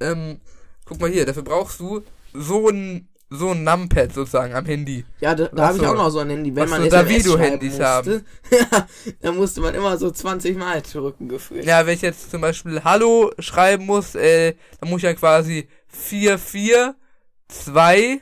Ähm, 0.00 0.40
guck 0.86 0.98
mal 1.02 1.10
hier, 1.10 1.26
dafür 1.26 1.42
brauchst 1.42 1.80
du 1.80 2.02
so 2.32 2.70
ein 2.70 3.08
so 3.34 3.50
ein 3.50 3.64
Numpad 3.64 4.12
sozusagen 4.12 4.54
am 4.54 4.64
Handy. 4.64 5.04
Ja, 5.20 5.34
da, 5.34 5.48
da 5.48 5.68
habe 5.68 5.76
ich 5.76 5.82
so. 5.82 5.88
auch 5.88 5.94
noch 5.94 6.10
so 6.10 6.20
ein 6.20 6.30
Handy. 6.30 6.54
Wenn 6.54 6.68
man 6.68 6.82
so, 6.82 6.86
SMS 6.86 7.08
Davido-Handys 7.08 7.76
schreiben 7.76 8.10
musste, 8.10 8.24
ja, 8.50 8.86
da 9.20 9.32
musste 9.32 9.60
man 9.60 9.74
immer 9.74 9.98
so 9.98 10.10
20 10.10 10.56
Mal 10.56 10.82
drücken 10.82 11.28
gefühlt. 11.28 11.64
Ja, 11.64 11.86
wenn 11.86 11.94
ich 11.94 12.02
jetzt 12.02 12.30
zum 12.30 12.40
Beispiel 12.40 12.84
Hallo 12.84 13.32
schreiben 13.38 13.86
muss, 13.86 14.14
äh, 14.14 14.54
dann 14.80 14.90
muss 14.90 14.98
ich 14.98 15.04
ja 15.04 15.14
quasi 15.14 15.68
442 15.88 18.20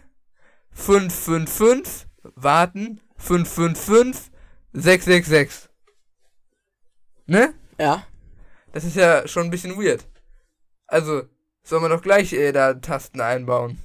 555 0.72 2.06
warten 2.34 3.00
555 3.16 4.32
666. 4.72 5.68
Ne? 7.26 7.54
Ja. 7.78 8.06
Das 8.72 8.84
ist 8.84 8.96
ja 8.96 9.28
schon 9.28 9.44
ein 9.44 9.50
bisschen 9.50 9.76
weird. 9.76 10.06
Also, 10.86 11.22
soll 11.62 11.80
man 11.80 11.90
doch 11.90 12.02
gleich 12.02 12.32
äh, 12.32 12.52
da 12.52 12.74
Tasten 12.74 13.20
einbauen. 13.20 13.78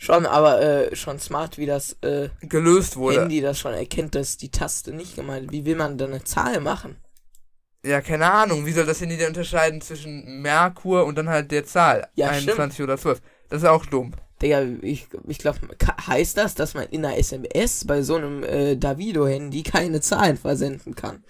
Schon, 0.00 0.26
aber 0.26 0.62
äh, 0.62 0.94
schon 0.96 1.18
smart, 1.18 1.58
wie 1.58 1.66
das 1.66 1.96
äh, 2.02 2.28
Gelöst 2.40 2.96
wurde. 2.96 3.22
Handy 3.22 3.40
das 3.40 3.58
schon 3.58 3.74
erkennt, 3.74 4.14
dass 4.14 4.36
die 4.36 4.50
Taste 4.50 4.92
nicht 4.92 5.16
gemeint 5.16 5.46
ist. 5.46 5.52
Wie 5.52 5.64
will 5.64 5.74
man 5.74 5.98
denn 5.98 6.10
eine 6.10 6.22
Zahl 6.22 6.60
machen? 6.60 6.96
Ja, 7.84 8.00
keine 8.00 8.30
Ahnung. 8.30 8.64
Wie 8.64 8.72
soll 8.72 8.86
das 8.86 9.00
Handy 9.00 9.16
denn 9.16 9.28
unterscheiden 9.28 9.80
zwischen 9.80 10.40
Merkur 10.40 11.04
und 11.04 11.16
dann 11.18 11.28
halt 11.28 11.50
der 11.50 11.64
Zahl? 11.64 12.06
Ja, 12.14 12.28
21 12.28 12.80
oder 12.82 12.96
12. 12.96 13.20
Das 13.48 13.62
ist 13.62 13.68
auch 13.68 13.86
dumm. 13.86 14.12
Digga, 14.40 14.62
ich, 14.82 15.08
ich 15.26 15.38
glaube, 15.38 15.58
heißt 16.06 16.36
das, 16.36 16.54
dass 16.54 16.74
man 16.74 16.86
in 16.90 17.04
einer 17.04 17.18
SMS 17.18 17.84
bei 17.84 18.02
so 18.02 18.14
einem 18.14 18.44
äh, 18.44 18.76
Davido-Handy 18.76 19.64
keine 19.64 20.00
Zahlen 20.00 20.36
versenden 20.36 20.94
kann? 20.94 21.24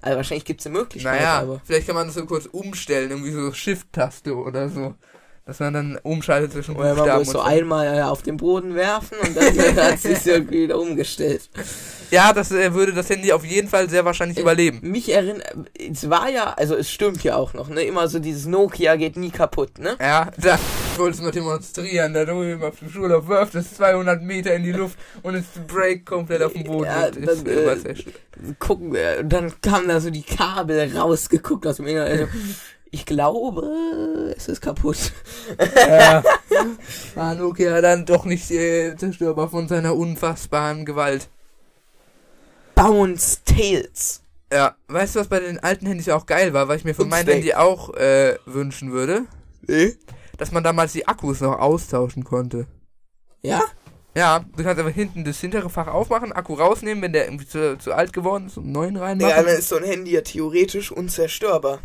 Also 0.00 0.16
wahrscheinlich 0.16 0.46
gibt 0.46 0.60
es 0.60 0.66
eine 0.66 0.78
Möglichkeit, 0.78 1.20
Naja, 1.20 1.40
aber. 1.40 1.60
vielleicht 1.64 1.86
kann 1.86 1.94
man 1.96 2.06
das 2.06 2.14
so 2.14 2.24
kurz 2.24 2.46
umstellen, 2.46 3.10
irgendwie 3.10 3.32
so 3.32 3.52
Shift-Taste 3.52 4.34
oder 4.34 4.70
so. 4.70 4.94
Dass 5.46 5.60
man 5.60 5.72
dann 5.72 5.98
umschaltet 6.02 6.52
zwischen 6.52 6.74
Oder 6.74 6.96
man 6.96 7.18
muss 7.18 7.30
so 7.30 7.38
einmal 7.38 7.86
äh, 7.98 8.02
auf 8.02 8.22
den 8.22 8.36
Boden 8.36 8.74
werfen 8.74 9.16
und 9.22 9.36
dann 9.36 9.56
hat 9.76 9.94
es 9.94 10.02
sich 10.02 10.26
irgendwie 10.26 10.64
wieder 10.64 10.76
umgestellt. 10.76 11.48
Ja, 12.10 12.32
das 12.32 12.50
äh, 12.50 12.74
würde 12.74 12.92
das 12.92 13.08
Handy 13.08 13.32
auf 13.32 13.44
jeden 13.44 13.68
Fall 13.68 13.88
sehr 13.88 14.04
wahrscheinlich 14.04 14.38
Äh, 14.38 14.40
überleben. 14.40 14.80
Mich 14.82 15.12
erinnert, 15.12 15.54
es 15.78 16.10
war 16.10 16.28
ja, 16.28 16.52
also 16.54 16.74
es 16.74 16.90
stimmt 16.90 17.22
ja 17.22 17.36
auch 17.36 17.54
noch, 17.54 17.68
ne? 17.68 17.82
Immer 17.82 18.08
so 18.08 18.18
dieses 18.18 18.46
Nokia 18.46 18.96
geht 18.96 19.16
nie 19.16 19.30
kaputt, 19.30 19.78
ne? 19.78 19.96
Ja, 20.00 20.32
da 20.36 20.58
wolltest 20.96 21.20
du 21.20 21.26
mal 21.26 21.30
demonstrieren, 21.30 22.12
da 22.12 22.24
drüben 22.24 22.64
auf 22.64 22.80
dem 22.80 22.90
Schulhof 22.90 23.28
wirft 23.28 23.54
es 23.54 23.74
200 23.76 24.22
Meter 24.22 24.52
in 24.52 24.64
die 24.64 24.72
Luft 24.72 24.98
und 25.22 25.36
es 25.36 25.44
break 25.68 26.06
komplett 26.06 26.42
auf 26.42 26.54
dem 26.54 26.64
Boden 26.64 26.86
Ja, 26.86 27.06
und 27.06 27.16
ist 27.18 27.46
dann, 27.46 27.46
immer 27.46 27.86
äh. 27.86 27.94
Gucken 28.58 28.92
wir, 28.92 29.22
dann 29.22 29.52
kamen 29.60 29.86
da 29.86 30.00
so 30.00 30.10
die 30.10 30.24
Kabel 30.24 30.90
rausgeguckt 30.96 31.68
aus 31.68 31.76
dem 31.76 31.86
Inneren. 31.86 32.28
Ich 32.90 33.04
glaube, 33.04 34.34
es 34.36 34.48
ist 34.48 34.60
kaputt. 34.60 35.12
Ja. 35.76 36.22
War 37.14 37.34
Nokia 37.34 37.80
dann 37.82 38.06
doch 38.06 38.24
nicht 38.24 38.50
äh, 38.50 38.96
zerstörbar 38.96 39.50
von 39.50 39.68
seiner 39.68 39.94
unfassbaren 39.94 40.84
Gewalt. 40.86 41.28
Bounce 42.74 43.38
Tales. 43.44 44.22
Ja, 44.52 44.76
weißt 44.88 45.16
du, 45.16 45.20
was 45.20 45.28
bei 45.28 45.40
den 45.40 45.58
alten 45.58 45.86
Handys 45.86 46.08
auch 46.08 46.24
geil 46.24 46.52
war, 46.54 46.68
weil 46.68 46.78
ich 46.78 46.84
mir 46.84 46.94
von 46.94 47.04
Und 47.04 47.10
meinem. 47.10 47.28
Handy 47.28 47.52
auch 47.54 47.92
äh, 47.94 48.36
wünschen 48.46 48.92
würde? 48.92 49.24
Nee? 49.66 49.96
Dass 50.38 50.52
man 50.52 50.62
damals 50.64 50.92
die 50.92 51.06
Akkus 51.06 51.40
noch 51.40 51.58
austauschen 51.58 52.24
konnte. 52.24 52.66
Ja? 53.42 53.62
Ja, 54.16 54.44
du 54.56 54.62
kannst 54.62 54.78
einfach 54.78 54.94
hinten 54.94 55.24
das 55.24 55.38
hintere 55.40 55.68
Fach 55.68 55.88
aufmachen, 55.88 56.32
Akku 56.32 56.54
rausnehmen, 56.54 57.02
wenn 57.02 57.12
der 57.12 57.26
irgendwie 57.26 57.46
zu, 57.46 57.76
zu 57.78 57.92
alt 57.92 58.12
geworden 58.14 58.46
ist 58.46 58.56
und 58.56 58.64
einen 58.64 58.72
neuen 58.72 58.96
reinmachen. 58.96 59.30
Ja, 59.30 59.42
dann 59.42 59.58
ist 59.58 59.68
so 59.68 59.76
ein 59.76 59.84
Handy 59.84 60.12
ja 60.12 60.22
theoretisch 60.22 60.90
unzerstörbar. 60.90 61.80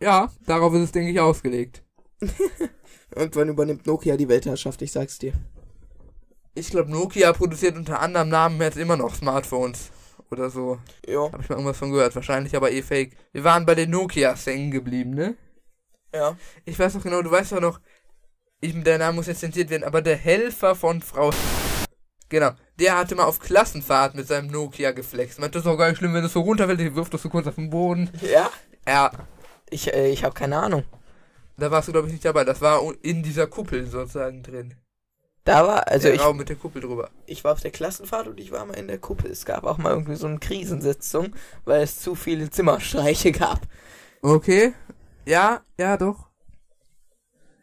Ja, 0.00 0.30
darauf 0.46 0.72
ist 0.74 0.80
es, 0.80 0.92
denke 0.92 1.10
ich, 1.10 1.20
ausgelegt. 1.20 1.82
Irgendwann 3.14 3.48
übernimmt 3.48 3.86
Nokia 3.86 4.16
die 4.16 4.28
Weltherrschaft, 4.28 4.80
ich 4.82 4.92
sag's 4.92 5.18
dir. 5.18 5.32
Ich 6.54 6.70
glaube, 6.70 6.90
Nokia 6.90 7.32
produziert 7.32 7.76
unter 7.76 8.00
anderem 8.00 8.28
Namen 8.28 8.60
jetzt 8.60 8.78
immer 8.78 8.96
noch 8.96 9.14
Smartphones. 9.14 9.90
Oder 10.30 10.48
so. 10.48 10.78
Ja. 11.06 11.30
Habe 11.32 11.42
ich 11.42 11.48
mal 11.48 11.56
irgendwas 11.56 11.78
von 11.78 11.90
gehört. 11.90 12.14
Wahrscheinlich 12.14 12.54
aber 12.54 12.70
eh 12.70 12.82
fake. 12.82 13.16
Wir 13.32 13.44
waren 13.44 13.66
bei 13.66 13.74
den 13.74 13.90
Nokias 13.90 14.46
hängen 14.46 14.70
geblieben, 14.70 15.10
ne? 15.10 15.36
Ja. 16.14 16.36
Ich 16.64 16.78
weiß 16.78 16.94
noch 16.94 17.02
genau, 17.02 17.22
du 17.22 17.30
weißt 17.30 17.52
doch 17.52 17.60
noch, 17.60 17.80
ich, 18.60 18.80
der 18.82 18.98
Name 18.98 19.16
muss 19.16 19.26
jetzt 19.26 19.40
zensiert 19.40 19.70
werden, 19.70 19.84
aber 19.84 20.02
der 20.02 20.16
Helfer 20.16 20.74
von 20.74 21.02
Frau 21.02 21.30
Genau, 22.28 22.50
der 22.78 22.96
hatte 22.96 23.16
mal 23.16 23.24
auf 23.24 23.40
Klassenfahrt 23.40 24.14
mit 24.14 24.28
seinem 24.28 24.48
Nokia 24.48 24.92
geflext. 24.92 25.40
Meint, 25.40 25.54
das 25.54 25.60
ist 25.60 25.66
doch 25.66 25.76
gar 25.76 25.88
nicht 25.88 25.98
schlimm, 25.98 26.14
wenn 26.14 26.22
das 26.22 26.32
so 26.32 26.40
runterfällt, 26.40 26.80
ich 26.80 26.94
wirf 26.94 27.10
das 27.10 27.22
so 27.22 27.28
kurz 27.28 27.48
auf 27.48 27.56
den 27.56 27.70
Boden. 27.70 28.08
Ja? 28.22 28.50
Ja, 28.86 29.10
Ich, 29.70 29.92
äh, 29.92 30.10
ich 30.10 30.24
habe 30.24 30.34
keine 30.34 30.58
Ahnung. 30.58 30.84
da 31.56 31.70
warst 31.70 31.88
du, 31.88 31.92
glaube 31.92 32.08
ich, 32.08 32.12
nicht 32.12 32.24
dabei. 32.24 32.44
Das 32.44 32.60
war 32.60 32.82
in 33.02 33.22
dieser 33.22 33.46
Kuppel 33.46 33.86
sozusagen 33.86 34.42
drin. 34.42 34.74
Da 35.44 35.66
war, 35.66 35.88
also 35.88 36.08
der 36.08 36.14
ich, 36.14 36.20
Raum 36.20 36.36
mit 36.36 36.48
der 36.48 36.56
Kuppel 36.56 36.82
drüber. 36.82 37.10
ich 37.26 37.44
war 37.44 37.52
auf 37.52 37.60
der 37.60 37.70
Klassenfahrt 37.70 38.28
und 38.28 38.38
ich 38.38 38.52
war 38.52 38.64
mal 38.66 38.74
in 38.74 38.88
der 38.88 38.98
Kuppel. 38.98 39.30
Es 39.30 39.46
gab 39.46 39.64
auch 39.64 39.78
mal 39.78 39.90
irgendwie 39.90 40.16
so 40.16 40.26
eine 40.26 40.38
Krisensitzung, 40.38 41.34
weil 41.64 41.82
es 41.82 42.00
zu 42.00 42.14
viele 42.14 42.50
Zimmerstreiche 42.50 43.32
gab. 43.32 43.60
Okay. 44.20 44.74
Ja, 45.24 45.62
ja, 45.78 45.96
doch. 45.96 46.28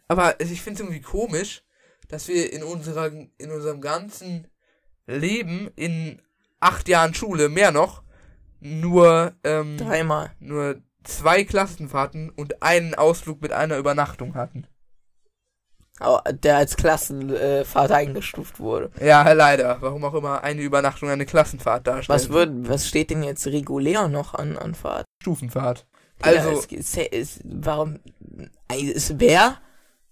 Aber 0.08 0.39
ich 0.39 0.62
finde 0.62 0.82
es 0.82 0.88
irgendwie 0.88 1.01
komisch, 1.01 1.64
dass 2.08 2.28
wir 2.28 2.51
in 2.51 2.64
unserer, 2.64 3.12
in 3.12 3.51
unserem 3.51 3.82
ganzen 3.82 4.47
leben 5.05 5.70
in 5.76 6.22
acht 6.60 6.88
Jahren 6.88 7.14
Schule, 7.14 7.49
mehr 7.49 7.72
noch, 7.72 8.03
nur, 8.60 9.34
ähm, 9.43 9.78
Dreimal. 9.78 10.32
nur 10.39 10.82
zwei 11.08 11.43
Klassenfahrten 11.43 12.30
und 12.30 12.62
einen 12.62 12.95
Ausflug 12.95 13.41
mit 13.41 13.51
einer 13.51 13.78
Übernachtung 13.78 14.36
hatten. 14.36 14.68
Der 16.43 16.58
als 16.58 16.78
Klassenfahrt 16.78 17.91
eingestuft 17.91 18.60
wurde. 18.60 18.91
Ja, 19.03 19.32
leider. 19.32 19.78
Warum 19.82 20.05
auch 20.05 20.14
immer 20.14 20.43
eine 20.43 20.62
Übernachtung 20.62 21.10
eine 21.10 21.26
Klassenfahrt 21.26 21.88
darstellt. 21.88 22.16
Was 22.20 22.30
wird, 22.30 22.51
was 22.70 22.88
steht 22.88 23.10
denn 23.10 23.24
jetzt 23.24 23.47
regulär 23.47 24.08
noch 24.08 24.36
an, 24.36 24.58
an 24.58 24.76
Fahrt? 24.76 25.05
Stufenfahrt. 25.24 25.88
Also, 26.22 26.49
Also, 26.49 26.64
es, 26.76 26.95
es, 26.95 27.10
es, 27.12 27.39
warum, 27.45 27.99
es 28.70 29.20
wäre, 29.20 29.58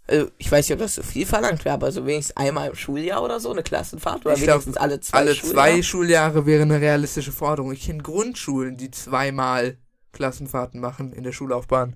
also 0.08 0.32
ich 0.40 0.52
weiß 0.52 0.68
nicht, 0.68 0.74
ob 0.74 0.80
das 0.80 0.96
so 0.96 1.04
viel 1.04 1.28
verlangt 1.28 1.66
wäre, 1.66 1.76
aber 1.76 1.92
so 1.92 2.06
wenigstens 2.08 2.36
einmal 2.38 2.70
im 2.70 2.76
Schuljahr 2.76 3.24
oder 3.24 3.40
so 3.40 3.52
eine 3.52 3.62
Klassenfahrt 3.62 4.26
oder 4.26 4.36
Ich 4.36 4.42
glaub, 4.42 4.56
wenigstens 4.56 4.78
alle 4.78 5.00
zwei 5.02 5.18
alle 5.20 5.36
Schuljahre. 5.36 5.54
zwei 5.54 5.84
Schuljahre 5.84 6.46
wäre 6.48 6.64
eine 6.64 6.82
realistische 6.82 7.32
Forderung. 7.32 7.72
Ich 7.72 7.86
kenne 7.86 8.02
Grundschulen, 8.02 8.76
die 8.78 8.90
zweimal 8.90 9.78
Klassenfahrten 10.16 10.82
machen 10.82 11.14
in 11.14 11.24
der 11.24 11.32
Schullaufbahn. 11.32 11.96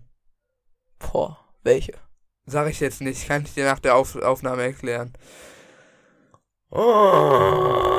Boah, 0.99 1.38
welche? 1.63 1.93
Sag 2.45 2.70
ich 2.70 2.80
jetzt 2.80 3.01
nicht, 3.01 3.28
kann 3.28 3.43
ich 3.45 3.53
dir 3.53 3.65
nach 3.65 3.80
der 3.80 3.95
Auf 3.95 4.15
Aufnahme 4.15 4.63
erklären. 4.63 5.13
Oh, 6.72 7.89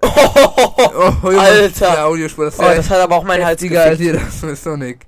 Oh, 0.00 1.28
Alter. 1.28 1.90
Der 1.92 2.06
Audiospur, 2.06 2.46
das 2.46 2.58
oh, 2.58 2.62
ja 2.62 2.74
das 2.74 2.90
hat 2.90 3.00
aber 3.00 3.16
auch 3.16 3.24
mein 3.24 3.44
Hals 3.44 3.60
hier 3.60 4.12
das 4.14 4.42
mit 4.42 4.58
Sonic. 4.58 5.06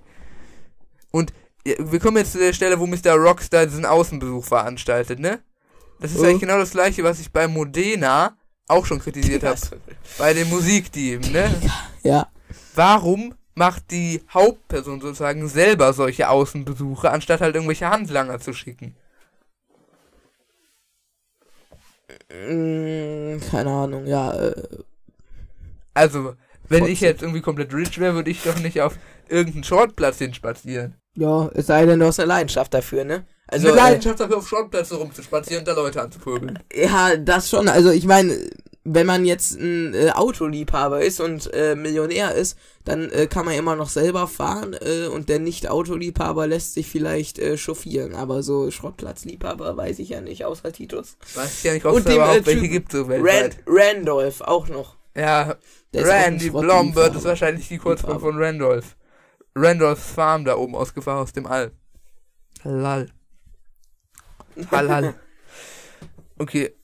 Und 1.10 1.32
ja, 1.66 1.74
wir 1.78 1.98
kommen 2.00 2.16
jetzt 2.16 2.32
zu 2.32 2.38
der 2.38 2.52
Stelle, 2.52 2.78
wo 2.78 2.86
Mr. 2.86 3.12
Rockstar 3.14 3.66
diesen 3.66 3.86
Außenbesuch 3.86 4.44
veranstaltet, 4.44 5.18
ne? 5.18 5.40
Das 6.00 6.12
ist 6.12 6.20
Oh. 6.20 6.24
eigentlich 6.24 6.40
genau 6.40 6.58
das 6.58 6.70
gleiche, 6.72 7.04
was 7.04 7.20
ich 7.20 7.32
bei 7.32 7.46
Modena 7.46 8.36
auch 8.68 8.86
schon 8.86 9.00
kritisiert 9.00 9.42
habe. 9.44 9.58
Bei 10.18 10.32
dem 10.34 10.48
Musikteam, 10.48 11.20
ne? 11.32 11.54
Ja. 12.02 12.28
Warum 12.74 13.34
macht 13.54 13.90
die 13.90 14.22
Hauptperson 14.32 15.00
sozusagen 15.00 15.48
selber 15.48 15.92
solche 15.92 16.28
Außenbesuche, 16.30 17.10
anstatt 17.10 17.40
halt 17.40 17.54
irgendwelche 17.54 17.90
Handlanger 17.90 18.40
zu 18.40 18.52
schicken? 18.52 18.96
Mm, 22.30 23.38
keine 23.50 23.70
Ahnung, 23.70 24.06
ja. 24.06 24.32
Äh, 24.32 24.54
Also, 25.94 26.34
wenn 26.68 26.84
ich 26.86 27.00
jetzt 27.00 27.22
irgendwie 27.22 27.40
komplett 27.40 27.72
rich 27.74 27.98
wäre, 27.98 28.14
würde 28.14 28.30
ich 28.30 28.42
doch 28.42 28.58
nicht 28.58 28.80
auf 28.80 28.98
irgendeinen 29.28 29.64
Shortplatz 29.64 30.18
hinspazieren. 30.18 30.96
ja, 31.16 31.48
es 31.54 31.66
sei 31.66 31.86
denn, 31.86 32.00
du 32.00 32.06
hast 32.06 32.20
eine 32.20 32.28
Leidenschaft 32.28 32.72
dafür, 32.74 33.04
ne? 33.04 33.26
Also, 33.46 33.68
Eine 33.68 33.76
äh, 33.76 33.76
Leidenschaft 33.76 34.20
dafür, 34.20 34.38
auf 34.38 34.48
Shortplätze 34.48 34.96
rumzuspazieren 34.96 35.60
und 35.62 35.68
da 35.68 35.74
Leute 35.74 36.02
anzupöbeln. 36.02 36.58
Ja, 36.72 37.16
das 37.16 37.48
schon. 37.50 37.68
Also 37.68 37.90
ich 37.90 38.06
meine, 38.06 38.36
wenn 38.84 39.06
man 39.06 39.26
jetzt 39.26 39.58
ein 39.60 39.92
äh, 39.94 40.10
Autoliebhaber 40.10 41.02
ist 41.02 41.20
und 41.20 41.52
äh, 41.52 41.74
Millionär 41.74 42.34
ist, 42.34 42.56
dann 42.84 43.10
äh, 43.10 43.26
kann 43.26 43.44
man 43.44 43.54
immer 43.54 43.76
noch 43.76 43.90
selber 43.90 44.26
fahren 44.26 44.74
äh, 44.80 45.06
und 45.06 45.28
der 45.28 45.38
Nicht-Autoliebhaber 45.38 46.46
lässt 46.46 46.72
sich 46.74 46.86
vielleicht 46.88 47.38
äh, 47.38 47.58
chauffieren. 47.58 48.14
Aber 48.14 48.42
so 48.42 48.70
Schrottplatzliebhaber 48.70 49.76
weiß 49.76 49.98
ich 49.98 50.08
ja 50.10 50.22
nicht, 50.22 50.46
außer 50.46 50.72
Titus. 50.72 51.18
Weiß 51.34 51.58
ich 51.58 51.64
ja 51.64 51.74
nicht, 51.74 51.84
ob 51.84 51.98
es 51.98 52.06
äh, 52.06 52.14
überhaupt 52.14 52.46
welche 52.46 52.60
Typen. 52.60 52.72
gibt 52.72 52.92
so 52.92 53.02
Rand 53.02 53.10
weltweit. 53.10 53.58
Randolph 53.66 54.40
auch 54.40 54.68
noch. 54.68 54.96
Ja, 55.14 55.56
Der 55.92 56.02
auch 56.04 56.08
Randy. 56.08 56.50
Blombird 56.50 57.16
ist 57.16 57.24
wahrscheinlich 57.24 57.68
die 57.68 57.78
Kurzform 57.78 58.20
von 58.20 58.42
Randolph. 58.42 58.96
Randolphs 59.54 60.04
Farm 60.12 60.44
da 60.44 60.56
oben 60.56 60.74
ausgefahren 60.74 61.22
aus 61.22 61.32
dem 61.32 61.46
All. 61.46 61.72
Halal. 62.64 63.08
Halal. 64.70 65.14
Okay. 66.38 66.74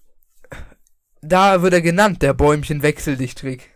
Da 1.26 1.62
wird 1.62 1.72
er 1.74 1.80
genannt, 1.82 2.22
der 2.22 2.34
Bäumchen-Wechseldicht-Trick. 2.34 3.70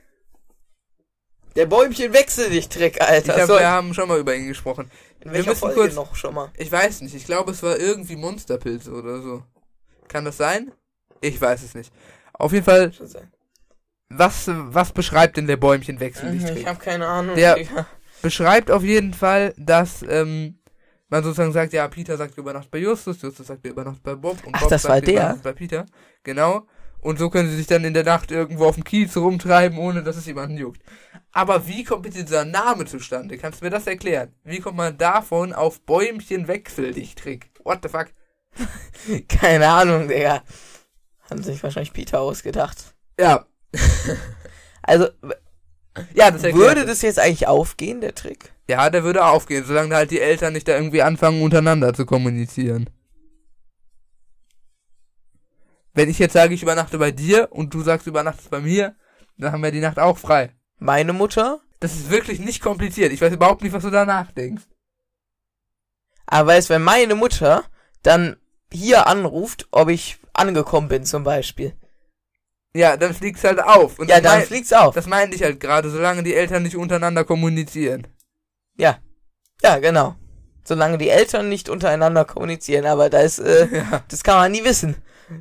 Der 1.57 1.67
Bäumchen 1.67 2.13
wechsel 2.13 2.49
dich 2.51 2.69
Trick, 2.69 2.97
Ich 2.97 3.03
Alter. 3.03 3.37
hab, 3.37 3.47
so, 3.49 3.55
wir 3.59 3.67
haben 3.69 3.93
schon 3.93 4.09
mal 4.09 4.21
über 4.21 4.35
ihn 4.37 4.47
gesprochen. 4.47 4.89
in 5.21 5.33
wir 5.33 5.41
müssen 5.41 5.57
Folge 5.57 5.75
kurz- 5.81 5.95
noch 5.97 6.15
schon 6.15 6.35
mal? 6.35 6.51
Ich 6.57 6.71
weiß 6.71 7.01
nicht, 7.01 7.15
ich 7.15 7.25
glaube, 7.25 7.51
es 7.51 7.63
war 7.63 7.77
irgendwie 7.79 8.15
Monsterpilze 8.17 8.93
oder 8.93 9.21
so. 9.21 9.43
Kann 10.07 10.25
das 10.25 10.37
sein? 10.37 10.71
Ich 11.21 11.41
weiß 11.41 11.63
es 11.65 11.75
nicht. 11.75 11.93
Auf 12.35 12.53
jeden 12.53 12.65
Fall, 12.65 12.93
was, 14.09 14.45
was 14.47 14.93
beschreibt 14.93 15.37
denn 15.37 15.47
der 15.49 15.57
Ich 15.57 15.61
Bäumchen-Wechseldicht-Trick? 15.61 16.67
habe 16.67 16.79
keine 16.79 17.07
Ahnung. 17.07 17.35
Der- 17.35 17.57
Digga. 17.57 17.87
beschreibt 18.23 18.71
auf 18.71 18.85
jeden 18.85 19.13
Fall, 19.13 19.53
dass 19.59 20.03
ähm, 20.09 20.59
man 21.09 21.25
sozusagen 21.25 21.53
sagt, 21.53 21.73
ja, 21.73 21.89
Peter 21.89 22.17
sagt 22.17 22.39
über 22.39 22.53
Nacht 22.53 22.71
bei 22.71 22.79
Justus, 22.79 23.21
Justus 23.21 23.49
sagt 23.49 23.67
über 23.67 23.83
Nacht 23.85 24.03
bei 24.05 24.15
Bob 24.15 24.39
und 24.47 24.55
Ach, 24.55 24.61
Bob 24.61 24.71
das 24.71 24.83
sagt 24.83 24.91
war 24.93 24.99
über 24.99 25.07
der? 25.21 25.29
Nacht 25.31 25.43
bei 25.43 25.53
Peter. 25.53 25.85
Genau. 26.23 26.67
Und 27.01 27.19
so 27.19 27.31
können 27.31 27.49
sie 27.49 27.57
sich 27.57 27.67
dann 27.67 27.85
in 27.85 27.95
der 27.95 28.05
Nacht 28.05 28.31
irgendwo 28.31 28.67
auf 28.67 28.75
dem 28.75 28.85
Kiez 28.85 29.17
rumtreiben, 29.17 29.79
ohne 29.79 30.03
dass 30.03 30.17
es 30.17 30.27
jemanden 30.27 30.59
juckt. 30.59 30.83
Aber 31.33 31.67
wie 31.67 31.85
kommt 31.85 32.03
bitte 32.03 32.25
dieser 32.25 32.45
Name 32.45 32.85
zustande? 32.85 33.39
Kannst 33.39 33.61
du 33.61 33.65
mir 33.65 33.71
das 33.71 33.87
erklären? 33.87 34.35
Wie 34.45 34.61
kommt 34.61 34.77
man 34.77 34.99
davon 34.99 35.53
auf 35.53 35.81
Bäumchen 35.83 36.47
Wechseldicht-Trick? 36.49 37.51
What 37.65 37.81
the 37.83 37.89
fuck? 37.89 38.09
Keine 39.29 39.69
Ahnung, 39.69 40.09
Digga. 40.09 40.43
Haben 41.31 41.43
sich 41.43 41.63
wahrscheinlich 41.63 41.93
Peter 41.93 42.21
ausgedacht. 42.21 42.95
Ja. 43.19 43.47
Also, 44.83 45.09
Ja, 46.15 46.31
das 46.31 46.43
würde 46.43 46.87
das 46.87 47.03
jetzt 47.03 47.19
eigentlich 47.19 47.47
aufgehen, 47.47 48.01
der 48.01 48.15
Trick? 48.15 48.51
Ja, 48.69 48.89
der 48.89 49.05
würde 49.05 49.25
aufgehen, 49.25 49.65
solange 49.65 49.95
halt 49.95 50.11
die 50.11 50.21
Eltern 50.21 50.55
nicht 50.55 50.67
da 50.67 50.75
irgendwie 50.75 51.03
anfangen, 51.03 51.43
untereinander 51.43 51.93
zu 51.93 52.07
kommunizieren. 52.07 52.89
Wenn 55.95 56.09
ich 56.09 56.19
jetzt 56.19 56.33
sage, 56.35 56.55
ich 56.55 56.63
übernachte 56.63 56.99
bei 56.99 57.11
dir 57.11 57.49
und 57.51 57.75
du 57.75 57.83
sagst, 57.83 58.07
du 58.07 58.11
übernachtest 58.11 58.51
bei 58.51 58.61
mir, 58.61 58.95
dann 59.37 59.53
haben 59.53 59.63
wir 59.63 59.73
die 59.73 59.81
Nacht 59.81 59.99
auch 59.99 60.19
frei. 60.19 60.51
Meine 60.79 61.13
Mutter? 61.13 61.61
Das 61.81 61.95
ist 61.95 62.11
wirklich 62.11 62.39
nicht 62.41 62.63
kompliziert. 62.63 63.13
Ich 63.13 63.21
weiß 63.21 63.33
überhaupt 63.33 63.63
nicht, 63.63 63.73
was 63.73 63.83
du 63.83 63.91
danach 63.91 64.31
denkst. 64.33 64.63
Aber 66.27 66.49
weißt, 66.53 66.71
wenn 66.71 66.83
meine 66.83 67.15
Mutter 67.15 67.65
dann 68.03 68.37
hier 68.73 69.07
anruft, 69.07 69.67
ob 69.73 69.89
ich 69.89 70.19
angekommen 70.33 70.89
bin 70.89 71.05
zum 71.05 71.25
Beispiel. 71.25 71.75
Ja, 72.75 72.97
dann 72.97 73.15
fliegt's 73.15 73.43
halt 73.43 73.61
auf. 73.61 73.99
Und 73.99 74.09
ja, 74.09 74.21
dann 74.21 74.39
mein- 74.39 74.47
fliegt's 74.47 74.73
auf. 74.73 74.95
Das 74.95 75.07
meinte 75.07 75.35
ich 75.35 75.43
halt 75.43 75.59
gerade, 75.59 75.91
solange 75.91 76.23
die 76.23 76.35
Eltern 76.35 76.63
nicht 76.63 76.77
untereinander 76.77 77.25
kommunizieren. 77.25 78.07
Ja. 78.77 78.99
Ja, 79.63 79.79
genau. 79.79 80.15
Solange 80.63 80.99
die 80.99 81.09
Eltern 81.09 81.49
nicht 81.49 81.69
untereinander 81.69 82.25
kommunizieren, 82.25 82.87
aber 82.87 83.11
da 83.11 83.21
ist, 83.21 83.41
äh, 83.41 83.67
Ja. 83.77 84.05
das 84.09 84.23
kann 84.23 84.37
man 84.37 84.53
nie 84.53 84.63
wissen. 84.63 84.95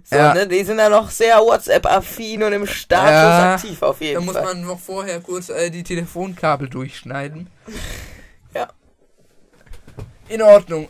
So, 0.04 0.16
Ja. 0.16 0.34
ne, 0.34 0.48
die 0.48 0.64
sind 0.64 0.78
ja 0.78 0.90
noch 0.90 1.10
sehr 1.10 1.38
WhatsApp-affin 1.40 2.44
und 2.44 2.54
im 2.54 2.66
Status 2.68 3.10
Ja. 3.12 3.54
aktiv 3.56 3.82
auf 3.82 4.02
jeden 4.02 4.16
Da 4.16 4.22
muss 4.22 4.34
Fall. 4.36 4.44
man 4.44 4.62
noch 4.66 4.80
vorher 4.80 5.20
kurz 5.22 5.50
äh, 5.50 5.70
die 5.70 5.84
Telefonkabel 5.84 6.70
durchschneiden. 6.70 7.48
Ja. 8.54 8.68
In 10.28 10.42
Ordnung. 10.42 10.88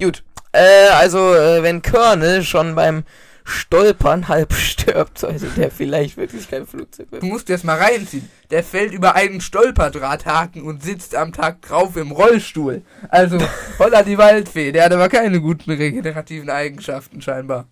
Gut. 0.00 0.22
Äh, 0.52 0.88
also, 0.90 1.34
äh, 1.34 1.62
wenn 1.62 1.82
Colonel 1.82 2.42
schon 2.44 2.74
beim 2.74 3.04
Stolpern 3.44 4.28
halb 4.28 4.52
stirbt, 4.54 5.18
sollte 5.18 5.46
der 5.48 5.70
vielleicht 5.70 6.16
wirklich 6.16 6.48
kein 6.50 6.66
Flugzeug 6.66 7.10
mehr. 7.12 7.20
Du 7.20 7.26
musst 7.26 7.48
das 7.50 7.62
mal 7.62 7.76
reinziehen. 7.78 8.28
Der 8.50 8.64
fällt 8.64 8.92
über 8.92 9.14
einen 9.14 9.40
Stolperdrahthaken 9.40 10.62
und 10.62 10.82
sitzt 10.82 11.14
am 11.14 11.32
Tag 11.32 11.62
drauf 11.62 11.96
im 11.96 12.10
Rollstuhl. 12.10 12.82
Also, 13.10 13.38
holla 13.78 14.02
die 14.02 14.18
Waldfee. 14.18 14.72
Der 14.72 14.84
hat 14.84 14.92
aber 14.92 15.08
keine 15.08 15.40
guten 15.40 15.70
regenerativen 15.70 16.50
Eigenschaften 16.50 17.20
scheinbar. 17.22 17.68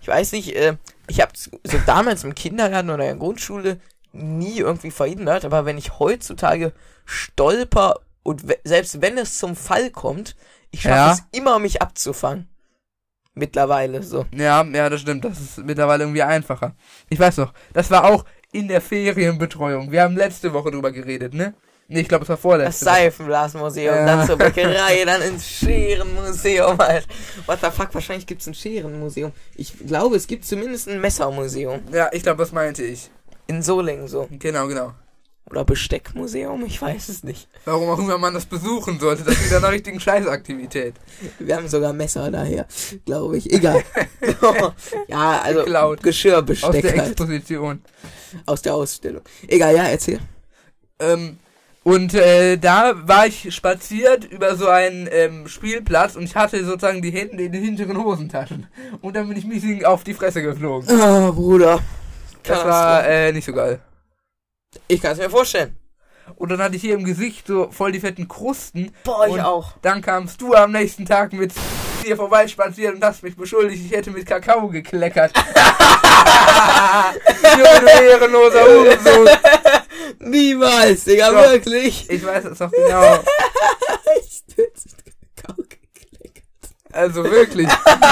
Ich 0.00 0.06
weiß 0.08 0.32
nicht, 0.32 0.54
äh, 0.54 0.76
ich 1.08 1.20
habe 1.20 1.32
so 1.36 1.78
damals 1.86 2.22
im 2.22 2.34
Kindergarten 2.34 2.90
oder 2.90 3.02
in 3.04 3.10
der 3.10 3.16
Grundschule 3.16 3.80
nie 4.12 4.58
irgendwie 4.58 4.92
verhindert, 4.92 5.44
aber 5.44 5.64
wenn 5.64 5.78
ich 5.78 5.98
heutzutage 5.98 6.72
stolper 7.04 7.96
und 8.22 8.44
selbst 8.64 9.00
wenn 9.00 9.18
es 9.18 9.38
zum 9.38 9.56
Fall 9.56 9.90
kommt, 9.90 10.36
ich 10.70 10.82
schaffe 10.82 10.94
Ja. 10.94 11.12
es 11.12 11.22
immer, 11.32 11.58
mich 11.58 11.82
abzufangen. 11.82 12.48
Mittlerweile 13.34 14.02
so. 14.02 14.26
Ja, 14.34 14.62
ja, 14.64 14.90
das 14.90 15.00
stimmt. 15.00 15.24
Das 15.24 15.40
ist 15.40 15.58
mittlerweile 15.64 16.04
irgendwie 16.04 16.22
einfacher. 16.22 16.74
Ich 17.08 17.18
weiß 17.18 17.38
noch, 17.38 17.52
das 17.72 17.90
war 17.90 18.04
auch 18.04 18.24
in 18.52 18.68
der 18.68 18.80
Ferienbetreuung. 18.82 19.90
Wir 19.90 20.02
haben 20.02 20.16
letzte 20.16 20.52
Woche 20.52 20.70
drüber 20.70 20.92
geredet, 20.92 21.32
ne? 21.32 21.54
Nee, 21.88 22.00
ich 22.00 22.08
glaube, 22.08 22.22
es 22.24 22.28
war 22.28 22.36
Das 22.36 22.42
vorletzte 22.42 22.86
Woche. 22.86 22.94
Seifenblasmuseum, 22.94 23.94
Ja. 23.94 24.06
dann 24.06 24.26
zur 24.26 24.36
Bäckerei, 24.36 25.04
dann 25.06 25.20
ins 25.22 25.48
Scherenmuseum 25.48 26.78
halt. 26.78 27.06
What 27.46 27.58
the 27.62 27.70
fuck, 27.70 27.92
wahrscheinlich 27.94 28.26
gibt's 28.26 28.46
ein 28.46 28.54
Scherenmuseum. 28.54 29.32
Ich 29.56 29.74
glaube, 29.86 30.16
es 30.16 30.26
gibt 30.26 30.44
zumindest 30.44 30.88
ein 30.88 31.00
Messermuseum. 31.00 31.80
Ja, 31.92 32.08
ich 32.12 32.22
glaube, 32.22 32.38
das 32.38 32.52
meinte 32.52 32.82
ich. 32.84 33.10
In 33.46 33.62
Solingen 33.62 34.08
so. 34.08 34.28
Genau, 34.30 34.66
genau. 34.68 34.92
Oder 35.52 35.66
Besteckmuseum, 35.66 36.64
ich 36.64 36.80
weiß 36.80 37.10
es 37.10 37.24
nicht. 37.24 37.46
Warum 37.66 37.90
auch 37.90 37.98
immer 37.98 38.16
man 38.16 38.32
das 38.32 38.46
besuchen 38.46 38.98
sollte. 38.98 39.22
Das 39.22 39.34
ist 39.34 39.48
wieder 39.48 39.58
eine 39.58 39.70
richtige 39.70 40.00
Scheißaktivität. 40.00 40.94
Wir 41.38 41.56
haben 41.56 41.68
sogar 41.68 41.92
Messer 41.92 42.30
daher, 42.30 42.66
glaube 43.04 43.36
ich. 43.36 43.52
Egal. 43.52 43.82
ja, 45.08 45.42
also 45.42 45.60
Geklaut. 45.60 45.98
Aus 45.98 46.04
Geschirrbesteck 46.04 46.80
der 46.80 46.96
halt. 46.96 47.08
Exposition. 47.10 47.82
Aus 48.46 48.62
der 48.62 48.74
Ausstellung. 48.74 49.20
Egal, 49.46 49.76
ja, 49.76 49.84
erzähl. 49.84 50.20
Ähm, 50.98 51.36
Und 51.82 52.14
äh, 52.14 52.56
da 52.56 52.94
war 53.06 53.26
ich 53.26 53.54
spaziert 53.54 54.24
über 54.24 54.56
so 54.56 54.68
einen 54.68 55.06
ähm, 55.12 55.48
Spielplatz 55.48 56.16
und 56.16 56.22
ich 56.22 56.34
hatte 56.34 56.64
sozusagen 56.64 57.02
die 57.02 57.10
Hände 57.10 57.42
in 57.44 57.52
den 57.52 57.62
hinteren 57.62 58.02
Hosentaschen. 58.02 58.68
Und 59.02 59.16
dann 59.16 59.28
bin 59.28 59.36
ich 59.36 59.44
mich 59.44 59.84
auf 59.84 60.02
die 60.02 60.14
Fresse 60.14 60.40
geflogen. 60.40 60.88
Oh, 60.98 61.30
Bruder. 61.32 61.78
Das 62.42 62.64
war 62.64 63.06
äh, 63.06 63.32
nicht 63.32 63.44
so 63.44 63.52
geil. 63.52 63.80
Ich 64.88 65.00
kann 65.00 65.12
es 65.12 65.18
mir 65.18 65.30
vorstellen. 65.30 65.76
Und 66.36 66.50
dann 66.50 66.62
hatte 66.62 66.76
ich 66.76 66.82
hier 66.82 66.94
im 66.94 67.04
Gesicht 67.04 67.46
so 67.46 67.70
voll 67.70 67.92
die 67.92 68.00
fetten 68.00 68.28
Krusten. 68.28 68.92
Boah, 69.04 69.26
ich 69.26 69.34
und 69.34 69.40
auch. 69.40 69.72
Dann 69.82 70.00
kamst 70.02 70.40
du 70.40 70.54
am 70.54 70.72
nächsten 70.72 71.04
Tag 71.04 71.32
mit 71.32 71.52
hier 72.04 72.16
vorbeispaziert 72.16 72.94
und 72.94 73.04
hast 73.04 73.22
mich 73.22 73.36
beschuldigt, 73.36 73.84
ich 73.84 73.92
hätte 73.92 74.10
mit 74.10 74.26
Kakao 74.26 74.68
gekleckert. 74.68 75.32
Junge, 77.42 78.02
ehrenloser 78.02 78.64
Hurensohn. 78.64 79.28
Niemals, 80.18 81.04
Digga, 81.04 81.30
Doch. 81.30 81.50
wirklich. 81.50 82.08
Ich 82.10 82.24
weiß 82.24 82.44
es 82.46 82.58
noch 82.58 82.70
genau. 82.70 83.18
Ich 84.20 84.42
bin's 84.56 84.84
mit 85.04 85.14
Kakao 85.36 85.56
gekleckt. 85.64 86.42
Also 86.92 87.24
wirklich. 87.24 87.68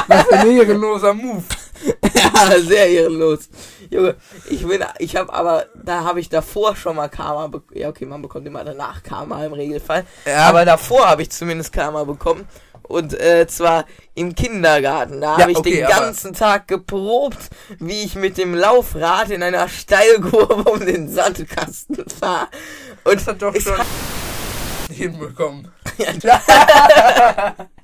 Was 0.06 0.28
ein 0.30 0.50
ehrenloser 0.50 1.14
Move. 1.14 1.44
Ja, 2.14 2.60
sehr 2.60 2.86
ehrenlos. 2.88 3.48
Junge, 3.90 4.16
ich 4.48 4.66
bin, 4.66 4.84
ich 4.98 5.16
habe 5.16 5.32
aber, 5.32 5.66
da 5.74 6.04
habe 6.04 6.20
ich 6.20 6.28
davor 6.28 6.76
schon 6.76 6.96
mal 6.96 7.08
Karma 7.08 7.46
bekommen. 7.46 7.78
Ja, 7.78 7.88
okay, 7.88 8.04
man 8.06 8.20
bekommt 8.22 8.46
immer 8.46 8.64
danach 8.64 9.02
Karma 9.02 9.44
im 9.44 9.52
Regelfall. 9.52 10.04
Ja. 10.26 10.48
Aber 10.48 10.64
davor 10.64 11.08
habe 11.08 11.22
ich 11.22 11.30
zumindest 11.30 11.72
Karma 11.72 12.04
bekommen. 12.04 12.46
Und 12.82 13.18
äh, 13.20 13.46
zwar 13.46 13.84
im 14.14 14.34
Kindergarten. 14.34 15.20
Da 15.20 15.36
Ja, 15.36 15.42
habe 15.42 15.52
ich 15.52 15.58
okay, 15.58 15.76
den 15.76 15.86
ganzen 15.86 16.32
Tag 16.34 16.66
geprobt, 16.68 17.38
wie 17.78 18.02
ich 18.02 18.16
mit 18.16 18.36
dem 18.36 18.54
Laufrad 18.54 19.30
in 19.30 19.42
einer 19.42 19.68
Steilkurve 19.68 20.68
um 20.68 20.80
den 20.84 21.08
Sandkasten 21.08 22.04
fahre. 22.08 22.48
Und 23.04 23.14
Das 23.14 23.26
hat 23.28 23.40
doch 23.42 23.54
schon 23.54 23.78
hinbekommen. 24.92 25.68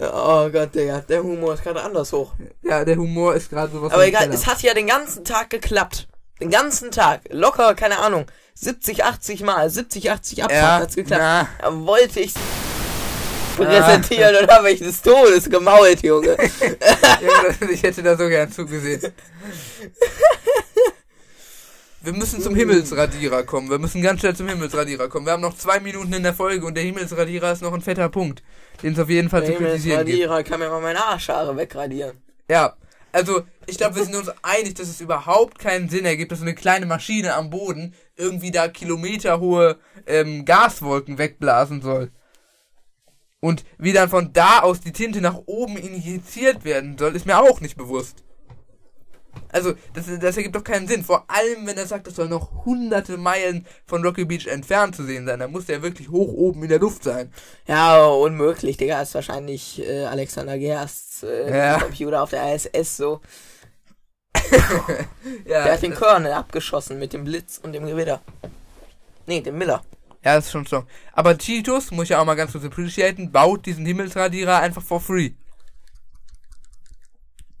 Oh 0.00 0.48
Gott, 0.50 0.74
Digga, 0.74 1.00
der 1.00 1.22
Humor 1.22 1.54
ist 1.54 1.62
gerade 1.62 1.82
anders 1.82 2.12
hoch. 2.12 2.32
Ja, 2.62 2.84
der 2.84 2.96
Humor 2.96 3.34
ist 3.34 3.50
gerade 3.50 3.72
sowas. 3.72 3.92
Aber 3.92 4.06
egal, 4.06 4.28
es 4.32 4.46
hat 4.46 4.62
ja 4.62 4.74
den 4.74 4.86
ganzen 4.86 5.24
Tag 5.24 5.50
geklappt. 5.50 6.08
Den 6.40 6.50
ganzen 6.50 6.90
Tag. 6.90 7.20
Locker, 7.30 7.74
keine 7.74 7.98
Ahnung. 7.98 8.26
70, 8.54 9.04
80 9.04 9.42
Mal. 9.42 9.70
70, 9.70 10.10
80 10.10 10.44
Abfahrt 10.44 10.62
ja, 10.62 10.78
hat's 10.78 10.94
geklappt. 10.96 11.20
na, 11.22 11.48
Da 11.60 11.86
wollte 11.86 12.20
ich 12.20 12.34
präsentieren 13.56 14.36
und 14.36 14.50
habe 14.50 14.70
ich 14.70 14.80
des 14.80 15.02
Todes 15.02 15.48
gemault, 15.48 16.02
Junge. 16.02 16.36
Ich 17.70 17.82
hätte 17.82 18.02
da 18.02 18.16
so 18.16 18.28
gern 18.28 18.50
zugesehen. 18.50 19.00
Wir 22.04 22.12
müssen 22.12 22.42
zum 22.42 22.56
Himmelsradierer 22.56 23.44
kommen. 23.44 23.70
Wir 23.70 23.78
müssen 23.78 24.02
ganz 24.02 24.20
schnell 24.20 24.34
zum 24.34 24.48
Himmelsradierer 24.48 25.08
kommen. 25.08 25.24
Wir 25.24 25.34
haben 25.34 25.40
noch 25.40 25.56
zwei 25.56 25.78
Minuten 25.78 26.12
in 26.12 26.24
der 26.24 26.34
Folge 26.34 26.66
und 26.66 26.74
der 26.74 26.82
Himmelsradierer 26.82 27.52
ist 27.52 27.62
noch 27.62 27.72
ein 27.72 27.80
fetter 27.80 28.08
Punkt, 28.08 28.42
den 28.82 28.94
es 28.94 28.98
auf 28.98 29.08
jeden 29.08 29.30
Fall 29.30 29.44
zu 29.44 29.52
Der 29.52 29.58
kritisieren 29.58 30.04
gibt. 30.04 30.18
Radierer 30.18 30.42
kann 30.42 30.58
mir 30.58 30.68
mal 30.68 30.80
meine 30.80 31.04
Arschhaare 31.04 31.56
wegradieren. 31.56 32.16
Ja, 32.50 32.74
also 33.12 33.42
ich 33.66 33.76
glaube, 33.76 33.94
wir 33.94 34.04
sind 34.04 34.16
uns 34.16 34.32
einig, 34.42 34.74
dass 34.74 34.88
es 34.88 35.00
überhaupt 35.00 35.60
keinen 35.60 35.88
Sinn 35.88 36.04
ergibt, 36.04 36.32
dass 36.32 36.40
so 36.40 36.44
eine 36.44 36.56
kleine 36.56 36.86
Maschine 36.86 37.34
am 37.34 37.50
Boden 37.50 37.94
irgendwie 38.16 38.50
da 38.50 38.66
kilometerhohe 38.66 39.78
ähm, 40.06 40.44
Gaswolken 40.44 41.18
wegblasen 41.18 41.82
soll. 41.82 42.10
Und 43.38 43.64
wie 43.78 43.92
dann 43.92 44.08
von 44.08 44.32
da 44.32 44.60
aus 44.60 44.80
die 44.80 44.92
Tinte 44.92 45.20
nach 45.20 45.38
oben 45.46 45.76
injiziert 45.76 46.64
werden 46.64 46.98
soll, 46.98 47.14
ist 47.14 47.26
mir 47.26 47.38
auch 47.38 47.60
nicht 47.60 47.76
bewusst. 47.76 48.24
Also, 49.50 49.74
das, 49.94 50.06
das 50.20 50.36
ergibt 50.36 50.56
doch 50.56 50.64
keinen 50.64 50.88
Sinn. 50.88 51.04
Vor 51.04 51.24
allem, 51.28 51.66
wenn 51.66 51.76
er 51.76 51.86
sagt, 51.86 52.06
das 52.06 52.16
soll 52.16 52.28
noch 52.28 52.64
hunderte 52.64 53.16
Meilen 53.18 53.66
von 53.86 54.02
Rocky 54.04 54.24
Beach 54.24 54.46
entfernt 54.46 54.96
zu 54.96 55.04
sehen 55.04 55.26
sein. 55.26 55.38
Dann 55.40 55.52
muss 55.52 55.66
der 55.66 55.82
wirklich 55.82 56.08
hoch 56.10 56.32
oben 56.32 56.62
in 56.62 56.68
der 56.70 56.78
Luft 56.78 57.04
sein. 57.04 57.32
Ja, 57.66 58.06
unmöglich, 58.06 58.76
Digga. 58.78 59.02
Ist 59.02 59.14
wahrscheinlich 59.14 59.86
äh, 59.86 60.04
Alexander 60.06 60.58
Gersts 60.58 61.22
äh, 61.22 61.56
Ja. 61.56 61.78
Computer 61.78 62.22
auf 62.22 62.30
der 62.30 62.54
ISS 62.54 62.96
so. 62.96 63.20
Ja, 65.46 65.64
Der 65.64 65.72
hat 65.74 65.82
den 65.82 65.90
das- 65.92 66.00
Colonel 66.00 66.32
abgeschossen 66.32 66.98
mit 66.98 67.12
dem 67.12 67.24
Blitz 67.24 67.58
und 67.62 67.72
dem 67.72 67.86
Gewitter. 67.86 68.20
Nee, 69.26 69.40
dem 69.40 69.58
Miller. 69.58 69.82
Ja, 70.24 70.36
das 70.36 70.46
ist 70.46 70.52
schon 70.52 70.66
strong. 70.66 70.86
Aber 71.12 71.36
Cheetos, 71.36 71.90
muss 71.90 72.04
ich 72.04 72.10
ja 72.10 72.20
auch 72.20 72.24
mal 72.24 72.34
ganz 72.34 72.52
kurz 72.52 72.64
appreciaten, 72.64 73.32
baut 73.32 73.66
diesen 73.66 73.84
Himmelsradierer 73.86 74.58
einfach 74.60 74.82
for 74.82 75.00
free. 75.00 75.30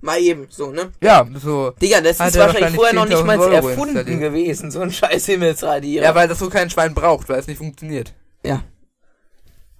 Mal 0.02 0.18
eben, 0.20 0.46
so, 0.50 0.70
ne? 0.72 0.90
Ja, 1.00 1.26
so. 1.40 1.70
Digga, 1.80 2.00
das 2.00 2.18
Hat 2.20 2.28
ist 2.30 2.38
wahrscheinlich 2.38 2.74
vorher 2.74 2.92
noch 2.94 3.06
nicht 3.06 3.16
10.000 3.18 3.24
mal 3.24 3.52
erfunden 3.52 3.96
installiert. 3.96 4.20
gewesen, 4.20 4.70
so 4.70 4.80
ein 4.80 4.90
scheiß 4.90 5.26
Himmelsradierer. 5.26 6.04
Ja, 6.04 6.14
weil 6.14 6.26
das 6.28 6.40
so 6.40 6.50
kein 6.50 6.68
Schwein 6.70 6.92
braucht, 6.92 7.28
weil 7.28 7.38
es 7.38 7.46
nicht 7.46 7.58
funktioniert. 7.58 8.12
ja. 8.44 8.62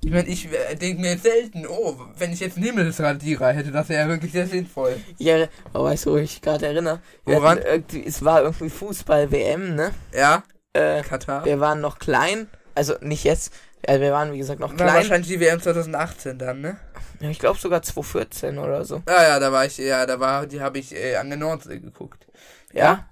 Ich 0.05 0.11
meine, 0.11 0.27
ich 0.27 0.49
äh, 0.53 0.75
denke 0.75 1.01
mir 1.01 1.13
jetzt 1.13 1.23
selten, 1.23 1.65
oh, 1.65 1.97
wenn 2.19 2.33
ich 2.33 2.41
jetzt 2.41 2.57
einen 2.57 2.67
Himmelsradierer 2.67 3.53
hätte, 3.53 3.71
das 3.71 3.89
wäre 3.89 4.03
ja 4.03 4.09
wirklich 4.09 4.33
sehr 4.33 4.49
sinnvoll. 4.49 4.97
Ja, 5.19 5.47
oh, 5.75 5.85
weißt 5.85 6.07
du, 6.07 6.13
wo 6.15 6.17
ich 6.17 6.43
gerade 6.43 6.67
erinnere? 6.67 6.99
Wir 7.25 7.37
Woran? 7.37 7.59
Es 8.05 8.25
war 8.25 8.43
irgendwie 8.43 8.69
Fußball-WM, 8.69 9.77
ne? 9.77 9.93
Ja, 10.13 10.43
Äh, 10.73 11.03
Katar. 11.03 11.45
wir 11.45 11.61
waren 11.61 11.81
noch 11.81 12.01
klein. 12.01 12.49
Also 12.75 12.95
nicht 13.01 13.23
jetzt. 13.23 13.53
Ja, 13.87 14.01
wir 14.01 14.13
waren, 14.13 14.33
wie 14.33 14.39
gesagt, 14.39 14.61
noch 14.61 14.71
War 14.71 14.77
klein. 14.77 14.95
wahrscheinlich 14.95 15.29
die 15.29 15.41
WM 15.41 15.61
2018 15.61 16.39
dann, 16.39 16.61
ne? 16.61 16.77
Ja, 17.21 17.31
ich 17.31 17.39
glaube 17.39 17.59
sogar 17.59 17.83
2014 17.83 18.59
oder 18.59 18.85
so. 18.85 19.03
Ja, 19.09 19.23
ja, 19.23 19.41
da 19.41 19.53
war 19.53 19.65
ich, 19.65 19.79
ja, 19.79 20.07
da 20.07 20.19
war, 20.19 20.47
die 20.47 20.61
habe 20.61 20.79
ich 20.79 20.95
äh, 20.95 21.17
an 21.17 21.29
der 21.29 21.39
Nordsee 21.39 21.79
geguckt. 21.79 22.27
Ja? 22.73 23.07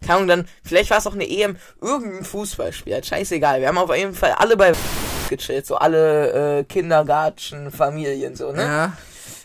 Keine 0.00 0.14
Ahnung, 0.14 0.28
dann, 0.28 0.48
vielleicht 0.64 0.90
war 0.90 0.98
es 0.98 1.06
auch 1.06 1.14
eine 1.14 1.28
EM, 1.28 1.56
irgendein 1.80 2.24
Fußballspiel, 2.24 2.94
halt 2.94 3.06
scheißegal. 3.06 3.60
Wir 3.60 3.68
haben 3.68 3.78
auf 3.78 3.94
jeden 3.94 4.14
Fall 4.14 4.32
alle 4.32 4.56
bei 4.56 4.72
gechillt, 5.28 5.66
so 5.66 5.76
alle 5.76 6.58
äh, 6.60 6.64
Kindergarten, 6.64 7.70
Familien, 7.70 8.34
so, 8.34 8.52
ne? 8.52 8.62
Ja. 8.62 8.92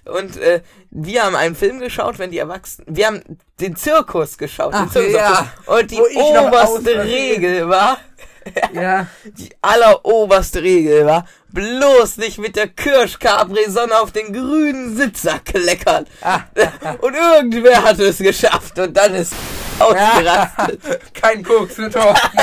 Und 0.06 0.38
äh, 0.38 0.62
wir 0.92 1.24
haben 1.24 1.36
einen 1.36 1.56
Film 1.56 1.80
geschaut, 1.80 2.20
wenn 2.20 2.30
die 2.30 2.38
Erwachsenen. 2.38 2.96
Wir 2.96 3.08
haben 3.08 3.22
den 3.60 3.76
Zirkus 3.76 4.38
geschaut. 4.38 4.72
Ach, 4.74 4.84
den 4.84 4.92
Zirkus 4.92 5.14
ja. 5.14 5.52
Und 5.66 5.90
die 5.90 6.00
oberste 6.00 7.04
Regel 7.04 7.68
war, 7.68 7.98
Ja. 8.74 9.08
die 9.24 9.50
alleroberste 9.62 10.62
Regel 10.62 11.06
war, 11.06 11.28
bloß 11.50 12.18
nicht 12.18 12.38
mit 12.38 12.56
der 12.56 12.68
Kirsch-Capri-Sonne 12.68 14.00
auf 14.00 14.12
den 14.12 14.34
grünen 14.34 14.96
Sitzer 14.96 15.40
kleckern. 15.40 16.06
Ah, 16.22 16.42
Und 17.02 17.16
irgendwer 17.16 17.84
hat 17.84 18.00
es 18.00 18.18
geschafft 18.20 18.78
und 18.78 18.96
dann 18.96 19.16
ist 19.16 19.34
ausgerastet. 19.80 20.82
Kein 21.14 21.44
Koks 21.44 21.76
für 21.76 21.90
Thorsten. 21.90 22.38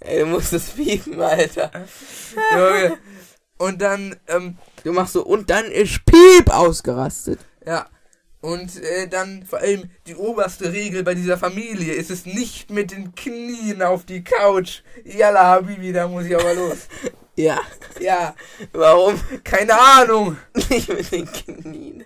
Ey, 0.00 0.20
du 0.20 0.26
musst 0.26 0.52
es 0.52 0.70
piepen, 0.70 1.20
Alter. 1.20 1.70
Junge. 2.52 2.98
Und 3.58 3.82
dann, 3.82 4.16
ähm, 4.28 4.56
Du 4.82 4.92
machst 4.92 5.12
so, 5.12 5.22
und 5.24 5.50
dann 5.50 5.66
ist 5.66 6.04
Piep 6.06 6.48
ausgerastet. 6.50 7.40
Ja. 7.66 7.86
Und 8.40 8.82
äh, 8.82 9.06
dann 9.06 9.44
vor 9.44 9.58
allem 9.58 9.90
die 10.06 10.14
oberste 10.16 10.72
Regel 10.72 11.02
bei 11.02 11.14
dieser 11.14 11.36
Familie 11.36 11.92
ist 11.92 12.10
es 12.10 12.24
nicht 12.24 12.70
mit 12.70 12.90
den 12.90 13.14
Knien 13.14 13.82
auf 13.82 14.06
die 14.06 14.24
Couch. 14.24 14.80
Yalla 15.04 15.44
Habibi, 15.44 15.92
da 15.92 16.08
muss 16.08 16.24
ich 16.24 16.34
aber 16.34 16.54
los. 16.54 16.78
Ja. 17.36 17.58
Ja, 18.00 18.34
Warum? 18.72 19.18
keine 19.44 19.72
Ahnung. 19.80 20.36
Nicht 20.68 20.88
mit 20.90 21.10
den 21.10 21.30
Knien. 21.32 22.04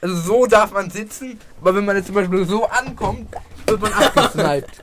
Also 0.00 0.16
so 0.16 0.46
darf 0.46 0.72
man 0.72 0.90
sitzen, 0.90 1.38
aber 1.60 1.76
wenn 1.76 1.84
man 1.84 1.96
jetzt 1.96 2.06
zum 2.06 2.16
Beispiel 2.16 2.44
so 2.44 2.64
ankommt, 2.66 3.28
wird 3.66 3.80
man 3.80 3.92
abgesniped. 3.92 4.82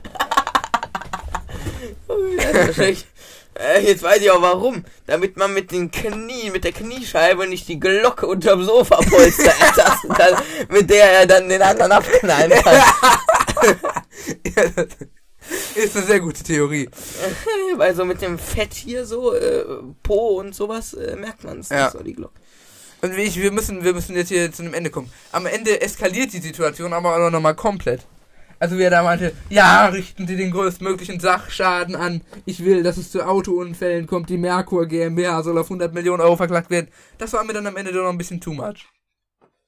Das 2.08 2.46
ist 2.46 2.66
wahrscheinlich- 2.68 3.06
Äh, 3.58 3.80
Jetzt 3.86 4.02
weiß 4.02 4.20
ich 4.20 4.30
auch 4.30 4.42
warum. 4.42 4.84
Damit 5.06 5.36
man 5.36 5.52
mit 5.54 5.70
den 5.70 5.90
Knien, 5.90 6.52
mit 6.52 6.64
der 6.64 6.72
Kniescheibe 6.72 7.46
nicht 7.46 7.68
die 7.68 7.80
Glocke 7.80 8.26
unterm 8.26 8.64
Sofapolster 8.64 9.52
ertasten 9.60 10.10
kann, 10.14 10.34
mit 10.68 10.90
der 10.90 11.10
er 11.20 11.26
dann 11.26 11.48
den 11.48 11.62
anderen 11.62 11.92
abknallen 11.92 12.50
kann. 12.62 12.82
ja, 14.56 14.68
das 14.74 14.86
ist 15.76 15.96
eine 15.96 16.06
sehr 16.06 16.20
gute 16.20 16.42
Theorie. 16.42 16.88
Weil 17.76 17.94
so 17.94 18.04
mit 18.04 18.20
dem 18.20 18.38
Fett 18.38 18.74
hier 18.74 19.04
so, 19.06 19.32
äh, 19.34 19.64
Po 20.02 20.38
und 20.40 20.54
sowas, 20.54 20.94
äh, 20.94 21.16
merkt 21.16 21.44
man 21.44 21.60
es 21.60 21.68
Ja. 21.68 21.84
nicht 21.84 21.92
so, 21.92 22.02
die 22.02 22.14
Glocke. 22.14 22.34
Und 23.02 23.16
ich, 23.16 23.36
wir 23.40 23.52
müssen, 23.52 23.84
wir 23.84 23.92
müssen 23.92 24.16
jetzt 24.16 24.28
hier 24.28 24.50
zu 24.50 24.62
einem 24.62 24.74
Ende 24.74 24.90
kommen. 24.90 25.12
Am 25.30 25.46
Ende 25.46 25.80
eskaliert 25.80 26.32
die 26.32 26.40
Situation 26.40 26.92
aber 26.92 27.14
auch 27.26 27.30
nochmal 27.30 27.54
komplett. 27.54 28.00
Also 28.58 28.78
wie 28.78 28.82
er 28.82 28.90
da 28.90 29.02
meinte, 29.02 29.32
ja, 29.50 29.86
richten 29.86 30.26
Sie 30.26 30.36
den 30.36 30.50
größtmöglichen 30.50 31.20
Sachschaden 31.20 31.94
an. 31.94 32.22
Ich 32.46 32.64
will, 32.64 32.82
dass 32.82 32.96
es 32.96 33.10
zu 33.10 33.22
Autounfällen 33.26 34.06
kommt. 34.06 34.30
Die 34.30 34.38
Merkur 34.38 34.86
GmbH 34.86 35.42
soll 35.42 35.58
auf 35.58 35.66
100 35.66 35.92
Millionen 35.92 36.22
Euro 36.22 36.36
verklagt 36.36 36.70
werden. 36.70 36.88
Das 37.18 37.32
war 37.34 37.44
mir 37.44 37.52
dann 37.52 37.66
am 37.66 37.76
Ende 37.76 37.92
doch 37.92 38.02
noch 38.02 38.10
ein 38.10 38.18
bisschen 38.18 38.40
too 38.40 38.54
much. 38.54 38.86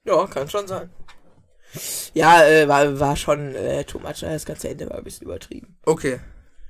Ja, 0.04 0.26
kann 0.26 0.48
schon 0.48 0.66
sein. 0.66 0.88
Ja, 2.14 2.44
äh, 2.44 2.66
war, 2.66 2.98
war 2.98 3.16
schon 3.16 3.54
äh, 3.54 3.84
too 3.84 3.98
much. 3.98 4.20
Das 4.20 4.46
ganze 4.46 4.70
Ende 4.70 4.88
war 4.88 4.96
ein 4.96 5.04
bisschen 5.04 5.26
übertrieben. 5.26 5.76
Okay. 5.84 6.18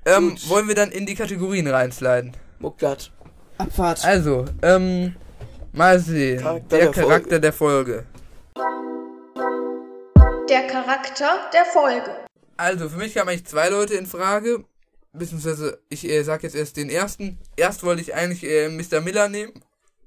Ähm, 0.05 0.31
Gut. 0.31 0.49
wollen 0.49 0.69
wir 0.69 0.75
dann 0.75 0.91
in 0.91 1.07
die 1.07 1.15
Kategorien 1.15 1.69
reinsliden? 1.69 2.33
Mucklat. 2.59 3.13
Abfahrt. 3.59 4.05
Also, 4.05 4.45
ähm, 4.63 5.15
mal 5.73 5.99
sehen. 6.01 6.41
Charakter 6.41 6.77
der 6.77 6.79
der 6.79 6.91
Charakter 6.91 7.29
Folge. 7.29 7.41
der 7.41 7.53
Folge. 7.53 8.07
Der 10.49 10.67
Charakter 10.67 11.51
der 11.53 11.67
Folge. 11.67 12.11
Also, 12.57 12.89
für 12.89 12.97
mich 12.97 13.13
kamen 13.13 13.29
eigentlich 13.29 13.45
zwei 13.45 13.69
Leute 13.69 13.95
in 13.95 14.07
Frage. 14.07 14.65
Beziehungsweise, 15.13 15.83
ich 15.91 16.09
äh, 16.09 16.23
sag 16.23 16.43
jetzt 16.43 16.57
erst 16.57 16.79
den 16.79 16.89
ersten. 16.89 17.39
Erst 17.57 17.83
wollte 17.83 18.01
ich 18.01 18.15
eigentlich 18.15 18.45
äh, 18.45 18.71
Mr. 18.71 19.03
Miller 19.03 19.29
nehmen. 19.29 19.63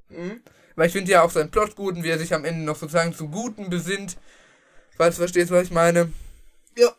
Mhm. 0.09 0.41
Weil 0.75 0.87
ich 0.87 0.93
finde 0.93 1.11
ja 1.11 1.21
auch 1.21 1.29
seinen 1.29 1.51
Plot 1.51 1.75
gut 1.75 1.95
und 1.95 2.03
wie 2.03 2.09
er 2.09 2.17
sich 2.17 2.33
am 2.33 2.43
Ende 2.43 2.63
noch 2.63 2.75
sozusagen 2.75 3.13
zum 3.13 3.29
Guten 3.29 3.69
besinnt. 3.69 4.17
Falls 4.97 5.15
du 5.15 5.21
verstehst, 5.21 5.51
was 5.51 5.65
ich 5.65 5.71
meine. 5.71 6.11
Ja. 6.75 6.91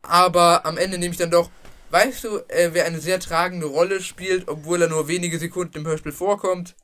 Aber 0.00 0.64
am 0.64 0.78
Ende 0.78 0.96
nehme 0.96 1.12
ich 1.12 1.18
dann 1.18 1.30
doch. 1.30 1.50
Weißt 1.90 2.24
du, 2.24 2.38
äh, 2.48 2.70
wer 2.72 2.86
eine 2.86 3.00
sehr 3.00 3.20
tragende 3.20 3.66
Rolle 3.66 4.00
spielt, 4.00 4.48
obwohl 4.48 4.80
er 4.80 4.88
nur 4.88 5.06
wenige 5.06 5.38
Sekunden 5.38 5.78
im 5.78 5.86
Hörspiel 5.86 6.12
vorkommt? 6.12 6.76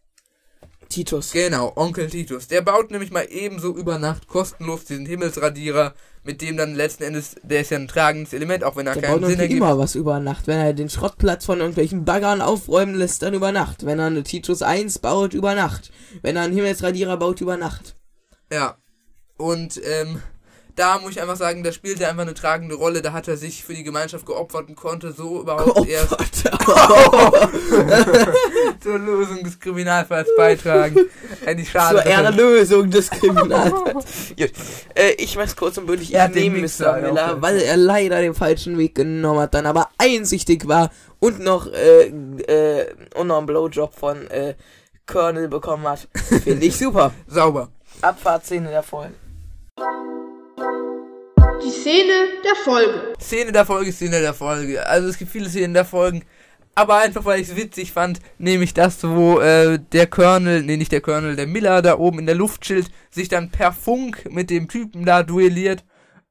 Titus. 0.90 1.32
Genau, 1.32 1.72
Onkel 1.76 2.08
Titus. 2.10 2.48
Der 2.48 2.60
baut 2.62 2.90
nämlich 2.90 3.10
mal 3.10 3.26
ebenso 3.30 3.74
über 3.76 3.98
Nacht 3.98 4.26
kostenlos 4.26 4.84
diesen 4.84 5.06
Himmelsradierer, 5.06 5.94
mit 6.22 6.42
dem 6.42 6.56
dann 6.58 6.74
letzten 6.74 7.04
Endes, 7.04 7.36
der 7.42 7.62
ist 7.62 7.70
ja 7.70 7.78
ein 7.78 7.88
tragendes 7.88 8.34
Element, 8.34 8.62
auch 8.64 8.76
wenn 8.76 8.86
er 8.86 8.92
Der 8.94 9.02
keinen 9.02 9.20
baut 9.22 9.30
Sinn 9.30 9.40
ergibt. 9.40 9.58
immer 9.58 9.78
was 9.78 9.94
über 9.94 10.20
Nacht. 10.20 10.46
Wenn 10.46 10.58
er 10.58 10.74
den 10.74 10.90
Schrottplatz 10.90 11.46
von 11.46 11.60
irgendwelchen 11.60 12.04
Baggern 12.04 12.42
aufräumen 12.42 12.94
lässt, 12.94 13.22
dann 13.22 13.32
über 13.32 13.52
Nacht. 13.52 13.86
Wenn 13.86 13.98
er 13.98 14.06
eine 14.06 14.22
Titus 14.22 14.60
1 14.60 14.98
baut, 14.98 15.32
über 15.32 15.54
Nacht. 15.54 15.90
Wenn 16.20 16.36
er 16.36 16.42
einen 16.42 16.54
Himmelsradierer 16.54 17.16
baut, 17.16 17.40
über 17.40 17.56
Nacht. 17.56 17.94
Ja. 18.52 18.76
Und 19.38 19.80
ähm, 19.82 20.20
da 20.80 20.98
muss 20.98 21.10
ich 21.10 21.20
einfach 21.20 21.36
sagen, 21.36 21.62
da 21.62 21.72
spielt 21.72 22.00
er 22.00 22.08
einfach 22.08 22.22
eine 22.22 22.32
tragende 22.32 22.74
Rolle. 22.74 23.02
Da 23.02 23.12
hat 23.12 23.28
er 23.28 23.36
sich 23.36 23.62
für 23.64 23.74
die 23.74 23.82
Gemeinschaft 23.84 24.24
geopfert 24.24 24.68
und 24.70 24.76
konnte 24.76 25.12
so 25.12 25.42
überhaupt 25.42 25.86
erst 25.86 26.16
zur 28.80 28.98
Lösung 28.98 29.42
des 29.44 29.60
Kriminalfalls 29.60 30.28
beitragen. 30.36 30.96
Eigentlich 31.44 31.70
schade. 31.70 31.96
Zur 32.02 32.06
er- 32.06 32.24
Erlösung 32.24 32.90
des 32.90 33.10
Kriminalfalls. 33.10 34.04
Gut. 34.38 34.52
Äh, 34.94 35.10
ich 35.18 35.36
mach's 35.36 35.54
kurz 35.54 35.76
und 35.76 35.84
bündig. 35.86 36.14
Er 36.14 36.26
Ich 36.26 36.32
den 36.32 36.52
nehme 36.54 36.66
Mr. 36.66 36.80
ja, 36.98 37.06
Miller, 37.08 37.42
weil 37.42 37.58
er 37.60 37.76
leider 37.76 38.20
den 38.22 38.34
falschen 38.34 38.78
Weg 38.78 38.94
genommen 38.94 39.40
hat, 39.40 39.52
dann 39.54 39.66
aber 39.66 39.88
einsichtig 39.98 40.66
war 40.66 40.90
und 41.18 41.40
noch, 41.40 41.66
äh, 41.72 42.06
äh, 42.06 42.86
und 43.16 43.26
noch 43.26 43.36
einen 43.38 43.46
Blowjob 43.46 43.94
von, 43.94 44.26
äh, 44.30 44.54
Colonel 45.06 45.48
bekommen 45.48 45.86
hat. 45.86 46.08
Finde 46.44 46.64
ich 46.64 46.76
super. 46.76 47.12
Sauber. 47.26 47.68
Abfahrtszene 48.00 48.70
der 48.70 48.82
Folge. 48.82 49.12
Die 51.62 51.70
Szene 51.70 52.28
der 52.44 52.54
Folge. 52.56 53.14
Szene 53.18 53.52
der 53.52 53.66
Folge, 53.66 53.92
Szene 53.92 54.20
der 54.20 54.34
Folge. 54.34 54.86
Also 54.86 55.08
es 55.08 55.18
gibt 55.18 55.30
viele 55.30 55.48
Szenen 55.48 55.74
der 55.74 55.84
Folgen. 55.84 56.24
Aber 56.74 56.98
einfach 56.98 57.24
weil 57.24 57.40
ich 57.40 57.48
es 57.48 57.56
witzig 57.56 57.92
fand, 57.92 58.20
nehme 58.38 58.64
ich 58.64 58.72
das, 58.72 59.02
wo 59.02 59.40
äh, 59.40 59.78
der 59.92 60.06
Colonel, 60.06 60.62
nee 60.62 60.76
nicht 60.76 60.92
der 60.92 61.00
Colonel, 61.00 61.36
der 61.36 61.46
Miller 61.46 61.82
da 61.82 61.98
oben 61.98 62.20
in 62.20 62.26
der 62.26 62.34
Luft 62.34 62.62
chillt, 62.62 62.90
sich 63.10 63.28
dann 63.28 63.50
per 63.50 63.72
Funk 63.72 64.30
mit 64.30 64.48
dem 64.50 64.68
Typen 64.68 65.04
da 65.04 65.22
duelliert. 65.22 65.84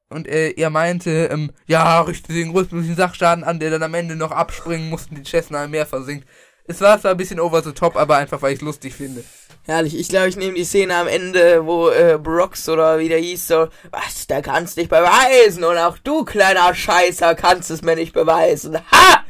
Und 0.08 0.26
äh, 0.26 0.50
er 0.50 0.70
meinte, 0.70 1.28
ähm, 1.30 1.52
ja, 1.66 2.00
richte 2.00 2.32
den 2.32 2.50
größtmöglichen 2.50 2.96
Sachschaden 2.96 3.44
an, 3.44 3.60
der 3.60 3.70
dann 3.70 3.84
am 3.84 3.94
Ende 3.94 4.16
noch 4.16 4.32
abspringen 4.32 4.90
musste 4.90 5.10
und 5.10 5.18
die 5.18 5.30
Cessna 5.30 5.64
im 5.64 5.70
Meer 5.70 5.86
versinkt. 5.86 6.26
Es 6.64 6.80
war 6.80 7.00
zwar 7.00 7.12
ein 7.12 7.16
bisschen 7.16 7.38
over 7.38 7.62
the 7.62 7.72
top, 7.72 7.96
aber 7.96 8.16
einfach 8.16 8.42
weil 8.42 8.54
ich 8.54 8.60
lustig 8.60 8.94
finde. 8.94 9.22
Herrlich. 9.70 9.96
Ich 9.96 10.08
glaube, 10.08 10.26
ich 10.28 10.36
nehme 10.36 10.54
die 10.54 10.64
Szene 10.64 10.96
am 10.96 11.06
Ende, 11.06 11.64
wo 11.64 11.90
äh, 11.90 12.18
Brooks 12.20 12.68
oder 12.68 12.98
wie 12.98 13.08
der 13.08 13.18
hieß, 13.20 13.46
so, 13.46 13.68
was, 13.92 14.26
der 14.26 14.42
kannst 14.42 14.76
nicht 14.76 14.90
beweisen 14.90 15.62
und 15.62 15.78
auch 15.78 15.96
du, 15.98 16.24
kleiner 16.24 16.74
Scheißer, 16.74 17.36
kannst 17.36 17.70
es 17.70 17.80
mir 17.80 17.94
nicht 17.94 18.12
beweisen. 18.12 18.76
Ha! 18.90 19.24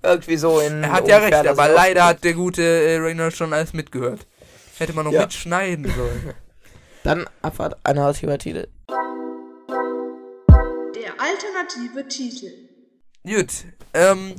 Irgendwie 0.00 0.36
so 0.36 0.60
in. 0.60 0.84
Er 0.84 0.92
hat 0.92 1.08
ja 1.08 1.18
recht, 1.18 1.44
aber 1.44 1.66
leider 1.68 2.06
hat 2.06 2.22
der 2.22 2.34
gute 2.34 2.62
äh, 2.62 2.98
Reynolds 2.98 3.36
schon 3.36 3.52
alles 3.52 3.72
mitgehört. 3.72 4.28
Hätte 4.78 4.92
man 4.92 5.06
noch 5.06 5.12
Ja. 5.12 5.22
mitschneiden 5.22 5.92
sollen. 5.92 6.34
Dann 7.02 7.26
Abfahrt, 7.42 7.74
ein 7.82 7.98
alternativer 7.98 8.38
Titel. 8.38 8.68
Der 10.94 11.12
alternative 11.18 12.06
Titel. 12.08 12.52
Gut, 13.24 13.50
ähm, 13.92 14.36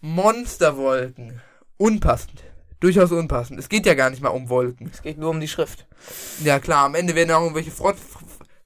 Monsterwolken. 0.00 1.42
Unpassend. 1.76 2.42
Durchaus 2.84 3.12
unpassend. 3.12 3.58
Es 3.58 3.70
geht 3.70 3.86
ja 3.86 3.94
gar 3.94 4.10
nicht 4.10 4.20
mal 4.20 4.28
um 4.28 4.50
Wolken. 4.50 4.90
Es 4.92 5.00
geht 5.00 5.16
nur 5.16 5.30
um 5.30 5.40
die 5.40 5.48
Schrift. 5.48 5.86
Ja 6.42 6.58
klar, 6.58 6.84
am 6.84 6.94
Ende 6.94 7.14
werden 7.14 7.30
auch 7.30 7.40
irgendwelche 7.40 7.70
Frott, 7.70 7.96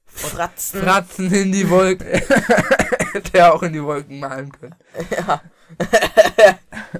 Fratzen. 0.05 0.81
Fratzen 0.81 1.33
in 1.33 1.53
die 1.53 1.69
Wolken. 1.69 2.05
der 3.33 3.53
auch 3.53 3.63
in 3.63 3.71
die 3.71 3.81
Wolken 3.81 4.19
malen 4.19 4.51
können. 4.51 4.75
Ja. 5.09 5.41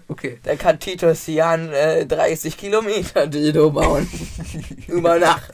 Okay. 0.07 0.39
Da 0.43 0.55
kann 0.55 0.79
Titus 0.79 1.25
Jan 1.25 1.69
äh, 1.73 2.05
30 2.05 2.55
Kilometer 2.55 3.25
Dildo 3.25 3.71
bauen. 3.71 4.07
Über 4.87 5.17
Nacht. 5.17 5.53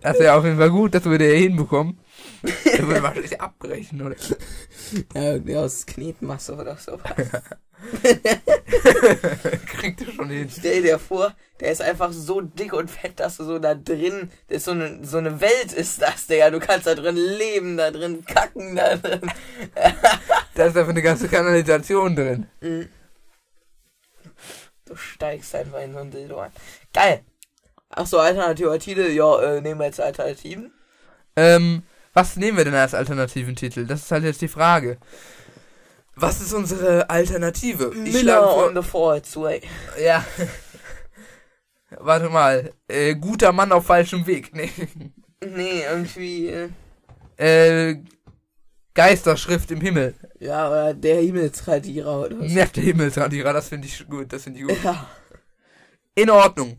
Das 0.00 0.18
wäre 0.18 0.34
auf 0.34 0.44
jeden 0.44 0.58
Fall 0.58 0.70
gut, 0.70 0.94
das 0.94 1.04
würde 1.04 1.26
er 1.26 1.38
hinbekommen. 1.38 2.00
Er 2.64 2.86
würde 2.88 3.02
wahrscheinlich 3.04 3.40
abbrechen, 3.40 4.02
oder? 4.02 4.16
Ja, 5.14 5.34
irgendwie 5.34 5.56
aus 5.56 5.86
Knetmasse 5.86 6.56
oder 6.56 6.76
so. 6.76 6.98
Kriegt 9.66 10.00
er 10.00 10.12
schon 10.12 10.30
hin. 10.30 10.48
Stell 10.50 10.82
dir 10.82 10.98
vor, 10.98 11.34
der 11.60 11.72
ist 11.72 11.82
einfach 11.82 12.12
so 12.12 12.40
dick 12.40 12.72
und 12.72 12.90
fett, 12.90 13.20
dass 13.20 13.36
du 13.36 13.44
so 13.44 13.58
da 13.58 13.74
drin, 13.74 14.30
das 14.48 14.58
ist 14.58 14.64
so 14.64 14.70
eine, 14.72 15.04
so 15.04 15.18
eine 15.18 15.40
Welt 15.40 15.72
ist 15.72 16.02
das, 16.02 16.26
Digga. 16.26 16.50
Du 16.50 16.60
kannst 16.60 16.86
da 16.86 16.94
drin 16.94 17.16
leben, 17.16 17.76
da 17.76 17.90
drin 17.90 18.24
kacken, 18.24 18.76
da 18.76 18.96
drin. 18.96 19.30
Da 20.54 20.66
ist 20.66 20.76
einfach 20.76 20.90
eine 20.90 21.02
ganze 21.02 21.28
Kanalisation 21.28 22.16
drin. 22.16 22.46
Du 24.84 24.96
steigst 24.96 25.54
einfach 25.54 25.80
in 25.80 25.92
so 25.92 25.98
ein 25.98 26.10
Dildo 26.10 26.38
ein. 26.38 26.52
Geil. 26.92 27.24
Ach 27.90 28.06
so, 28.06 28.18
alternativer 28.18 28.78
Titel. 28.78 29.10
Ja, 29.10 29.40
äh, 29.40 29.60
nehmen 29.60 29.80
wir 29.80 29.86
jetzt 29.86 30.00
Alternativen. 30.00 30.72
Ähm, 31.36 31.82
was 32.12 32.36
nehmen 32.36 32.56
wir 32.56 32.64
denn 32.64 32.74
als 32.74 32.94
alternativen 32.94 33.56
Titel? 33.56 33.86
Das 33.86 34.02
ist 34.02 34.12
halt 34.12 34.24
jetzt 34.24 34.40
die 34.40 34.48
Frage. 34.48 34.98
Was 36.16 36.40
ist 36.40 36.52
unsere 36.52 37.08
Alternative? 37.10 37.92
Ich 38.04 38.12
Miller 38.14 38.56
on 38.56 38.74
the 38.74 38.82
Falls 38.88 39.36
Way. 39.36 39.62
Ja. 40.02 40.24
Warte 41.98 42.28
mal. 42.28 42.72
Äh, 42.88 43.14
guter 43.16 43.52
Mann 43.52 43.72
auf 43.72 43.86
falschem 43.86 44.26
Weg. 44.26 44.50
Nee. 44.54 44.70
Nee, 45.44 45.82
irgendwie, 45.82 46.48
äh, 46.48 46.68
Äh, 47.36 48.02
Geisterschrift 48.94 49.70
im 49.72 49.80
Himmel. 49.80 50.14
ja, 50.38 50.68
oder 50.68 50.94
der 50.94 51.20
Himmelsradierer 51.20 52.20
oder 52.20 52.36
so. 52.36 52.42
Nerv 52.44 52.70
der 52.72 52.82
Himmelsradierer, 52.84 53.52
das 53.52 53.68
finde 53.68 53.88
ich 53.88 54.06
gut, 54.08 54.32
das 54.32 54.44
finde 54.44 54.60
ich 54.60 54.66
gut. 54.68 54.84
Ja. 54.84 55.06
In 56.14 56.30
Ordnung. 56.30 56.76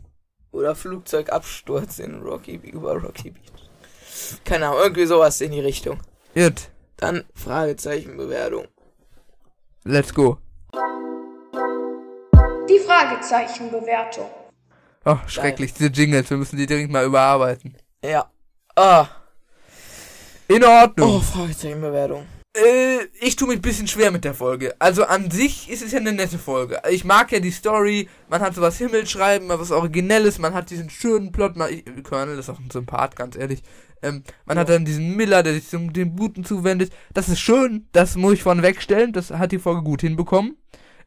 Oder 0.50 0.74
Flugzeugabsturz 0.74 1.98
in 1.98 2.22
Rocky, 2.22 2.54
über 2.72 2.94
Rocky 2.94 3.30
Beach. 3.30 3.52
Keine 4.44 4.68
Ahnung, 4.68 4.80
irgendwie 4.82 5.04
sowas 5.04 5.40
in 5.42 5.52
die 5.52 5.60
Richtung. 5.60 6.00
Gut. 6.34 6.70
Dann 6.96 7.24
Fragezeichenbewertung. 7.34 8.66
Let's 9.88 10.12
go. 10.12 10.38
Die 12.68 12.80
Fragezeichenbewertung. 12.80 14.28
Oh, 15.04 15.16
schrecklich, 15.28 15.72
diese 15.74 15.90
Jingles, 15.90 16.28
wir 16.28 16.36
müssen 16.36 16.56
die 16.56 16.66
dringend 16.66 16.90
mal 16.90 17.04
überarbeiten. 17.04 17.76
Ja. 18.04 18.28
Ah. 18.74 19.06
In 20.48 20.64
Oh, 20.64 20.68
Ordnung. 20.68 21.22
Fragezeichenbewertung. 21.22 22.26
Äh, 22.56 23.04
ich 23.20 23.36
tue 23.36 23.46
mich 23.46 23.58
ein 23.58 23.62
bisschen 23.62 23.86
schwer 23.86 24.10
mit 24.10 24.24
der 24.24 24.34
Folge. 24.34 24.74
Also 24.80 25.04
an 25.04 25.30
sich 25.30 25.70
ist 25.70 25.84
es 25.84 25.92
ja 25.92 26.00
eine 26.00 26.12
nette 26.12 26.38
Folge. 26.38 26.82
Ich 26.90 27.04
mag 27.04 27.30
ja 27.30 27.38
die 27.38 27.52
Story, 27.52 28.08
man 28.28 28.40
hat 28.40 28.56
sowas 28.56 28.78
Himmelschreiben, 28.78 29.48
was 29.48 29.70
Originelles, 29.70 30.40
man 30.40 30.52
hat 30.54 30.70
diesen 30.70 30.90
schönen 30.90 31.30
Plot, 31.30 31.54
man, 31.54 31.72
ich, 31.72 31.84
Colonel 32.02 32.38
ist 32.38 32.50
auch 32.50 32.58
ein 32.58 32.70
Sympath, 32.72 33.14
ganz 33.14 33.36
ehrlich. 33.36 33.62
Ähm, 34.02 34.22
man 34.44 34.58
hat 34.58 34.68
dann 34.68 34.84
diesen 34.84 35.16
Miller, 35.16 35.42
der 35.42 35.54
sich 35.54 35.68
zum, 35.68 35.92
dem 35.92 36.16
Guten 36.16 36.44
zuwendet. 36.44 36.92
Das 37.14 37.28
ist 37.28 37.40
schön, 37.40 37.86
das 37.92 38.16
muss 38.16 38.34
ich 38.34 38.42
von 38.42 38.62
wegstellen, 38.62 39.12
das 39.12 39.30
hat 39.30 39.52
die 39.52 39.58
Folge 39.58 39.82
gut 39.82 40.00
hinbekommen. 40.02 40.56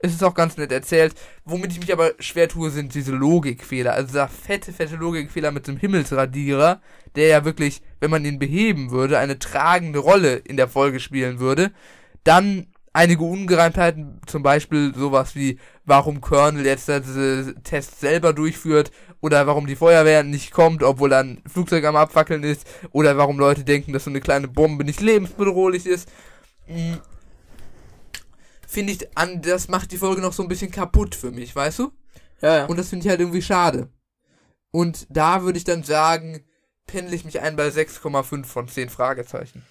Es 0.02 0.14
ist 0.14 0.24
auch 0.24 0.34
ganz 0.34 0.56
nett 0.56 0.72
erzählt. 0.72 1.14
Womit 1.44 1.74
ich 1.74 1.80
mich 1.82 1.92
aber 1.92 2.14
schwer 2.20 2.48
tue, 2.48 2.70
sind 2.70 2.96
diese 2.96 3.12
Logikfehler. 3.12 3.94
Also 3.94 4.08
dieser 4.08 4.30
fette, 4.30 4.72
fette 4.72 4.96
Logikfehler 4.96 5.52
mit 5.52 5.68
dem 5.68 5.76
Himmelsradierer, 5.76 6.82
der 7.16 7.28
ja 7.28 7.44
wirklich, 7.44 7.82
wenn 8.00 8.10
man 8.10 8.24
ihn 8.24 8.40
beheben 8.40 8.92
würde, 8.92 9.20
eine 9.20 9.40
tragende 9.40 10.00
Rolle 10.00 10.36
in 10.36 10.56
der 10.56 10.70
Folge 10.70 11.02
spielen 11.02 11.40
würde. 11.40 11.72
Dann 12.24 12.68
einige 12.94 13.24
Ungereimtheiten, 13.24 14.22
zum 14.26 14.44
Beispiel 14.44 14.94
sowas 14.96 15.36
wie, 15.36 15.60
warum 15.86 16.22
Colonel 16.22 16.66
jetzt 16.66 16.88
diese 16.88 17.56
Tests 17.64 18.00
selber 18.00 18.34
durchführt 18.34 18.92
oder 19.22 19.48
warum 19.48 19.68
die 19.68 19.76
Feuerwehr 19.76 20.24
nicht 20.24 20.52
kommt, 20.52 20.84
obwohl 20.84 21.10
dann 21.10 21.42
ein 21.46 21.50
Flugzeug 21.50 21.84
am 21.86 21.96
Abfackeln 21.96 22.44
ist 22.44 22.66
oder 22.92 23.18
warum 23.18 23.38
Leute 23.38 23.64
denken, 23.64 23.94
dass 23.94 24.06
so 24.06 24.10
eine 24.10 24.22
kleine 24.22 24.48
Bombe 24.48 24.84
nicht 24.84 25.02
lebensbedrohlich 25.02 25.86
ist. 25.86 26.10
Mm. 26.68 26.96
Finde 28.68 28.94
ich, 28.94 29.18
an, 29.18 29.42
das 29.42 29.68
macht 29.68 29.92
die 29.92 29.98
Folge 29.98 30.22
noch 30.22 30.34
so 30.34 30.44
ein 30.44 30.50
bisschen 30.50 30.70
kaputt 30.70 31.16
für 31.16 31.32
mich, 31.32 31.56
weißt 31.56 31.80
du? 31.80 31.92
Ja, 32.42 32.58
ja. 32.58 32.66
Und 32.66 32.78
das 32.78 32.90
finde 32.90 33.06
ich 33.06 33.10
halt 33.10 33.20
irgendwie 33.20 33.42
schade. 33.42 33.90
Und 34.72 35.08
da 35.10 35.42
würde 35.42 35.58
ich 35.58 35.64
dann 35.64 35.84
sagen, 35.84 36.46
pendle 36.86 37.16
ich 37.16 37.26
mich 37.26 37.40
ein 37.42 37.56
bei 37.56 37.68
6,5 37.68 38.46
von 38.46 38.68
10 38.68 38.90
Fragezeichen. 38.90 39.64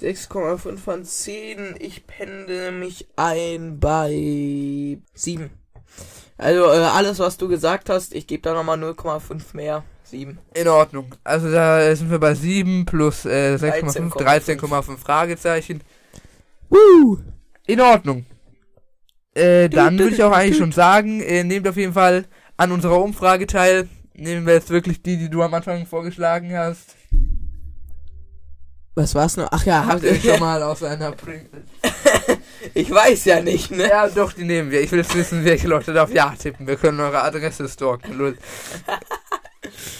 6,5 0.00 0.76
von 0.78 1.04
10. 1.04 1.76
Ich 1.78 2.06
pendel 2.06 2.72
mich 2.72 3.06
ein 3.16 3.80
bei 3.80 4.98
7. 5.14 5.50
Also 6.38 6.64
äh, 6.64 6.84
alles, 6.84 7.18
was 7.18 7.38
du 7.38 7.48
gesagt 7.48 7.88
hast, 7.88 8.14
ich 8.14 8.26
gebe 8.26 8.42
da 8.42 8.54
nochmal 8.54 8.82
0,5 8.82 9.54
mehr. 9.54 9.84
Sieben. 10.04 10.38
In 10.54 10.68
Ordnung. 10.68 11.14
Also 11.24 11.50
da 11.50 11.94
sind 11.96 12.10
wir 12.10 12.20
bei 12.20 12.34
7 12.34 12.84
plus 12.84 13.24
äh, 13.24 13.56
6,5, 13.56 14.12
13,5. 14.12 14.60
13,5 14.60 14.96
Fragezeichen. 14.98 15.80
Woo! 16.68 17.18
In 17.66 17.80
Ordnung. 17.80 18.24
Äh, 19.34 19.68
dann 19.68 19.98
würde 19.98 20.14
ich 20.14 20.22
auch 20.22 20.32
eigentlich 20.32 20.58
schon 20.58 20.72
sagen, 20.72 21.20
äh, 21.20 21.42
nehmt 21.42 21.66
auf 21.66 21.76
jeden 21.76 21.92
Fall 21.92 22.26
an 22.56 22.70
unserer 22.70 23.02
Umfrage 23.02 23.46
teil. 23.46 23.88
Nehmen 24.14 24.46
wir 24.46 24.54
jetzt 24.54 24.70
wirklich 24.70 25.02
die, 25.02 25.16
die 25.16 25.28
du 25.28 25.42
am 25.42 25.52
Anfang 25.52 25.84
vorgeschlagen 25.86 26.56
hast. 26.56 26.94
Was 28.98 29.14
war's 29.14 29.36
noch? 29.36 29.48
Ach 29.50 29.62
ja, 29.66 29.84
Habt 29.84 30.04
ihr 30.04 30.18
schon 30.18 30.40
mal 30.40 30.62
aus 30.62 30.82
einer 30.82 31.12
Pringles? 31.12 31.66
ich 32.74 32.90
weiß 32.90 33.26
ja 33.26 33.42
nicht, 33.42 33.70
ne? 33.70 33.88
Ja, 33.90 34.08
doch, 34.08 34.32
die 34.32 34.44
nehmen 34.44 34.70
wir. 34.70 34.80
Ich 34.80 34.90
will 34.90 35.00
jetzt 35.00 35.14
wissen, 35.14 35.44
welche 35.44 35.68
Leute 35.68 35.92
da 35.92 36.04
auf 36.04 36.14
Ja 36.14 36.30
tippen. 36.30 36.66
Wir 36.66 36.76
können 36.76 36.98
eure 36.98 37.22
Adresse 37.22 37.68
stalken. 37.68 38.36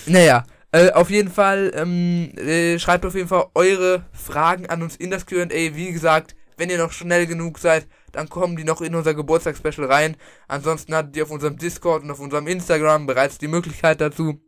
Naja, 0.06 0.44
äh, 0.72 0.92
auf 0.92 1.10
jeden 1.10 1.30
Fall, 1.30 1.72
ähm, 1.74 2.30
äh, 2.38 2.78
schreibt 2.78 3.04
auf 3.04 3.14
jeden 3.14 3.28
Fall 3.28 3.46
eure 3.54 4.06
Fragen 4.12 4.66
an 4.66 4.80
uns 4.82 4.96
in 4.96 5.10
das 5.10 5.26
Q&A. 5.26 5.48
Wie 5.50 5.92
gesagt, 5.92 6.34
wenn 6.56 6.70
ihr 6.70 6.78
noch 6.78 6.92
schnell 6.92 7.26
genug 7.26 7.58
seid, 7.58 7.86
dann 8.12 8.30
kommen 8.30 8.56
die 8.56 8.64
noch 8.64 8.80
in 8.80 8.94
unser 8.94 9.12
Geburtstagsspecial 9.12 9.90
rein. 9.92 10.16
Ansonsten 10.48 10.94
hattet 10.94 11.16
ihr 11.16 11.24
auf 11.24 11.30
unserem 11.30 11.58
Discord 11.58 12.04
und 12.04 12.10
auf 12.12 12.20
unserem 12.20 12.46
Instagram 12.46 13.06
bereits 13.06 13.36
die 13.36 13.48
Möglichkeit 13.48 14.00
dazu. 14.00 14.40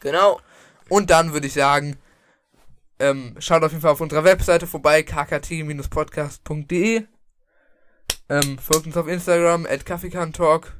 Genau. 0.00 0.40
Und 0.88 1.10
dann 1.10 1.32
würde 1.32 1.46
ich 1.46 1.52
sagen, 1.52 1.96
ähm, 2.98 3.34
schaut 3.38 3.62
auf 3.62 3.72
jeden 3.72 3.82
Fall 3.82 3.92
auf 3.92 4.00
unserer 4.00 4.24
Webseite 4.24 4.66
vorbei, 4.66 5.02
kkt-podcast.de. 5.02 7.02
Ähm, 8.28 8.58
folgt 8.58 8.86
uns 8.86 8.96
auf 8.96 9.08
Instagram, 9.08 9.66
at 9.66 9.84
Kaffeekantalk. 9.84 10.72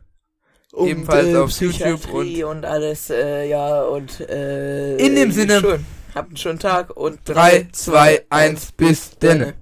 Und, 0.72 0.88
Ebenfalls 0.88 1.28
äh, 1.28 1.36
auf 1.36 1.50
YouTube 1.50 2.00
Psychiatrie 2.00 2.44
und, 2.44 2.64
alles, 2.64 3.10
äh, 3.10 3.48
ja, 3.48 3.82
und, 3.82 4.20
äh. 4.20 4.96
In 4.96 5.14
dem 5.14 5.30
Sinne- 5.30 5.60
Schön. 5.60 5.86
Habt 6.14 6.28
einen 6.28 6.36
schönen 6.36 6.58
Tag 6.60 6.96
und 6.96 7.18
3, 7.24 7.68
2, 7.72 8.26
1, 8.30 8.72
bis 8.72 9.10
denne. 9.18 9.54